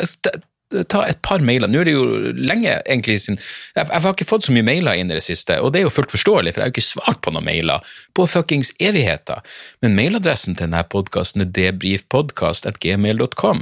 ta 0.90 1.04
et 1.06 1.20
par 1.22 1.42
mailer. 1.44 1.68
Nå 1.70 1.80
er 1.80 1.84
det 1.88 1.94
jo 1.94 2.04
lenge 2.34 2.72
egentlig 2.82 3.20
siden 3.22 3.38
jeg, 3.38 3.84
jeg, 3.84 4.02
har 4.02 4.14
ikke 4.14 4.28
fått 4.28 4.44
så 4.46 4.52
mye 4.54 4.66
mailer 4.66 4.94
inn 4.98 5.10
i 5.10 5.16
det 5.16 5.26
siste, 5.26 5.52
og 5.60 5.72
det 5.72 5.78
er 5.80 5.84
jo 5.86 5.94
fullt 5.94 6.14
forståelig, 6.14 6.50
for 6.54 6.60
jeg 6.60 6.64
har 6.64 6.70
jo 6.72 6.76
ikke 6.76 6.86
svart 6.86 7.20
på 7.24 7.30
noen 7.34 7.46
mailer 7.46 7.78
på 8.16 8.22
fuckings 8.30 8.70
evigheter. 8.82 9.38
Men 9.84 9.98
mailadressen 9.98 10.56
til 10.56 10.66
denne 10.66 10.82
podkasten 10.90 11.38
er 11.44 11.52
debrifpodkast.gmail.com. 11.58 13.58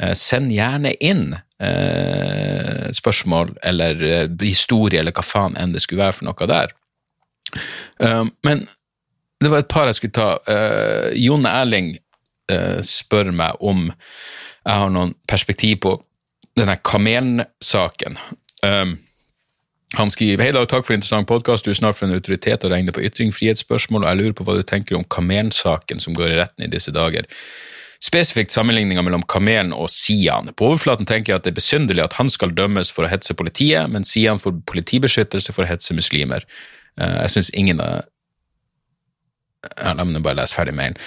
Eh, 0.00 0.14
send 0.18 0.46
gjerne 0.54 0.92
inn 1.04 1.24
eh, 1.34 2.86
spørsmål 2.96 3.48
eller 3.62 3.92
eh, 4.08 4.30
historie 4.44 4.98
eller 5.02 5.14
hva 5.16 5.24
faen 5.26 5.54
enn 5.60 5.74
det 5.74 5.82
skulle 5.84 6.04
være 6.06 6.18
for 6.20 6.26
noe 6.30 6.50
der. 6.50 6.68
Um, 7.98 8.32
men 8.42 8.66
det 9.42 9.50
var 9.52 9.62
et 9.62 9.70
par 9.70 9.86
jeg 9.86 9.98
skulle 9.98 10.16
ta. 10.16 10.30
Uh, 10.48 11.12
Jon 11.18 11.46
Erling 11.46 11.92
uh, 12.50 12.80
spør 12.86 13.30
meg 13.34 13.60
om 13.60 13.90
jeg 14.64 14.80
har 14.80 14.92
noen 14.92 15.12
perspektiv 15.28 15.82
på 15.84 15.94
denne 16.58 16.76
Kamelen-saken. 16.76 18.18
Um, 18.62 18.96
han 19.94 20.10
skriver 20.10 20.44
Hei 20.44 20.54
dag, 20.54 20.66
takk 20.70 20.86
for 20.86 20.96
interessant 20.96 21.28
podkast. 21.30 21.66
Du 21.66 21.70
er 21.70 21.78
snart 21.78 21.98
for 21.98 22.08
en 22.08 22.16
autoritet 22.16 22.64
å 22.66 22.70
regne 22.72 22.94
på 22.94 23.02
ytringsfrihetsspørsmål, 23.06 24.02
og 24.02 24.10
jeg 24.10 24.20
lurer 24.20 24.36
på 24.38 24.46
hva 24.46 24.56
du 24.58 24.64
tenker 24.66 24.98
om 24.98 25.06
Kamelen-saken 25.06 26.02
som 26.02 26.16
går 26.16 26.32
i 26.32 26.40
retten 26.40 26.66
i 26.66 26.70
disse 26.70 26.94
dager. 26.94 27.28
Spesifikt 28.04 28.52
sammenligninga 28.52 29.04
mellom 29.06 29.22
Kamelen 29.30 29.72
og 29.72 29.88
Sian. 29.92 30.50
På 30.58 30.72
overflaten 30.72 31.06
tenker 31.08 31.32
jeg 31.32 31.40
at 31.40 31.46
det 31.46 31.54
er 31.54 31.60
besynderlig 31.60 32.04
at 32.04 32.18
han 32.18 32.30
skal 32.32 32.52
dømmes 32.56 32.90
for 32.92 33.06
å 33.06 33.12
hetse 33.12 33.36
politiet, 33.38 33.86
men 33.90 34.04
Sian 34.04 34.42
får 34.42 34.58
politibeskyttelse 34.68 35.54
for 35.54 35.64
å 35.64 35.70
hetse 35.70 35.96
muslimer. 35.96 36.44
Uh, 37.00 37.22
jeg 37.24 37.38
syns 37.38 37.54
ingen 37.54 37.82
av 37.82 38.04
La 39.80 40.04
meg 40.04 40.20
bare 40.20 40.36
lese 40.36 40.52
ferdig 40.52 40.74
mailen. 40.76 40.98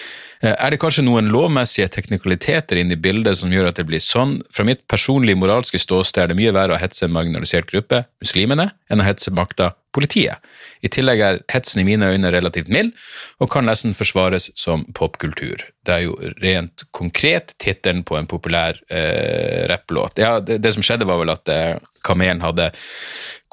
Eh, 0.41 0.53
er 0.53 0.73
det 0.73 0.79
kanskje 0.81 1.05
noen 1.07 1.31
lovmessige 1.33 1.89
teknikaliteter 1.93 2.81
inne 2.81 2.97
i 2.97 3.01
bildet 3.01 3.39
som 3.39 3.53
gjør 3.53 3.71
at 3.71 3.79
det 3.79 3.87
blir 3.89 4.03
sånn? 4.03 4.39
Fra 4.53 4.65
mitt 4.67 4.83
personlige 4.91 5.39
moralske 5.39 5.81
ståsted 5.81 6.23
er 6.23 6.31
det 6.31 6.39
mye 6.39 6.53
verre 6.55 6.77
å 6.77 6.81
hetse 6.81 7.07
en 7.07 7.15
marginalisert 7.15 7.69
gruppe, 7.71 8.03
muslimene, 8.23 8.69
enn 8.91 9.03
å 9.03 9.07
hetse 9.07 9.33
makta, 9.33 9.73
politiet. 9.97 10.43
I 10.85 10.91
tillegg 10.93 11.21
er 11.25 11.39
hetsen 11.49 11.81
i 11.81 11.85
mine 11.87 12.11
øyne 12.13 12.29
relativt 12.33 12.69
mild, 12.69 12.93
og 13.41 13.49
kan 13.49 13.65
nesten 13.65 13.95
forsvares 13.97 14.51
som 14.59 14.83
popkultur. 14.97 15.63
Det 15.87 15.95
er 15.95 16.03
jo 16.05 16.17
rent 16.43 16.85
konkret 16.93 17.55
tittelen 17.63 18.03
på 18.05 18.19
en 18.19 18.29
populær 18.29 18.77
eh, 18.93 19.65
rapplåt. 19.71 20.21
Ja, 20.21 20.37
det, 20.43 20.59
det, 20.61 20.75
som 20.75 20.85
skjedde, 20.85 21.07
var 21.09 21.23
vel 21.23 21.33
at 21.33 21.49
eh, 21.49 21.79
Kamelen 22.05 22.43
hadde 22.45 22.69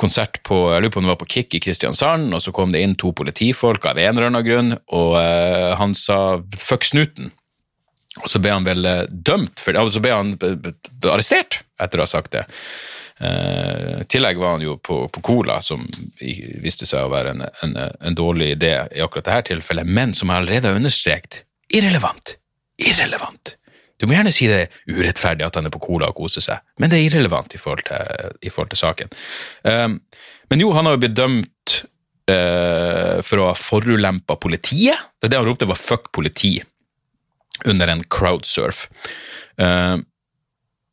konsert 0.01 0.41
på 0.47 0.57
jeg 0.73 0.83
lurer 0.83 0.93
på 0.93 1.01
om 1.01 1.07
det 1.07 1.13
var 1.13 1.21
på 1.21 1.31
Kick 1.37 1.55
i 1.55 1.63
Kristiansand, 1.63 2.35
og 2.35 2.43
så 2.43 2.53
kom 2.55 2.75
det 2.75 2.83
inn 2.85 2.97
to 2.99 3.13
politifolk 3.17 3.87
av 3.91 4.01
en 4.01 4.13
eller 4.15 4.31
annen 4.31 4.47
grunn, 4.47 4.77
og 4.95 5.15
uh, 5.19 5.75
han 5.79 5.95
sa 5.99 6.41
'fuck 6.57 6.87
snuten'. 6.87 7.33
Og 8.23 8.31
så 8.31 8.39
ble 8.39 8.53
han 8.55 8.67
vel 8.67 8.87
uh, 8.87 9.07
dømt 9.11 9.63
for 9.63 9.75
det, 9.75 9.83
og 9.83 9.95
så 9.95 10.03
ble 10.03 10.15
han 10.15 10.35
arrestert 11.11 11.63
etter 11.83 11.99
å 11.99 12.07
ha 12.07 12.11
sagt 12.11 12.35
det. 12.35 12.45
Uh, 13.23 14.03
I 14.03 14.09
tillegg 14.11 14.39
var 14.43 14.57
han 14.57 14.67
jo 14.67 14.77
på, 14.83 15.05
på 15.15 15.23
Cola, 15.23 15.61
som 15.63 15.87
viste 16.19 16.87
seg 16.87 17.07
å 17.07 17.13
være 17.15 17.35
en, 17.35 17.45
en, 17.63 17.77
en 17.79 18.19
dårlig 18.19 18.55
idé 18.57 18.77
i 18.91 19.03
akkurat 19.03 19.31
dette 19.31 19.55
tilfellet, 19.55 19.87
men 19.87 20.15
som 20.15 20.31
jeg 20.31 20.43
allerede 20.43 20.71
har 20.71 20.81
understreket, 20.81 21.45
irrelevant. 21.71 22.37
Irrelevant. 22.83 23.57
Du 24.01 24.07
må 24.09 24.17
gjerne 24.17 24.33
si 24.35 24.49
det 24.51 24.61
er 24.65 24.79
urettferdig 24.91 25.47
at 25.47 25.57
han 25.59 25.69
er 25.69 25.75
på 25.75 25.83
Cola 25.85 26.11
og 26.11 26.19
koser 26.19 26.43
seg, 26.45 26.63
men 26.83 26.91
det 26.91 26.99
er 26.99 27.09
irrelevant 27.09 27.55
i 27.55 27.61
forhold 27.61 27.85
til, 27.87 28.39
i 28.43 28.51
forhold 28.51 28.73
til 28.73 28.81
saken. 28.83 29.13
Um, 29.63 29.99
men 30.51 30.65
jo, 30.65 30.73
han 30.75 30.89
har 30.89 30.97
jo 30.97 31.03
blitt 31.05 31.17
dømt 31.19 31.77
uh, 32.31 33.21
for 33.25 33.41
å 33.41 33.51
ha 33.53 33.59
forulempa 33.59 34.37
politiet. 34.43 34.99
Det 35.23 35.31
det 35.31 35.39
han 35.39 35.47
ropte 35.47 35.71
var 35.71 35.79
'fuck 35.79 36.11
politi' 36.13 36.59
under 37.65 37.89
en 37.89 38.03
crowdsurf. 38.11 38.89
Uh, 39.61 40.03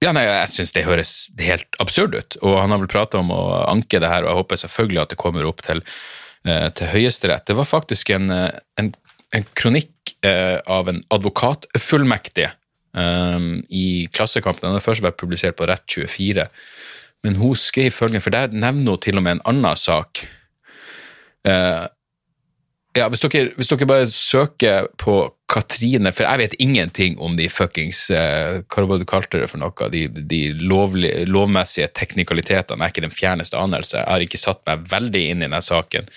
ja, 0.02 0.14
nei, 0.14 0.26
Jeg 0.26 0.50
syns 0.50 0.72
det 0.74 0.86
høres 0.86 1.30
helt 1.42 1.78
absurd 1.80 2.16
ut, 2.16 2.38
og 2.42 2.58
han 2.62 2.72
har 2.74 2.82
vel 2.82 2.90
prata 2.90 3.20
om 3.20 3.34
å 3.34 3.66
anke 3.70 4.00
det 4.00 4.10
her, 4.10 4.24
og 4.24 4.30
jeg 4.30 4.42
håper 4.42 4.62
selvfølgelig 4.62 5.02
at 5.02 5.10
det 5.10 5.22
kommer 5.22 5.46
opp 5.46 5.62
til, 5.66 5.82
uh, 6.48 6.70
til 6.70 6.94
Høyesterett. 6.94 7.46
Det 7.50 7.58
var 7.58 7.70
faktisk 7.70 8.14
en, 8.14 8.30
en, 8.30 8.94
en 9.34 9.46
kronikk 9.54 9.90
av 10.22 10.90
en 10.90 11.00
advokatfullmektig 11.14 12.50
um, 12.94 13.62
i 13.70 14.08
Klassekampen. 14.14 14.68
Den 14.68 14.78
har 14.78 14.86
først 14.86 15.06
vært 15.06 15.20
publisert 15.22 15.58
på 15.60 15.68
Rett24, 15.70 16.48
men 17.26 17.40
hun 17.40 17.58
skrev 17.60 17.94
følgende, 17.94 18.24
for 18.24 18.34
der 18.34 18.54
nevner 18.54 18.96
hun 18.96 19.02
til 19.02 19.20
og 19.20 19.26
med 19.26 19.38
en 19.38 19.44
annen 19.54 19.80
sak. 19.80 20.24
Uh, 21.48 21.88
ja, 22.98 23.06
hvis 23.08 23.22
dere, 23.24 23.54
hvis 23.56 23.70
dere, 23.72 23.88
bare 23.88 24.08
søker 24.12 24.90
på 25.00 25.16
Katrine, 25.52 26.12
for 26.12 26.28
jeg 26.28 26.42
vet 26.42 26.56
ingenting 26.60 27.16
om 27.24 27.38
de 27.40 27.48
fuckings 27.52 28.10
uh, 28.12 28.60
Hva 28.68 28.84
var 28.84 29.00
det 29.00 29.06
du 29.06 29.10
kalte 29.10 29.40
det 29.40 29.48
for 29.52 29.62
noe? 29.62 29.88
De, 29.94 30.06
de 30.12 30.42
lovlig, 30.60 31.12
lovmessige 31.32 31.88
teknikalitetene 31.96 32.84
er 32.84 32.92
ikke 32.92 33.06
den 33.06 33.16
fjerneste 33.16 33.60
anelse. 33.60 34.02
Jeg 34.02 34.12
har 34.12 34.26
ikke 34.26 34.42
satt 34.42 34.64
meg 34.68 34.84
veldig 34.92 35.24
inn 35.30 35.40
i 35.40 35.48
denne 35.48 35.64
saken, 35.64 36.12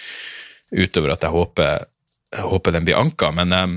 utover 0.74 1.14
at 1.14 1.26
jeg 1.26 1.34
håper, 1.34 1.86
jeg 2.34 2.48
håper 2.50 2.74
den 2.74 2.88
blir 2.88 2.98
anka. 2.98 3.30
Men 3.38 3.54
um, 3.54 3.76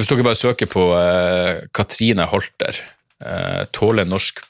hvis 0.00 0.08
dere 0.08 0.24
bare 0.24 0.38
søker 0.38 0.68
på 0.72 0.86
uh, 0.96 1.64
Katrine 1.76 2.24
Holter, 2.30 2.78
uh, 3.24 3.64
tåler, 3.76 4.08
norsk, 4.08 4.40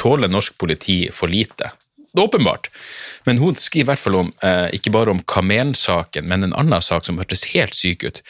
tåler 0.00 0.32
norsk 0.32 0.56
politi 0.60 1.04
for 1.12 1.28
lite? 1.28 1.74
Åpenbart. 2.14 2.70
Men 3.26 3.40
hun 3.42 3.58
skriver 3.58 3.84
i 3.84 3.90
hvert 3.90 4.00
fall 4.00 4.16
om, 4.22 4.32
uh, 4.44 4.70
ikke 4.72 4.92
bare 4.94 5.12
om 5.12 5.20
Kamelen-saken, 5.28 6.28
men 6.30 6.46
en 6.46 6.56
annen 6.56 6.84
sak 6.84 7.04
som 7.04 7.18
hørtes 7.20 7.44
helt 7.52 7.76
syk 7.76 8.06
ut. 8.06 8.22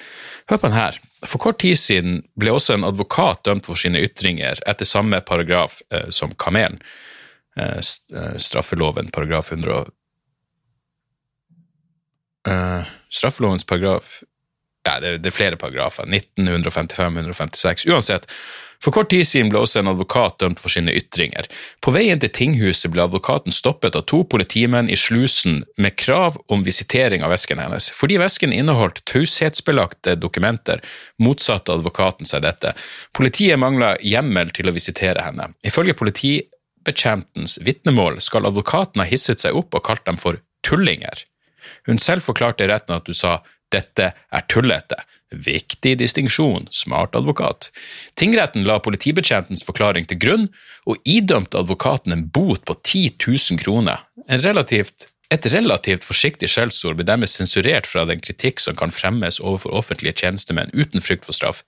Hør 0.50 0.62
på 0.62 0.70
den 0.70 0.78
her. 0.78 0.98
For 1.24 1.38
kort 1.40 1.60
tid 1.62 1.78
siden 1.78 2.22
ble 2.40 2.56
også 2.56 2.74
en 2.74 2.88
advokat 2.88 3.44
dømt 3.46 3.68
for 3.68 3.78
sine 3.78 4.02
ytringer 4.02 4.58
etter 4.66 4.88
samme 4.88 5.22
paragraf 5.22 5.78
uh, 5.94 6.08
som 6.10 6.34
Kamelen. 6.34 6.82
Straffeloven 8.42 9.12
paragraf 9.14 9.52
100 9.52 9.84
Straffelovens 13.14 13.62
paragraf 13.62 14.24
ja, 14.84 14.98
det, 15.00 15.16
det 15.24 15.30
er 15.32 15.36
flere 15.36 15.56
paragrafer. 15.60 16.06
19, 16.06 16.48
155, 16.48 17.16
156. 17.16 17.86
Uansett. 17.88 18.28
For 18.84 18.92
kort 18.92 19.08
tid 19.08 19.24
siden 19.24 19.48
ble 19.48 19.62
også 19.64 19.80
en 19.80 19.88
advokat 19.94 20.36
dømt 20.42 20.60
for 20.60 20.72
sine 20.72 20.92
ytringer. 20.92 21.46
På 21.80 21.94
veien 21.94 22.20
til 22.20 22.32
tinghuset 22.36 22.92
ble 22.92 23.04
advokaten 23.06 23.54
stoppet 23.54 23.96
av 23.96 24.04
to 24.10 24.20
politimenn 24.28 24.90
i 24.92 24.98
slusen 25.00 25.62
med 25.80 25.96
krav 26.00 26.36
om 26.52 26.66
visitering 26.66 27.24
av 27.24 27.32
vesken 27.32 27.62
hennes. 27.62 27.88
Fordi 27.96 28.18
vesken 28.20 28.52
inneholdt 28.52 29.00
taushetsbelagte 29.08 30.18
dokumenter, 30.20 30.84
motsatte 31.16 31.72
advokaten 31.78 32.28
seg 32.28 32.44
dette. 32.44 32.74
Politiet 33.16 33.60
mangla 33.62 33.94
hjemmel 34.04 34.52
til 34.52 34.68
å 34.68 34.76
visitere 34.76 35.24
henne. 35.24 35.54
Ifølge 35.64 35.96
politibetjentens 35.96 37.62
vitnemål 37.64 38.20
skal 38.24 38.50
advokaten 38.50 39.00
ha 39.00 39.08
hisset 39.08 39.40
seg 39.40 39.56
opp 39.56 39.72
og 39.78 39.86
kalt 39.88 40.04
dem 40.04 40.20
for 40.20 40.42
tullinger. 40.66 41.24
Hun 41.88 41.96
selv 42.00 42.24
forklarte 42.24 42.64
i 42.64 42.68
retten 42.68 42.98
at 42.98 43.08
du 43.08 43.16
sa 43.16 43.38
dette 43.72 44.10
er 44.12 44.46
tullete. 44.50 44.98
Viktig 45.34 45.96
distinksjon, 45.98 46.68
smart 46.70 47.16
advokat. 47.18 47.70
Tingretten 48.18 48.66
la 48.68 48.78
politibetjentens 48.82 49.64
forklaring 49.66 50.06
til 50.10 50.20
grunn, 50.22 50.46
og 50.86 51.00
idømte 51.08 51.58
advokaten 51.58 52.14
en 52.14 52.26
bot 52.28 52.64
på 52.68 52.76
10 52.82 53.16
000 53.26 53.62
kroner. 53.62 54.04
Relativt, 54.44 55.08
et 55.32 55.46
relativt 55.52 56.04
forsiktig 56.06 56.50
skjellsord 56.52 56.98
ble 56.98 57.06
dermed 57.08 57.30
sensurert 57.32 57.88
fra 57.90 58.04
den 58.08 58.20
kritikk 58.22 58.62
som 58.62 58.76
kan 58.78 58.92
fremmes 58.94 59.40
overfor 59.40 59.74
offentlige 59.74 60.20
tjenestemenn 60.22 60.72
uten 60.76 61.02
frykt 61.02 61.26
for 61.26 61.36
straff. 61.36 61.64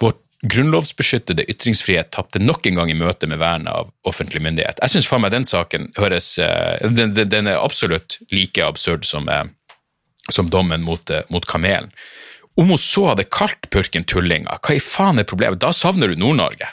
Vårt 0.00 0.22
grunnlovsbeskyttede 0.46 1.46
ytringsfrihet 1.50 2.12
tapte 2.14 2.40
nok 2.42 2.66
en 2.68 2.78
gang 2.80 2.90
i 2.92 2.98
møte 2.98 3.28
med 3.28 3.40
vernet 3.40 3.72
av 3.72 3.90
offentlig 4.08 4.42
myndighet. 4.44 4.80
Jeg 4.82 4.94
syns 4.94 5.08
faen 5.10 5.24
meg 5.24 5.34
den 5.34 5.46
saken 5.48 5.90
høres 5.98 6.34
den, 6.38 7.14
den, 7.16 7.30
den, 7.32 7.50
er 7.50 7.62
absolutt 7.62 8.20
like 8.30 8.62
absurd 8.64 9.08
som 9.08 9.28
eh, 9.32 9.46
som 10.32 10.50
dommen 10.50 10.82
mot, 10.82 11.10
eh, 11.10 11.22
mot 11.28 11.46
Kamelen. 11.46 11.90
Om 12.56 12.72
hun 12.72 12.80
så 12.80 13.10
hadde 13.10 13.28
kalt 13.28 13.68
purken 13.70 14.04
tullinger, 14.04 14.58
hva 14.64 14.76
i 14.76 14.80
faen 14.80 15.20
er 15.20 15.28
problemet? 15.28 15.60
Da 15.60 15.74
savner 15.76 16.08
du 16.08 16.16
Nord-Norge. 16.16 16.68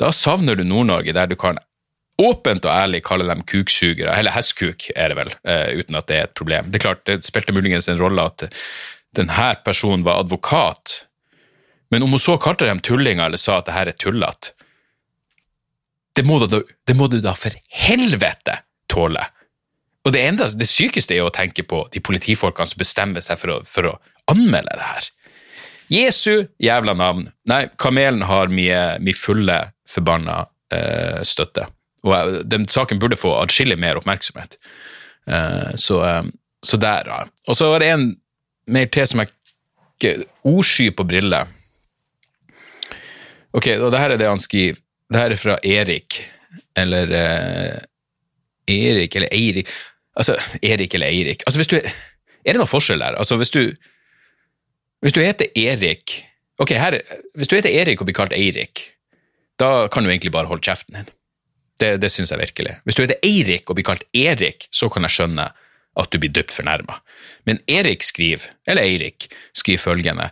Da 0.00 0.12
savner 0.16 0.56
du 0.56 0.64
Nord-Norge 0.64 1.12
der 1.12 1.28
du 1.28 1.36
kan 1.36 1.60
åpent 2.20 2.64
og 2.64 2.72
ærlig 2.72 3.02
kalle 3.04 3.26
dem 3.28 3.42
kuksugere, 3.48 4.12
eller 4.12 4.34
hestkuk 4.34 4.90
er 4.94 5.12
det 5.12 5.16
vel, 5.16 5.30
uh, 5.48 5.68
uten 5.76 5.96
at 5.96 6.08
det 6.10 6.16
er 6.16 6.26
et 6.28 6.36
problem. 6.36 6.68
Det 6.68 6.80
er 6.80 6.84
klart, 6.84 7.04
det 7.08 7.24
spilte 7.24 7.54
muligens 7.56 7.88
en 7.88 8.00
rolle 8.00 8.26
at 8.28 8.44
denne 9.16 9.52
personen 9.64 10.04
var 10.04 10.20
advokat, 10.20 11.06
men 11.90 12.04
om 12.04 12.12
hun 12.14 12.22
så 12.22 12.36
kalte 12.40 12.68
dem 12.68 12.82
tullinger 12.84 13.26
eller 13.26 13.40
sa 13.40 13.58
at 13.58 13.70
det 13.70 13.76
her 13.76 13.90
er 13.90 13.96
tullete, 13.98 14.52
det 16.16 16.26
må 16.26 17.06
du 17.08 17.20
da 17.22 17.32
for 17.38 17.54
helvete 17.72 18.58
tåle. 18.90 19.22
Og 20.06 20.14
det, 20.14 20.22
enda, 20.24 20.48
det 20.56 20.68
sykeste 20.68 21.16
er 21.16 21.26
å 21.26 21.32
tenke 21.34 21.64
på 21.68 21.82
de 21.92 22.00
politifolkene 22.00 22.70
som 22.70 22.80
bestemmer 22.80 23.24
seg 23.24 23.40
for 23.40 23.56
å, 23.56 23.58
for 23.68 23.90
å 23.90 23.96
anmelde 24.32 24.78
det 24.78 24.86
her. 24.86 25.10
Jesu 25.90 26.46
jævla 26.62 26.94
navn. 26.94 27.26
Nei, 27.50 27.64
kamelen 27.82 28.22
har 28.28 28.48
min 28.52 29.16
fulle 29.18 29.58
forbanna 29.90 30.44
eh, 30.72 31.20
støtte. 31.26 31.66
Og 32.06 32.40
den 32.48 32.68
saken 32.70 33.00
burde 33.02 33.18
få 33.18 33.34
atskillig 33.42 33.76
mer 33.80 33.98
oppmerksomhet. 34.00 34.56
Eh, 35.26 35.74
så, 35.74 36.00
eh, 36.06 36.30
så, 36.62 36.78
der, 36.80 37.10
ja. 37.10 37.24
Og 37.48 37.58
så 37.58 37.72
var 37.72 37.82
det 37.82 37.90
en 37.92 38.06
mer 38.70 38.88
til 38.92 39.08
som 39.10 39.24
jeg 39.24 39.34
Ordsky 40.48 40.86
på 40.96 41.04
briller. 41.04 41.44
Ok, 43.52 43.66
og 43.74 43.90
det 43.92 43.98
her 44.00 44.14
er 44.14 44.20
det 44.20 44.30
han 44.30 44.40
skriver. 44.40 44.78
Det 45.10 45.18
her 45.20 45.34
er 45.34 45.40
fra 45.42 45.56
Erik, 45.66 46.16
eller 46.78 47.12
eh, 47.18 47.82
Erik 48.68 49.16
eller 49.16 49.32
Eirik 49.34 49.70
Altså, 50.18 50.34
Erik 50.62 50.94
eller 50.94 51.06
Eirik 51.06 51.44
altså, 51.46 51.60
hvis 51.60 51.70
du, 51.70 51.76
Er 51.78 52.52
det 52.52 52.58
noen 52.60 52.70
forskjell 52.70 53.02
der? 53.02 53.16
Altså, 53.20 53.38
hvis 53.40 53.52
du, 53.54 53.62
hvis 55.00 55.14
du 55.16 55.20
heter 55.22 55.52
Erik 55.56 56.24
Ok, 56.60 56.74
her, 56.76 56.98
hvis 57.38 57.48
du 57.48 57.56
heter 57.56 57.72
Erik 57.72 58.02
og 58.02 58.08
blir 58.10 58.18
kalt 58.18 58.34
Eirik, 58.36 58.82
da 59.56 59.88
kan 59.88 60.04
du 60.04 60.10
egentlig 60.10 60.32
bare 60.34 60.44
holde 60.50 60.60
kjeften 60.60 60.98
din. 60.98 61.06
Det, 61.80 61.94
det 62.02 62.10
syns 62.12 62.34
jeg 62.34 62.40
virkelig. 62.42 62.74
Hvis 62.84 62.98
du 62.98 63.00
heter 63.00 63.16
Eirik 63.24 63.70
og 63.70 63.78
blir 63.78 63.86
kalt 63.88 64.04
Erik, 64.12 64.66
så 64.68 64.90
kan 64.92 65.06
jeg 65.08 65.14
skjønne 65.14 65.46
at 65.96 66.12
du 66.12 66.18
blir 66.20 66.32
dypt 66.36 66.52
fornærma. 66.52 66.98
Men 67.48 67.62
Erik 67.64 68.04
skriver, 68.04 68.44
eller 68.68 68.84
Eirik, 68.84 69.30
skriver 69.56 69.80
følgende 69.86 70.28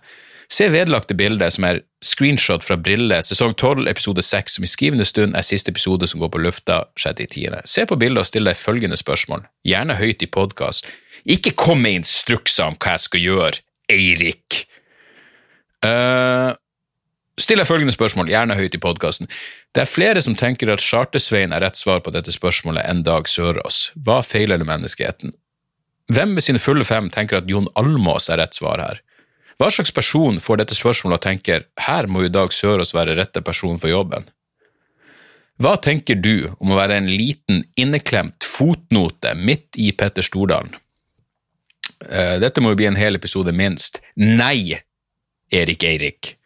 Se 0.49 0.65
vedlagte 0.73 1.13
bilde 1.13 1.45
som 1.53 1.67
er 1.69 1.83
screenshot 2.05 2.65
fra 2.65 2.79
Brille, 2.81 3.19
sesong 3.25 3.53
12, 3.53 3.85
episode 3.91 4.23
6, 4.25 4.55
som 4.57 4.65
i 4.65 4.71
skrivende 4.71 5.05
stund 5.05 5.37
er 5.37 5.45
siste 5.45 5.75
episode 5.75 6.09
som 6.09 6.23
går 6.23 6.31
på 6.33 6.41
lufta 6.41 6.87
6.10. 6.97 7.59
Se 7.69 7.85
på 7.89 7.99
bildet 8.01 8.23
og 8.23 8.29
still 8.31 8.49
deg 8.49 8.57
følgende 8.57 8.97
spørsmål, 8.97 9.45
gjerne 9.69 9.99
høyt 9.99 10.25
i 10.25 10.31
podkast. 10.33 10.89
Ikke 11.29 11.53
kom 11.53 11.85
med 11.85 12.01
instrukser 12.01 12.71
om 12.71 12.79
hva 12.81 12.95
jeg 12.97 13.05
skal 13.05 13.27
gjøre, 13.27 13.61
Eirik. 13.93 14.63
Uh, 15.85 16.57
still 17.37 17.61
deg 17.61 17.69
følgende 17.69 17.93
spørsmål, 17.93 18.33
gjerne 18.33 18.57
høyt 18.57 18.79
i 18.79 18.81
podkasten. 18.81 19.29
Det 19.77 19.85
er 19.85 19.91
flere 19.91 20.23
som 20.25 20.39
tenker 20.39 20.73
at 20.73 20.81
Chartersveien 20.81 21.53
er 21.53 21.61
rett 21.67 21.77
svar 21.77 22.01
på 22.01 22.15
dette 22.15 22.33
spørsmålet 22.33 22.89
enn 22.89 23.05
Dag 23.05 23.29
Sørås. 23.29 23.91
Hva 24.01 24.23
feiler 24.25 24.57
det 24.57 24.71
menneskeheten? 24.71 25.37
Hvem 26.09 26.33
med 26.39 26.47
sine 26.47 26.63
fulle 26.63 26.89
fem 26.89 27.13
tenker 27.13 27.43
at 27.43 27.53
Jon 27.53 27.69
Almås 27.77 28.31
er 28.33 28.41
rett 28.41 28.57
svar 28.57 28.81
her? 28.81 29.05
Hva 29.59 29.71
slags 29.75 29.91
person 29.91 30.39
får 30.39 30.61
dette 30.61 30.77
spørsmålet 30.79 31.19
og 31.19 31.25
tenker 31.25 31.65
her 31.83 32.07
må 32.07 32.23
jo 32.25 32.31
Dag 32.31 32.53
Sørås 32.55 32.95
være 32.95 33.17
rette 33.19 33.43
person 33.43 33.81
for 33.83 33.91
jobben? 33.91 34.29
Hva 35.59 35.75
tenker 35.83 36.15
du 36.15 36.47
om 36.61 36.71
å 36.71 36.79
være 36.79 37.01
en 37.01 37.09
liten, 37.11 37.65
inneklemt 37.75 38.47
fotnote 38.47 39.35
midt 39.35 39.75
i 39.75 39.91
Petter 39.91 40.23
Stordalen? 40.23 40.77
Eh, 42.07 42.37
dette 42.39 42.63
må 42.63 42.71
jo 42.71 42.79
bli 42.79 42.87
en 42.87 42.99
hel 42.99 43.19
episode, 43.19 43.51
minst. 43.51 43.99
Nei, 44.15 44.79
Erik 45.51 45.83
Eirik. 45.83 46.37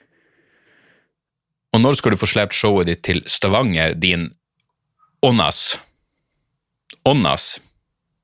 Og 1.76 1.84
når 1.84 2.00
skal 2.00 2.14
du 2.14 2.20
få 2.20 2.30
slept 2.32 2.56
showet 2.56 2.88
ditt 2.88 3.04
til 3.04 3.20
Stavanger, 3.28 3.92
din 3.92 4.30
åndas? 5.24 5.76
Åndas? 7.04 7.58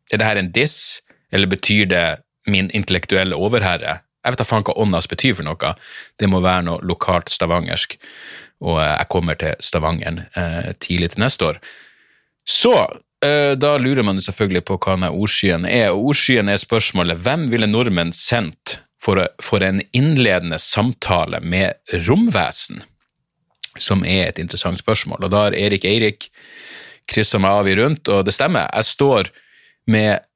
Er 0.08 0.20
det 0.20 0.28
her 0.30 0.40
en 0.40 0.52
diss, 0.56 1.02
eller 1.28 1.52
betyr 1.52 1.88
det 1.92 2.06
min 2.48 2.72
intellektuelle 2.72 3.36
overherre? 3.36 4.00
Jeg 4.28 4.34
vet 4.34 4.42
da 4.42 4.44
faen 4.44 4.64
hva 4.68 4.76
åndas 4.76 5.08
betyr 5.08 5.38
for 5.38 5.48
noe. 5.48 5.70
Det 6.20 6.28
må 6.28 6.42
være 6.44 6.66
noe 6.66 6.84
lokalt 6.84 7.32
stavangersk. 7.32 7.96
Og 8.60 8.76
eh, 8.82 8.90
jeg 8.92 9.08
kommer 9.14 9.38
til 9.40 9.54
Stavanger 9.64 10.26
eh, 10.36 10.72
tidlig 10.82 11.14
til 11.14 11.24
neste 11.24 11.46
år. 11.48 11.60
Så 12.44 12.74
eh, 13.24 13.54
da 13.56 13.72
lurer 13.80 14.04
man 14.04 14.20
selvfølgelig 14.20 14.66
på 14.68 14.76
hva 14.76 14.98
denne 14.98 15.14
ordskyen 15.16 15.64
er. 15.64 15.94
Og 15.94 16.12
ordskyen 16.12 16.52
er 16.52 16.60
spørsmålet 16.60 17.24
hvem 17.24 17.48
ville 17.54 17.70
nordmenn 17.70 18.12
sendt 18.12 18.82
for, 19.00 19.24
for 19.40 19.64
en 19.64 19.80
innledende 19.96 20.60
samtale 20.60 21.40
med 21.40 21.96
romvesen? 22.08 22.84
Som 23.80 24.04
er 24.04 24.26
et 24.26 24.42
interessant 24.42 24.80
spørsmål. 24.80 25.24
Og 25.24 25.32
da 25.32 25.46
har 25.46 25.56
Erik 25.56 25.88
Eirik 25.88 26.28
kryssa 27.08 27.40
meg 27.40 27.62
av 27.62 27.68
i 27.70 27.76
rundt, 27.78 28.10
og 28.12 28.26
det 28.28 28.34
stemmer. 28.36 28.68
Jeg 28.74 28.84
står 28.90 29.30
med 29.88 30.27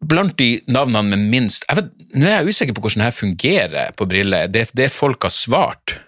blant 0.00 0.36
de 0.38 0.58
navnene 0.70 1.16
med 1.16 1.30
minst 1.32 1.66
vet, 1.74 1.90
Nå 2.14 2.24
er 2.24 2.38
jeg 2.38 2.54
usikker 2.54 2.76
på 2.76 2.84
hvordan 2.84 3.04
dette 3.04 3.18
fungerer 3.18 3.90
på 3.98 4.06
Brille. 4.08 4.46
Det, 4.48 4.62
det 4.72 4.86
folk 4.94 5.26
har 5.26 5.32
svart. 5.34 5.98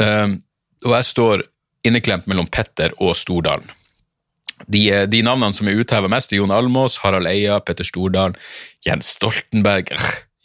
Um, 0.00 0.40
og 0.82 0.96
jeg 0.96 1.06
står 1.06 1.44
inneklemt 1.86 2.26
mellom 2.26 2.48
Petter 2.50 2.96
og 2.98 3.14
Stordalen. 3.14 3.70
De, 4.66 4.82
de 5.06 5.20
navnene 5.24 5.54
som 5.56 5.70
er 5.70 5.78
utheva 5.78 6.10
mest, 6.10 6.34
er 6.34 6.40
Jon 6.40 6.52
Almås, 6.52 6.98
Harald 7.04 7.30
Eia, 7.30 7.60
Petter 7.62 7.86
Stordalen, 7.86 8.34
Jens 8.84 9.14
Stoltenberg 9.14 9.94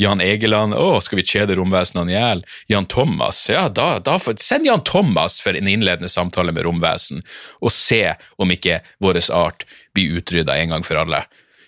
Jan 0.01 0.21
Egeland, 0.21 0.75
å, 0.75 0.99
skal 0.99 1.21
vi 1.21 1.25
kjede 1.27 1.55
romvesenene 1.55 2.11
i 2.11 2.15
hjel? 2.17 2.43
Jan 2.71 2.87
Thomas, 2.91 3.45
ja, 3.51 3.67
da, 3.71 3.95
da 4.03 4.17
send 4.19 4.67
Jan 4.67 4.83
Thomas 4.83 5.39
for 5.43 5.55
en 5.55 5.69
innledende 5.71 6.11
samtale 6.11 6.51
med 6.55 6.67
romvesen, 6.67 7.23
og 7.63 7.71
se 7.71 8.03
om 8.35 8.51
ikke 8.51 8.81
vår 9.03 9.21
art 9.31 9.63
blir 9.95 10.19
utrydda 10.19 10.57
en 10.59 10.75
gang 10.75 10.87
for 10.87 10.99
alle. 10.99 11.23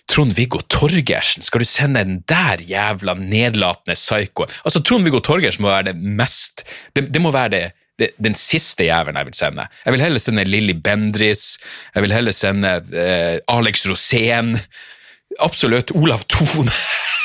Trond-Viggo 0.08 0.60
Torgersen, 0.72 1.44
skal 1.44 1.64
du 1.64 1.68
sende 1.68 2.04
den 2.04 2.22
der 2.28 2.62
jævla 2.64 3.14
nedlatende 3.20 3.96
psykoen? 3.96 4.52
Altså, 4.64 4.80
Trond-Viggo 4.84 5.20
Torgersen 5.24 5.64
må 5.64 5.72
være 5.72 5.90
det 5.90 5.98
mest 6.00 6.64
Det, 6.96 7.08
det 7.12 7.20
må 7.20 7.32
være 7.34 7.52
det, 7.98 8.12
den 8.16 8.36
siste 8.38 8.86
jævelen 8.86 9.18
jeg 9.18 9.28
vil 9.28 9.36
sende. 9.36 9.66
Jeg 9.84 9.94
vil 9.94 10.04
heller 10.04 10.22
sende 10.22 10.44
Lilly 10.46 10.76
Bendris, 10.84 11.58
jeg 11.94 12.04
vil 12.04 12.14
heller 12.14 12.36
sende 12.36 12.76
eh, 12.94 13.40
Alex 13.50 13.86
Rosén, 13.90 14.54
absolutt 15.44 15.96
Olav 15.96 16.24
Thon. 16.28 16.70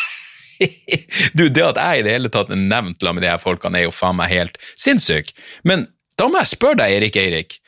du, 1.38 1.48
det 1.50 1.66
at 1.66 1.80
jeg 1.80 2.02
i 2.02 2.06
det 2.06 2.16
hele 2.16 2.32
tatt 2.34 2.52
er 2.54 2.60
nevnt 2.60 3.04
med 3.04 3.24
de 3.24 3.32
her 3.32 3.42
folkene, 3.42 3.82
er 3.82 3.88
jo 3.88 3.96
faen 3.96 4.18
meg 4.20 4.32
helt 4.34 4.58
sinnssyk. 4.80 5.34
Men 5.68 5.88
da 6.20 6.30
må 6.30 6.42
jeg 6.42 6.54
spørre 6.54 6.82
deg, 6.84 6.98
Erik 7.00 7.20
Eirik. 7.20 7.60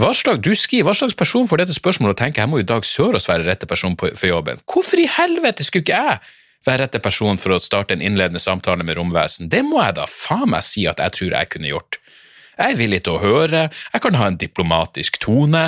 Hva 0.00 0.12
slags, 0.16 0.40
du 0.44 0.52
skriver, 0.56 0.86
hva 0.88 0.94
slags 0.96 1.16
person 1.18 1.48
får 1.50 1.64
dette 1.64 1.76
spørsmålet 1.76 2.14
og 2.14 2.20
tenker 2.20 2.44
her 2.44 2.50
må 2.50 2.60
jo 2.60 2.68
Dag 2.68 2.86
Sørås 2.86 3.26
være 3.28 3.48
rette 3.48 3.68
person 3.68 3.96
for 3.98 4.28
jobben? 4.28 4.62
Hvorfor 4.70 5.02
i 5.02 5.08
helvete 5.10 5.66
skulle 5.66 5.84
ikke 5.84 5.98
jeg 5.98 6.20
være 6.68 6.84
rette 6.84 7.00
person 7.02 7.40
for 7.40 7.56
å 7.56 7.60
starte 7.62 7.96
en 7.96 8.04
innledende 8.04 8.40
samtale 8.42 8.86
med 8.86 8.96
romvesen? 9.00 9.50
Det 9.52 9.64
må 9.66 9.80
jeg 9.82 9.98
da 9.98 10.06
faen 10.08 10.52
meg 10.54 10.64
si 10.64 10.86
at 10.88 11.02
jeg 11.02 11.16
tror 11.16 11.36
jeg 11.36 11.52
kunne 11.52 11.72
gjort. 11.72 12.00
Jeg 12.54 12.74
er 12.74 12.80
villig 12.80 13.02
til 13.04 13.16
å 13.16 13.22
høre, 13.22 13.66
jeg 13.92 14.04
kan 14.04 14.18
ha 14.20 14.30
en 14.30 14.40
diplomatisk 14.40 15.20
tone. 15.24 15.66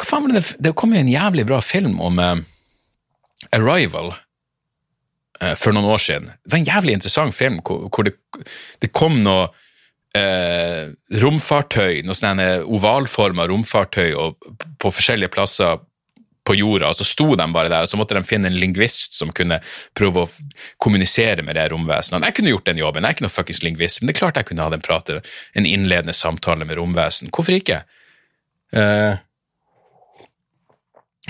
Hva 0.00 0.08
faen 0.08 0.28
var 0.28 0.38
det 0.38 0.56
Det 0.62 0.76
kom 0.76 0.94
jo 0.94 1.02
en 1.02 1.14
jævlig 1.14 1.46
bra 1.48 1.60
film 1.64 2.00
om 2.00 2.20
eh, 2.22 2.44
Arrival 3.56 4.14
for 5.56 5.72
noen 5.72 5.88
år 5.88 6.02
siden. 6.04 6.30
Det 6.44 6.52
var 6.52 6.60
en 6.60 6.70
jævlig 6.70 6.96
interessant 6.98 7.36
film 7.36 7.60
hvor, 7.64 7.86
hvor 7.88 8.08
det, 8.08 8.16
det, 8.82 8.90
kom 8.92 9.22
noe 9.24 9.46
eh, 10.16 10.90
romfartøy, 11.22 12.02
noe 12.04 12.18
sånne 12.18 12.50
ovalforma 12.66 13.46
romfartøy 13.48 14.10
og, 14.12 14.50
på 14.80 14.92
forskjellige 14.92 15.32
plasser 15.32 15.80
på 16.46 16.56
jorda, 16.56 16.90
og 16.90 16.96
så 16.96 17.04
sto 17.06 17.28
de 17.36 17.46
bare 17.52 17.70
der, 17.70 17.84
og 17.84 17.90
så 17.90 17.98
måtte 18.00 18.16
de 18.16 18.24
finne 18.26 18.48
en 18.50 18.58
lingvist 18.58 19.14
som 19.18 19.32
kunne 19.36 19.60
prøve 19.96 20.24
å 20.24 20.30
kommunisere 20.82 21.44
med 21.46 21.58
det 21.58 21.68
romvesenet. 21.70 22.26
Jeg 22.26 22.38
kunne 22.38 22.54
gjort 22.54 22.70
den 22.70 22.80
jobben, 22.80 23.04
jeg 23.04 23.12
er 23.12 23.18
ikke 23.18 23.26
noe 23.26 23.34
fuckings 23.34 23.62
lingvist, 23.64 24.00
men 24.00 24.10
det 24.10 24.16
er 24.16 24.20
klart 24.22 24.40
jeg 24.40 24.48
kunne 24.48 24.66
hatt 24.66 24.76
en 24.76 24.84
prate, 24.84 25.18
en 25.54 25.68
innledende 25.68 26.16
samtale 26.16 26.66
med 26.66 26.80
romvesen. 26.80 27.30
Hvorfor 27.34 27.56
ikke? 27.56 27.82
Eh, 28.72 29.20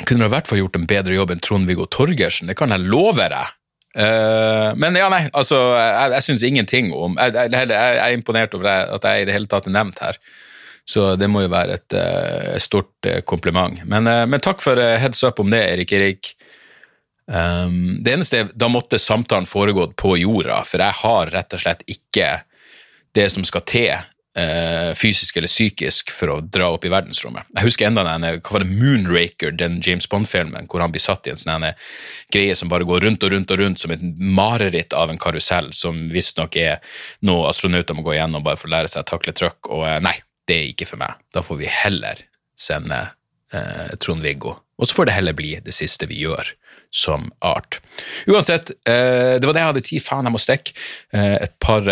kunne 0.06 0.30
i 0.30 0.32
hvert 0.32 0.48
fall 0.48 0.62
gjort 0.62 0.78
en 0.78 0.88
bedre 0.88 1.16
jobb 1.18 1.34
enn 1.34 1.42
Trond-Viggo 1.44 1.88
Torgersen, 1.90 2.48
det 2.48 2.56
kan 2.61 2.72
jeg 2.72 2.86
love 2.86 3.26
deg. 3.34 3.56
Uh, 3.91 4.70
men 4.78 4.95
ja, 4.95 5.09
nei, 5.11 5.24
altså, 5.34 5.59
jeg, 5.74 6.12
jeg 6.14 6.26
syns 6.28 6.45
ingenting 6.47 6.93
om 6.95 7.16
jeg, 7.18 7.34
jeg, 7.34 7.70
jeg, 7.72 7.97
er 7.99 8.12
imponert 8.14 8.53
over 8.55 8.68
at 8.70 9.07
jeg 9.09 9.24
i 9.24 9.26
det 9.26 9.34
hele 9.34 9.51
tatt 9.51 9.66
er 9.66 9.74
nevnt 9.74 9.99
her. 10.05 10.20
Så 10.91 11.14
det 11.18 11.28
må 11.30 11.43
jo 11.45 11.51
være 11.53 11.78
et 11.78 11.97
uh, 11.99 12.55
stort 12.62 13.09
uh, 13.11 13.18
kompliment. 13.26 13.82
Men, 13.91 14.07
men, 14.30 14.43
takk 14.43 14.62
for 14.62 14.78
heads 14.78 15.22
up 15.26 15.43
om 15.43 15.51
det, 15.51 15.64
Erik 15.74 15.95
Erik. 15.99 16.34
Um, 17.30 18.01
det 18.03 18.16
eneste 18.16 18.49
Da 18.59 18.66
måtte 18.66 18.99
samtalen 18.99 19.47
foregått 19.47 19.93
på 20.01 20.16
jorda, 20.18 20.64
for 20.66 20.82
jeg 20.82 20.99
har 21.03 21.30
rett 21.30 21.55
og 21.55 21.62
slett 21.62 21.84
ikke 21.86 22.30
det 23.14 23.28
som 23.30 23.47
skal 23.47 23.62
til 23.66 23.93
eh, 24.39 24.95
fysisk 24.95 25.37
eller 25.37 25.51
psykisk 25.51 26.11
for 26.14 26.35
å 26.35 26.39
dra 26.45 26.70
opp 26.74 26.85
i 26.87 26.93
verdensrommet. 26.93 27.49
Jeg 27.57 27.66
husker 27.66 27.89
enda 27.89 28.05
denne, 28.07 28.33
hva 28.39 28.55
var 28.57 28.64
det, 28.64 28.70
Moonraker, 28.78 29.55
den 29.57 29.81
James 29.85 30.09
Bond-filmen, 30.11 30.68
hvor 30.70 30.85
han 30.85 30.95
blir 30.95 31.03
satt 31.03 31.26
i 31.26 31.35
en 31.35 31.41
sånn 31.41 31.66
greie 32.33 32.57
som 32.59 32.70
bare 32.70 32.87
går 32.89 33.07
rundt 33.07 33.26
og 33.26 33.35
rundt 33.35 33.55
og 33.55 33.62
rundt 33.62 33.83
som 33.83 33.95
et 33.95 34.05
mareritt 34.16 34.95
av 34.97 35.11
en 35.11 35.20
karusell, 35.20 35.72
som 35.76 36.09
visstnok 36.14 36.59
er 36.61 36.78
noe 37.26 37.49
astronauter 37.51 37.97
må 37.97 38.07
gå 38.07 38.16
igjennom 38.16 38.45
bare 38.47 38.61
for 38.61 38.70
å 38.70 38.76
lære 38.76 38.93
seg 38.93 39.05
å 39.05 39.11
takle 39.12 39.37
trøkk. 39.37 39.72
Og 39.74 39.87
eh, 39.89 40.01
nei, 40.05 40.16
det 40.49 40.59
er 40.59 40.72
ikke 40.72 40.89
for 40.93 41.03
meg. 41.03 41.18
Da 41.35 41.45
får 41.47 41.62
vi 41.62 41.74
heller 41.81 42.24
sende 42.59 43.03
eh, 43.55 43.93
Trond-Viggo. 44.01 44.57
Og 44.81 44.89
så 44.89 44.97
får 44.97 45.11
det 45.11 45.18
heller 45.18 45.37
bli 45.37 45.55
det 45.64 45.76
siste 45.76 46.09
vi 46.09 46.22
gjør 46.22 46.55
som 46.91 47.28
art. 47.47 47.78
Uansett, 48.31 48.72
eh, 48.89 49.37
det 49.39 49.47
var 49.47 49.55
det 49.55 49.62
jeg 49.62 49.72
hadde 49.72 49.87
tid. 49.87 50.03
Faen, 50.03 50.26
jeg 50.26 50.35
må 50.35 50.41
stikke. 50.43 50.74
Et 51.12 51.53
par 51.62 51.87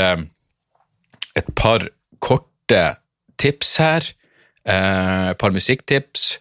et 1.38 1.54
par 1.54 1.84
korte 2.20 2.82
tips 3.38 3.76
her. 3.82 4.12
Eh, 4.68 5.30
et 5.30 5.38
par 5.38 5.50
musikktips. 5.54 6.38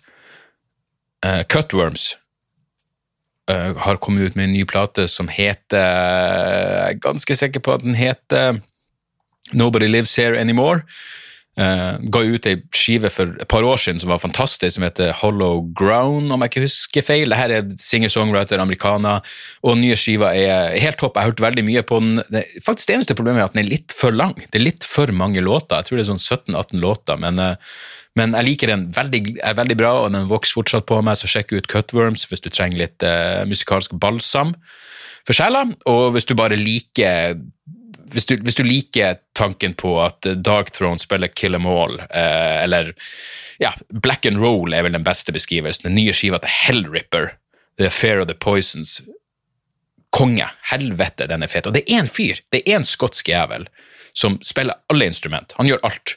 Eh, 1.25 1.43
Cutworms 1.49 2.17
eh, 3.49 3.77
har 3.77 3.97
kommet 3.97 4.27
ut 4.27 4.35
med 4.35 4.49
en 4.49 4.53
ny 4.53 4.65
plate 4.69 5.07
som 5.09 5.31
heter 5.31 5.81
Jeg 5.81 6.97
er 6.97 6.99
ganske 7.01 7.35
sikker 7.35 7.63
på 7.63 7.73
at 7.73 7.81
den 7.81 7.95
heter 7.97 8.59
Nobody 9.53 9.87
Lives 9.87 10.15
Here 10.15 10.37
Anymore. 10.37 10.81
Uh, 11.57 11.97
ga 12.13 12.19
ut 12.21 12.45
ei 12.45 12.59
skive 12.69 13.09
for 13.09 13.31
et 13.41 13.49
par 13.49 13.65
år 13.65 13.79
siden 13.81 13.97
som 13.97 14.11
var 14.11 14.21
fantastisk, 14.21 14.75
som 14.75 14.83
heter 14.85 15.09
Hollow 15.23 15.63
Ground, 15.73 16.29
om 16.29 16.43
jeg 16.45 16.51
ikke 16.51 16.65
husker 16.67 17.05
feil. 17.05 17.33
Dette 17.33 17.55
er 17.57 17.71
singer-songwriter, 17.81 18.61
amerikaner, 18.61 19.25
og 19.65 19.79
nye 19.81 19.97
skiva 19.97 20.35
er 20.37 20.75
helt 20.77 20.99
topp. 21.01 21.17
Jeg 21.17 21.25
har 21.25 21.33
hørt 21.33 21.41
veldig 21.47 21.65
mye 21.65 21.81
på 21.89 21.97
den. 22.03 22.21
Det, 22.29 22.45
faktisk 22.61 22.91
det 22.91 22.99
eneste 22.99 23.17
problemet 23.17 23.41
er 23.41 23.49
at 23.49 23.57
den 23.57 23.63
er 23.63 23.71
litt 23.71 23.95
for 23.97 24.13
lang. 24.13 24.35
Det 24.37 24.61
er 24.61 24.67
litt 24.67 24.85
for 24.85 25.09
mange 25.17 25.41
låter. 25.41 25.81
Jeg 25.81 25.89
tror 25.89 25.97
det 25.97 26.05
er 26.05 26.11
sånn 26.11 26.21
17-18 26.21 26.83
låter, 26.83 27.21
men, 27.25 27.41
uh, 27.41 27.81
men, 28.21 28.37
jeg 28.37 28.49
liker 28.51 28.73
den 28.75 28.87
veldig, 28.93 29.23
er 29.41 29.57
veldig 29.57 29.81
bra, 29.81 29.95
og 30.03 30.13
den 30.13 30.29
vokser 30.29 30.59
fortsatt 30.59 30.85
på 30.89 31.01
meg, 31.01 31.17
så 31.17 31.31
sjekk 31.31 31.57
ut 31.57 31.71
Cutworms 31.73 32.29
hvis 32.29 32.45
du 32.45 32.51
trenger 32.51 32.85
litt 32.85 33.01
uh, 33.01 33.41
musikalsk 33.49 33.97
balsam 33.97 34.53
for 35.27 35.35
sjela, 35.35 35.65
og 35.89 36.13
hvis 36.15 36.29
du 36.29 36.37
bare 36.39 36.55
liker 36.55 37.41
hvis 38.13 38.25
du, 38.25 38.35
hvis 38.43 38.55
du, 38.55 38.63
liker 38.63 39.19
tanken 39.37 39.73
på 39.77 39.93
at 40.03 40.27
Dark 40.43 40.71
Throne 40.75 40.99
spiller 40.99 41.27
Kill 41.27 41.55
Em 41.55 41.65
All, 41.67 41.99
eh, 41.99 42.63
eller 42.63 42.93
ja, 43.59 43.73
Black 43.89 44.25
and 44.25 44.39
Roll 44.41 44.73
er 44.73 44.85
vel 44.85 44.95
den 44.95 45.05
beste 45.05 45.33
beskrivelsen. 45.35 45.89
Den 45.89 45.97
nye 45.99 46.13
skiva 46.15 46.39
til 46.43 46.53
Hellripper, 46.53 47.33
The 47.77 47.89
Affair 47.91 48.21
of 48.21 48.29
the 48.29 48.37
Poisons. 48.37 49.01
Konge. 50.15 50.47
Helvete, 50.71 51.27
den 51.27 51.43
er 51.43 51.51
fet. 51.51 51.67
Og 51.67 51.75
det 51.75 51.83
er 51.85 51.99
én 52.01 52.09
fyr, 52.11 52.39
det 52.53 52.63
er 52.63 52.77
én 52.77 52.87
skotsk 52.87 53.27
jævel, 53.29 53.67
som 54.17 54.39
spiller 54.45 54.79
alle 54.91 55.09
instrument. 55.09 55.53
Han 55.59 55.69
gjør 55.69 55.83
alt. 55.89 56.15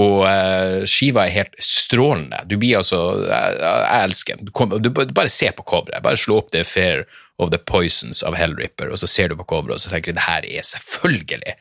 Og 0.00 0.22
uh, 0.24 0.82
skiva 0.88 1.26
er 1.26 1.34
helt 1.34 1.56
strålende. 1.60 2.42
Du 2.48 2.56
blir 2.60 2.78
altså 2.80 3.00
Jeg, 3.26 3.56
jeg 3.60 4.04
elsker 4.06 4.38
den. 4.38 4.48
Du, 4.48 4.52
kom, 4.56 4.72
du, 4.72 4.90
bare 4.90 5.32
se 5.32 5.50
på 5.56 5.66
coveret. 5.66 6.02
Bare 6.04 6.20
slå 6.20 6.40
opp 6.40 6.52
det 6.54 6.64
Fair 6.68 7.04
of 7.40 7.50
the 7.52 7.58
Poisons 7.58 8.22
av 8.26 8.36
Hellripper, 8.36 8.92
og 8.92 9.00
så 9.00 9.08
ser 9.08 9.30
du 9.30 9.38
på 9.38 9.48
coveret 9.48 9.78
og 9.78 9.82
så 9.82 9.92
tenker 9.92 10.12
du 10.12 10.18
det 10.18 10.26
her 10.28 10.44
er 10.44 10.66
selvfølgelig 10.66 11.54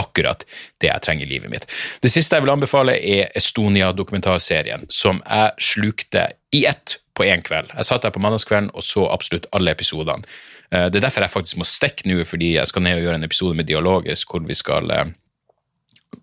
akkurat 0.00 0.42
det 0.82 0.88
jeg 0.88 1.04
trenger 1.04 1.26
i 1.26 1.30
livet 1.34 1.52
mitt. 1.52 1.66
Det 2.02 2.10
siste 2.12 2.36
jeg 2.36 2.46
vil 2.46 2.54
anbefale, 2.54 2.96
er 2.96 3.30
Estonia-dokumentarserien, 3.38 4.86
som 4.92 5.20
jeg 5.26 5.70
slukte 5.70 6.24
i 6.56 6.64
ett 6.70 6.98
på 7.16 7.26
én 7.28 7.44
kveld. 7.44 7.70
Jeg 7.76 7.88
satt 7.88 8.06
der 8.06 8.14
på 8.14 8.22
mandagskvelden 8.22 8.72
og 8.74 8.86
så 8.86 9.06
absolutt 9.12 9.48
alle 9.56 9.74
episodene. 9.76 10.24
Eh, 10.72 10.88
det 10.88 11.00
er 11.00 11.06
derfor 11.06 11.26
jeg 11.26 11.34
faktisk 11.34 11.60
må 11.60 11.68
stikke 11.68 12.08
nå, 12.08 12.22
fordi 12.24 12.54
jeg 12.56 12.70
skal 12.70 12.86
ned 12.86 13.00
og 13.00 13.08
gjøre 13.08 13.20
en 13.20 13.28
episode 13.28 13.58
med 13.58 13.68
Dialogisk 13.68 14.32
hvor 14.32 14.46
vi 14.46 14.56
skal 14.56 14.90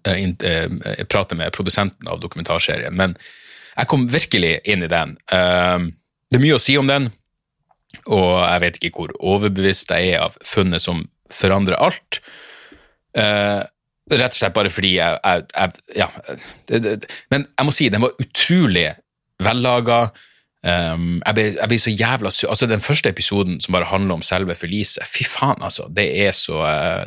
uh, 0.07 0.17
in, 0.17 0.35
uh, 0.43 1.05
prate 1.09 1.37
med 1.37 1.53
produsenten 1.55 2.09
av 2.09 2.21
dokumentarserien. 2.23 2.95
Men 2.97 3.15
jeg 3.77 3.89
kom 3.91 4.07
virkelig 4.09 4.57
inn 4.65 4.83
i 4.83 4.89
den. 4.89 5.11
Det 5.29 6.37
er 6.39 6.41
mye 6.41 6.55
å 6.57 6.61
si 6.61 6.73
om 6.79 6.87
den. 6.89 7.11
Og 8.09 8.31
jeg 8.41 8.61
vet 8.63 8.79
ikke 8.79 9.03
hvor 9.03 9.11
overbevist 9.21 9.93
jeg 9.93 10.15
er 10.15 10.23
av 10.23 10.37
funnet 10.41 10.81
som 10.81 11.03
forandrer 11.29 11.77
alt. 11.77 12.17
Rett 13.13 14.33
og 14.33 14.39
slett 14.39 14.55
bare 14.55 14.71
fordi 14.73 14.95
jeg, 14.95 15.19
jeg, 15.21 15.45
jeg 15.53 15.99
Ja. 16.01 16.07
Men 17.29 17.45
jeg 17.45 17.67
må 17.67 17.75
si, 17.75 17.91
den 17.93 18.01
var 18.01 18.17
utrolig 18.17 18.87
vellaga. 19.45 19.99
Jeg, 20.65 21.37
ble, 21.37 21.79
så 21.79 21.93
jævla 21.93 22.33
sur. 22.33 22.49
Altså, 22.55 22.65
den 22.65 22.81
første 22.81 23.13
episoden 23.13 23.61
som 23.61 23.77
bare 23.77 23.91
handler 23.93 24.17
om 24.17 24.25
selve 24.25 24.57
forliset, 24.57 25.05
fy 25.05 25.27
faen, 25.27 25.61
altså. 25.61 25.85
Det 25.93 26.09
er 26.25 26.33
så, 26.33 26.63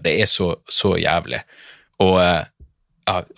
det 0.07 0.14
er 0.22 0.31
så, 0.31 0.53
så 0.70 0.95
jævlig. 1.03 1.43
Og, 1.99 2.22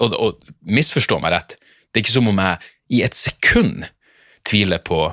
og, 0.01 0.15
og 0.15 0.53
misforstå 0.69 1.19
meg 1.23 1.37
rett, 1.37 1.57
det 1.93 2.01
er 2.01 2.05
ikke 2.07 2.15
som 2.19 2.31
om 2.31 2.41
jeg 2.41 2.73
i 2.93 3.03
et 3.07 3.17
sekund 3.17 3.87
tviler 4.49 4.83
på 4.85 5.05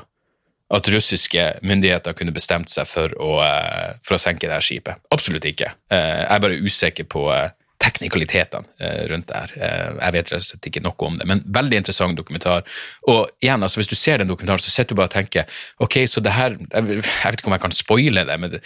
at 0.70 0.89
russiske 0.93 1.45
myndigheter 1.66 2.14
kunne 2.18 2.34
bestemt 2.34 2.70
seg 2.70 2.88
for 2.89 3.14
å, 3.18 3.38
eh, 3.41 3.95
for 4.05 4.18
å 4.18 4.22
senke 4.22 4.45
det 4.45 4.53
her 4.53 4.66
skipet. 4.66 5.01
Absolutt 5.14 5.47
ikke. 5.49 5.72
Eh, 5.89 6.20
jeg 6.22 6.36
er 6.36 6.43
bare 6.43 6.60
usikker 6.62 7.07
på 7.10 7.26
eh, 7.34 7.49
teknikalitetene 7.80 8.88
rundt 9.07 9.30
det 9.30 9.38
her. 9.39 9.51
Jeg 9.55 10.14
vet 10.14 10.32
rett 10.34 10.41
og 10.43 10.47
slett 10.49 10.68
ikke 10.68 10.82
noe 10.84 11.05
om 11.07 11.14
det, 11.16 11.24
men 11.30 11.39
veldig 11.47 11.78
interessant 11.80 12.18
dokumentar. 12.20 12.66
Og 13.07 13.30
igjen, 13.39 13.64
altså 13.64 13.80
hvis 13.80 13.88
du 13.88 13.95
ser 13.95 14.20
den 14.20 14.28
dokumentaren, 14.28 14.60
så 14.60 14.74
sitter 14.74 14.91
du 14.91 14.99
bare 14.99 15.07
og 15.07 15.14
tenker 15.14 15.62
ok, 15.80 15.95
så 16.12 16.20
det 16.20 16.34
her 16.36 16.57
Jeg 16.60 16.84
vet 16.89 17.39
ikke 17.39 17.47
om 17.47 17.55
jeg 17.55 17.64
kan 17.64 17.78
spoile 17.78 18.26
det, 18.28 18.36
men, 18.43 18.57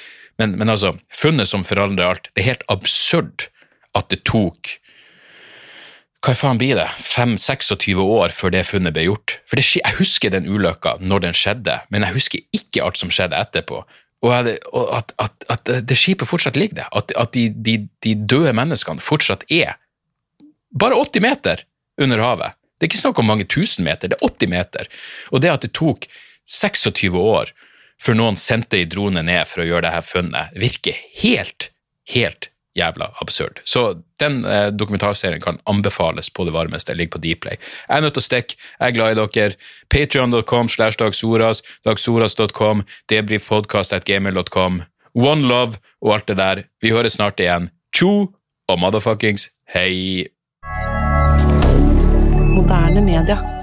men, 0.41 0.57
men 0.57 0.73
altså, 0.73 0.95
funnet 1.13 1.47
som 1.47 1.61
forandrer 1.63 2.09
alt, 2.09 2.31
det 2.33 2.41
er 2.41 2.55
helt 2.55 2.65
absurd 2.73 3.45
at 3.93 4.09
det 4.09 4.23
tok 4.25 4.73
hva 6.23 6.31
faen 6.39 6.59
blir 6.59 6.77
det, 6.79 6.85
5-26 7.03 7.99
år 7.99 8.31
før 8.31 8.53
det 8.53 8.63
funnet 8.69 8.95
ble 8.95 9.09
gjort? 9.09 9.39
For 9.49 9.59
det, 9.59 9.65
Jeg 9.75 9.97
husker 9.97 10.31
den 10.31 10.47
ulykka 10.47 10.95
når 11.01 11.25
den 11.27 11.35
skjedde, 11.35 11.81
men 11.91 12.05
jeg 12.07 12.15
husker 12.15 12.39
ikke 12.55 12.83
alt 12.83 12.97
som 12.97 13.11
skjedde 13.11 13.35
etterpå. 13.35 13.83
Og, 14.23 14.31
at, 14.31 15.11
at, 15.19 15.33
at, 15.51 15.71
det 15.83 15.97
skipet 15.99 16.29
fortsatt 16.29 16.55
ligger 16.55 16.83
der. 16.83 16.91
At, 16.95 17.11
at 17.19 17.33
de, 17.35 17.49
de, 17.51 17.89
de, 18.05 18.15
døde 18.15 18.53
menneskene 18.55 19.03
fortsatt 19.03 19.43
er 19.51 19.75
bare 20.71 20.95
80 20.95 21.25
meter 21.25 21.65
under 21.99 22.23
havet. 22.23 22.55
Det 22.79 22.87
er 22.87 22.91
ikke 22.93 23.01
snakk 23.03 23.19
om 23.19 23.27
mange 23.27 23.47
tusen 23.51 23.83
meter, 23.83 24.07
det 24.07 24.15
er 24.15 24.23
80 24.23 24.51
meter. 24.53 24.87
Og 25.35 25.43
det 25.43 25.51
at 25.51 25.67
det 25.67 25.73
tok 25.75 26.07
26 26.47 27.19
år 27.19 27.51
før 27.99 28.17
noen 28.19 28.39
sendte 28.39 28.79
ei 28.79 28.87
drone 28.87 29.21
ned 29.27 29.43
for 29.47 29.63
å 29.63 29.67
gjøre 29.67 29.89
dette 29.89 30.07
funnet, 30.07 30.55
virker 30.59 30.95
helt, 31.19 31.69
helt 32.15 32.52
jævla 32.77 33.09
absurd. 33.21 33.61
Så 33.65 34.01
den 34.19 34.45
eh, 34.45 34.67
dokumentarserien 34.73 35.41
kan 35.41 35.59
anbefales 35.69 36.29
på 36.29 36.45
det 36.45 36.53
varmeste. 36.53 36.91
Jeg 36.91 36.97
Ligger 36.97 37.17
på 37.17 37.23
Dplay. 37.23 37.57
Jeg 37.89 37.97
er 37.97 38.01
nødt 38.01 38.17
til 38.17 38.23
å 38.23 38.27
stikke. 38.29 38.57
Jeg 38.79 38.87
er 38.87 38.95
glad 38.97 39.17
i 39.17 39.19
dere. 39.21 39.57
Patrion.com 39.89 40.69
slash 40.69 40.99
dagsoras, 40.99 41.63
dagsoras.com, 41.85 42.83
debrifpodkast.gmail.com, 43.09 44.83
one 45.13 45.47
love 45.47 45.81
og 46.01 46.13
alt 46.17 46.27
det 46.27 46.37
der. 46.37 46.63
Vi 46.81 46.93
høres 46.93 47.19
snart 47.19 47.39
igjen. 47.39 47.69
Tjo 47.93 48.33
og 48.69 48.79
motherfuckings 48.79 49.49
hei! 49.73 50.25
Moderne 52.53 53.01
media. 53.01 53.62